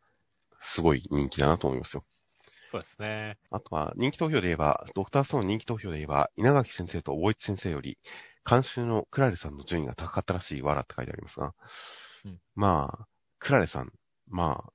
[0.60, 2.04] すごい人気だなと思いますよ。
[2.72, 3.38] そうですね。
[3.50, 7.98] あとは、人気投票で言えば、ドクターストーン人気投票で言えば、稲垣先生と大市先生より、
[8.50, 11.54] 監修のクラレさんの順位が高かったらしいわらって書いてありますが、
[12.26, 13.06] うんまあ、
[13.40, 13.92] クラレさん、
[14.28, 14.74] まあ、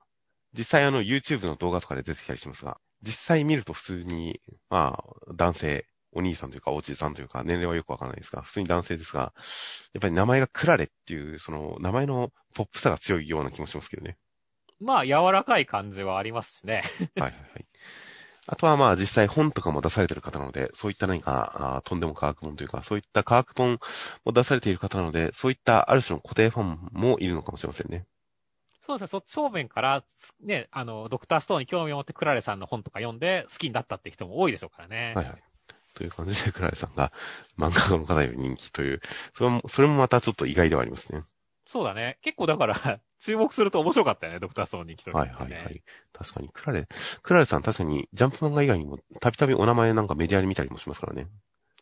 [0.53, 4.41] 実際あの YouTube の動画とかで出てきたりしますが、実際見ると普通に、
[4.71, 9.33] まあ、男性、お兄さんというか、おじさんというか、年齢はよくわからないですが、普通に男性ですが、
[9.95, 14.19] やっぱり名前がクラレっていう、その、名前のポップさが強いような気もしますけどね。
[14.83, 16.83] まあ、柔らかい感じはありますしね。
[17.17, 17.65] はいはいはい。
[18.49, 23.79] あとはまあ実際本とかも出されてる方なので、そういった何か、あーとんでも科学本というか、そういった科学本
[24.25, 28.05] も出されている方なので、そういったある種の固定ファンもいるのかもしれませんね。
[28.85, 30.05] そうですね、そっち方面から、
[30.43, 35.13] ね、あの、ドクターストーンに興味を持ってクラレさんの本とか読んで好きになったって人も多いでしょうからね。
[35.15, 35.37] はいはい。
[35.95, 37.13] という感じで、クラレさんが
[37.57, 39.01] 漫画家の方より人気という、
[39.37, 41.23] それも、それもまたちょっと意外ではありますね。
[41.67, 42.19] そうだね。
[42.23, 45.83] 結構だから、注目すると面白かったよね、ドクターストーンに人気とはいはいはい。
[46.13, 46.89] 確かに、クラレ、
[47.23, 51.29] クラレさん確かにジャンプ漫画以外にもたびたびお名前なんかメディアで見たりもしますからね。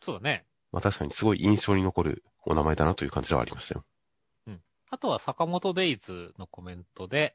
[0.01, 0.45] そうだね。
[0.71, 3.83] まあ確かにすごい印象に残るお名前だなという感じではありましたよ。
[4.93, 7.33] あとは坂本デイズのコメントで、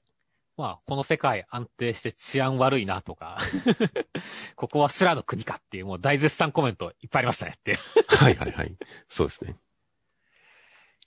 [0.58, 3.38] まあ、この世界安定して治安悪いなとか、
[4.56, 7.78] ここは修羅の国かっていうもう大絶賛コメントいっぱいありましたねっていう。
[8.08, 8.76] はいはいはい。
[9.08, 9.56] そうですね。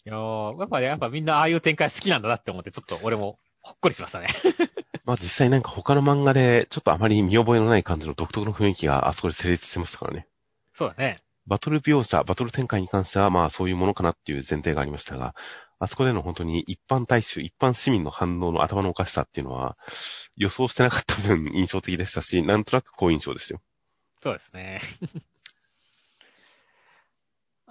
[0.10, 4.28] いやーやっぱね、やっぱみんなああいう展開好きなんだなって思って、ちょっと俺もほっこりしましたね。
[5.06, 10.28] まあ実際なんか他の漫画でちょっとあまり見覚えのない感じの独特の雰囲気があそこで成立してましたからね。
[10.74, 11.18] そうだね。
[11.46, 15.36] バトル描写、バトル展開に関してはまあそういうものかなっていう前提がありましたが、
[15.78, 19.78] あそこでの本当に一般大衆、一般市民の反応の頭のおかしさっていうのは
[20.36, 23.62] 予想してなかった分印象的でしたし、なんとなく好印象でしたよ。
[24.24, 24.82] そうですね。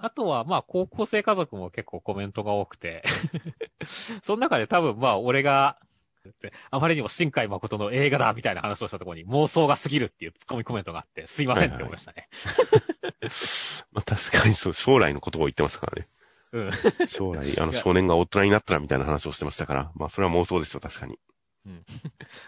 [0.01, 3.03] あとは、まあ、高校生家族も結構コメントが多くて、
[4.23, 5.77] その中で多分、まあ、俺が、
[6.69, 12.29] あまりにも新海誠の映画だみたいな話をしたところに妄想が過ぎるっていうツッコミコメントがあって、すいませんって思いましたね。
[13.91, 16.07] まあ確かにそう、将来のことを言ってましたからね。
[16.51, 16.71] うん。
[17.07, 21.19] 将来、あの少年が大人になったらみたいな話をしてましたから、まあそれは妄想ですよ、確かに。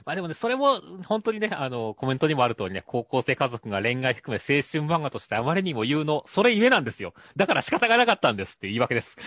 [0.05, 7.13] まあでもね、それも、本当にね、あの、コメントにもある通りね、高校生家族が恋愛含め青春漫画としてあまりにも言うの、それゆえなんですよ。
[7.35, 9.17] だから仕方がなかったんですっていう言い訳です。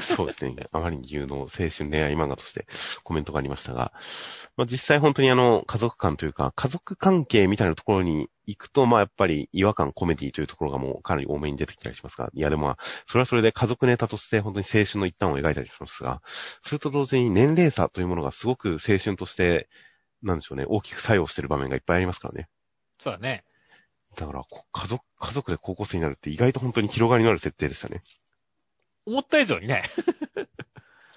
[0.00, 0.54] そうですね。
[0.72, 2.66] あまりに言うの青春恋愛漫画として
[3.02, 3.92] コメントがありましたが、
[4.56, 12.76] まあ実際本当にあの家族間というか家族関係みたいなところに行くと、まあやっぱり違和感コメディというところがもうかなり多めに出てきたりしますが、いやでも、
[13.06, 16.20] それはそれで家族ネタとして本当に青春の一端を描いたりしますが、
[16.62, 19.68] それと同時に年齢差というものがすごく青春として、
[20.24, 22.48] なんでしょうね、大きく作用している場面がいっぱいありますからね。
[22.98, 23.44] そうだね。
[24.16, 28.02] だから、こ家族、家族で高校生になるって意外と本当に広がりのある設定でしたね。
[29.06, 29.82] 思った以上にね。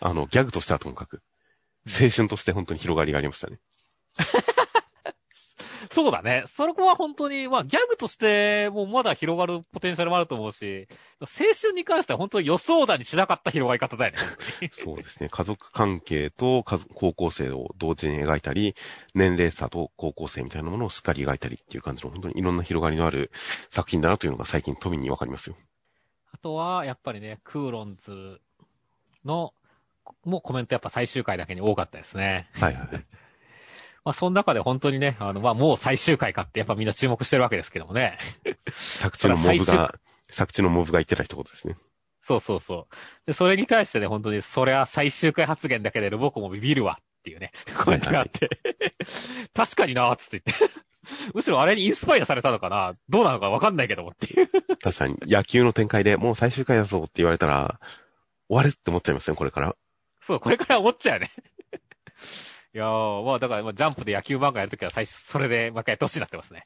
[0.01, 1.21] あの、ギャグとしてはともかく、
[1.87, 3.59] 青春として本当に広がりがありましたね。
[5.97, 6.43] そうだね。
[6.45, 10.87] そこは本当に、まあ、ギャグとして、もうまだ広がるポテンシャルもあると思うし、
[11.21, 11.27] 青
[11.59, 14.19] 春に関しては本当に予想だにしなかった広がり方だよね。
[14.69, 15.27] そうですね。
[15.27, 16.63] 家族関係と
[16.93, 18.75] 高校生を同時に描いたり、
[19.15, 23.31] 年齢差と高校生みたいなものをしっかり描いたりっていう感じの本当にいろんな広がりのある
[23.71, 25.55] 作品だなというのが最近都民にわかりますよ。
[26.31, 28.39] あとは、やっぱりね、クーロンズ
[29.25, 29.55] の、
[30.23, 32.51] もうコメントやっぱ最終回だけに多かったですね。
[32.53, 33.05] はいはいはい。
[34.07, 38.17] まあ、その中で本当にね、あの、まあ、もう最終回かってやっぱみんな注目してるわけですけどもね。
[38.71, 39.93] 作中のモブが、
[40.31, 41.75] 作中のモブが言ってた一言ですね。
[42.21, 42.95] そうそうそう。
[43.25, 47.51] で、それに対してね、本当に、それは最終回発言だけでロボコもビビるわっていうね、
[47.83, 48.49] コメントがあって。
[49.53, 50.75] 確かになーっつって言って。
[51.33, 52.93] むしろあれにインスパイアされたのかな？
[53.09, 54.49] どうなのかわかんないけどもっていう。
[54.81, 57.81] 確かに野球の展開でもう最終回だぞって言われたら、
[58.47, 59.75] 終わるって思っちゃいますね、これから？
[60.21, 61.31] そう、これから思っちゃうよね。
[62.77, 66.63] いやー、まあだから、まあジャンプで野球漫画やるときは最初、それで毎回やってほしいなってますね。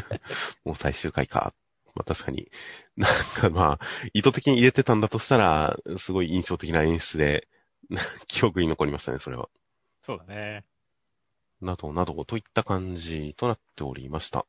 [0.64, 1.52] もう最終回か。
[1.94, 2.50] まあ確かに。
[2.96, 3.78] なんかまあ、
[4.14, 7.48] 意図的に入れてたんだとしたら、すごい印象的な演出で、
[8.28, 9.50] 記憶に残りましたね、それは。
[10.00, 10.64] そうだね。
[11.60, 14.46] などなどといった感じとなっておりました。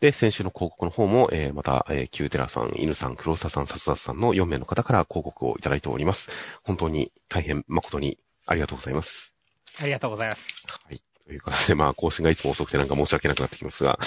[0.00, 6.28] で、先週の広告の方も、えーまた、えー、キューテラさん、犬さん、黒沢さん、殺殺さんの4名の方から広告をいただいております。
[6.62, 9.31] 本当に大変誠にありがとうございます。
[9.80, 10.64] ありがとうございます。
[10.66, 11.02] はい。
[11.26, 13.98] という感じで、まあ、更新がいつも遅くてなんか申し訳なくなってきますが、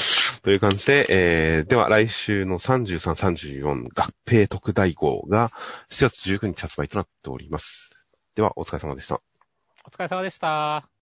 [0.43, 5.49] という感じで、えー、では来週の33、34合併特大号が
[5.89, 7.89] 7月19日発売となっております。
[8.35, 9.21] では、お疲れ様でした。
[9.85, 10.94] お疲れ様でした。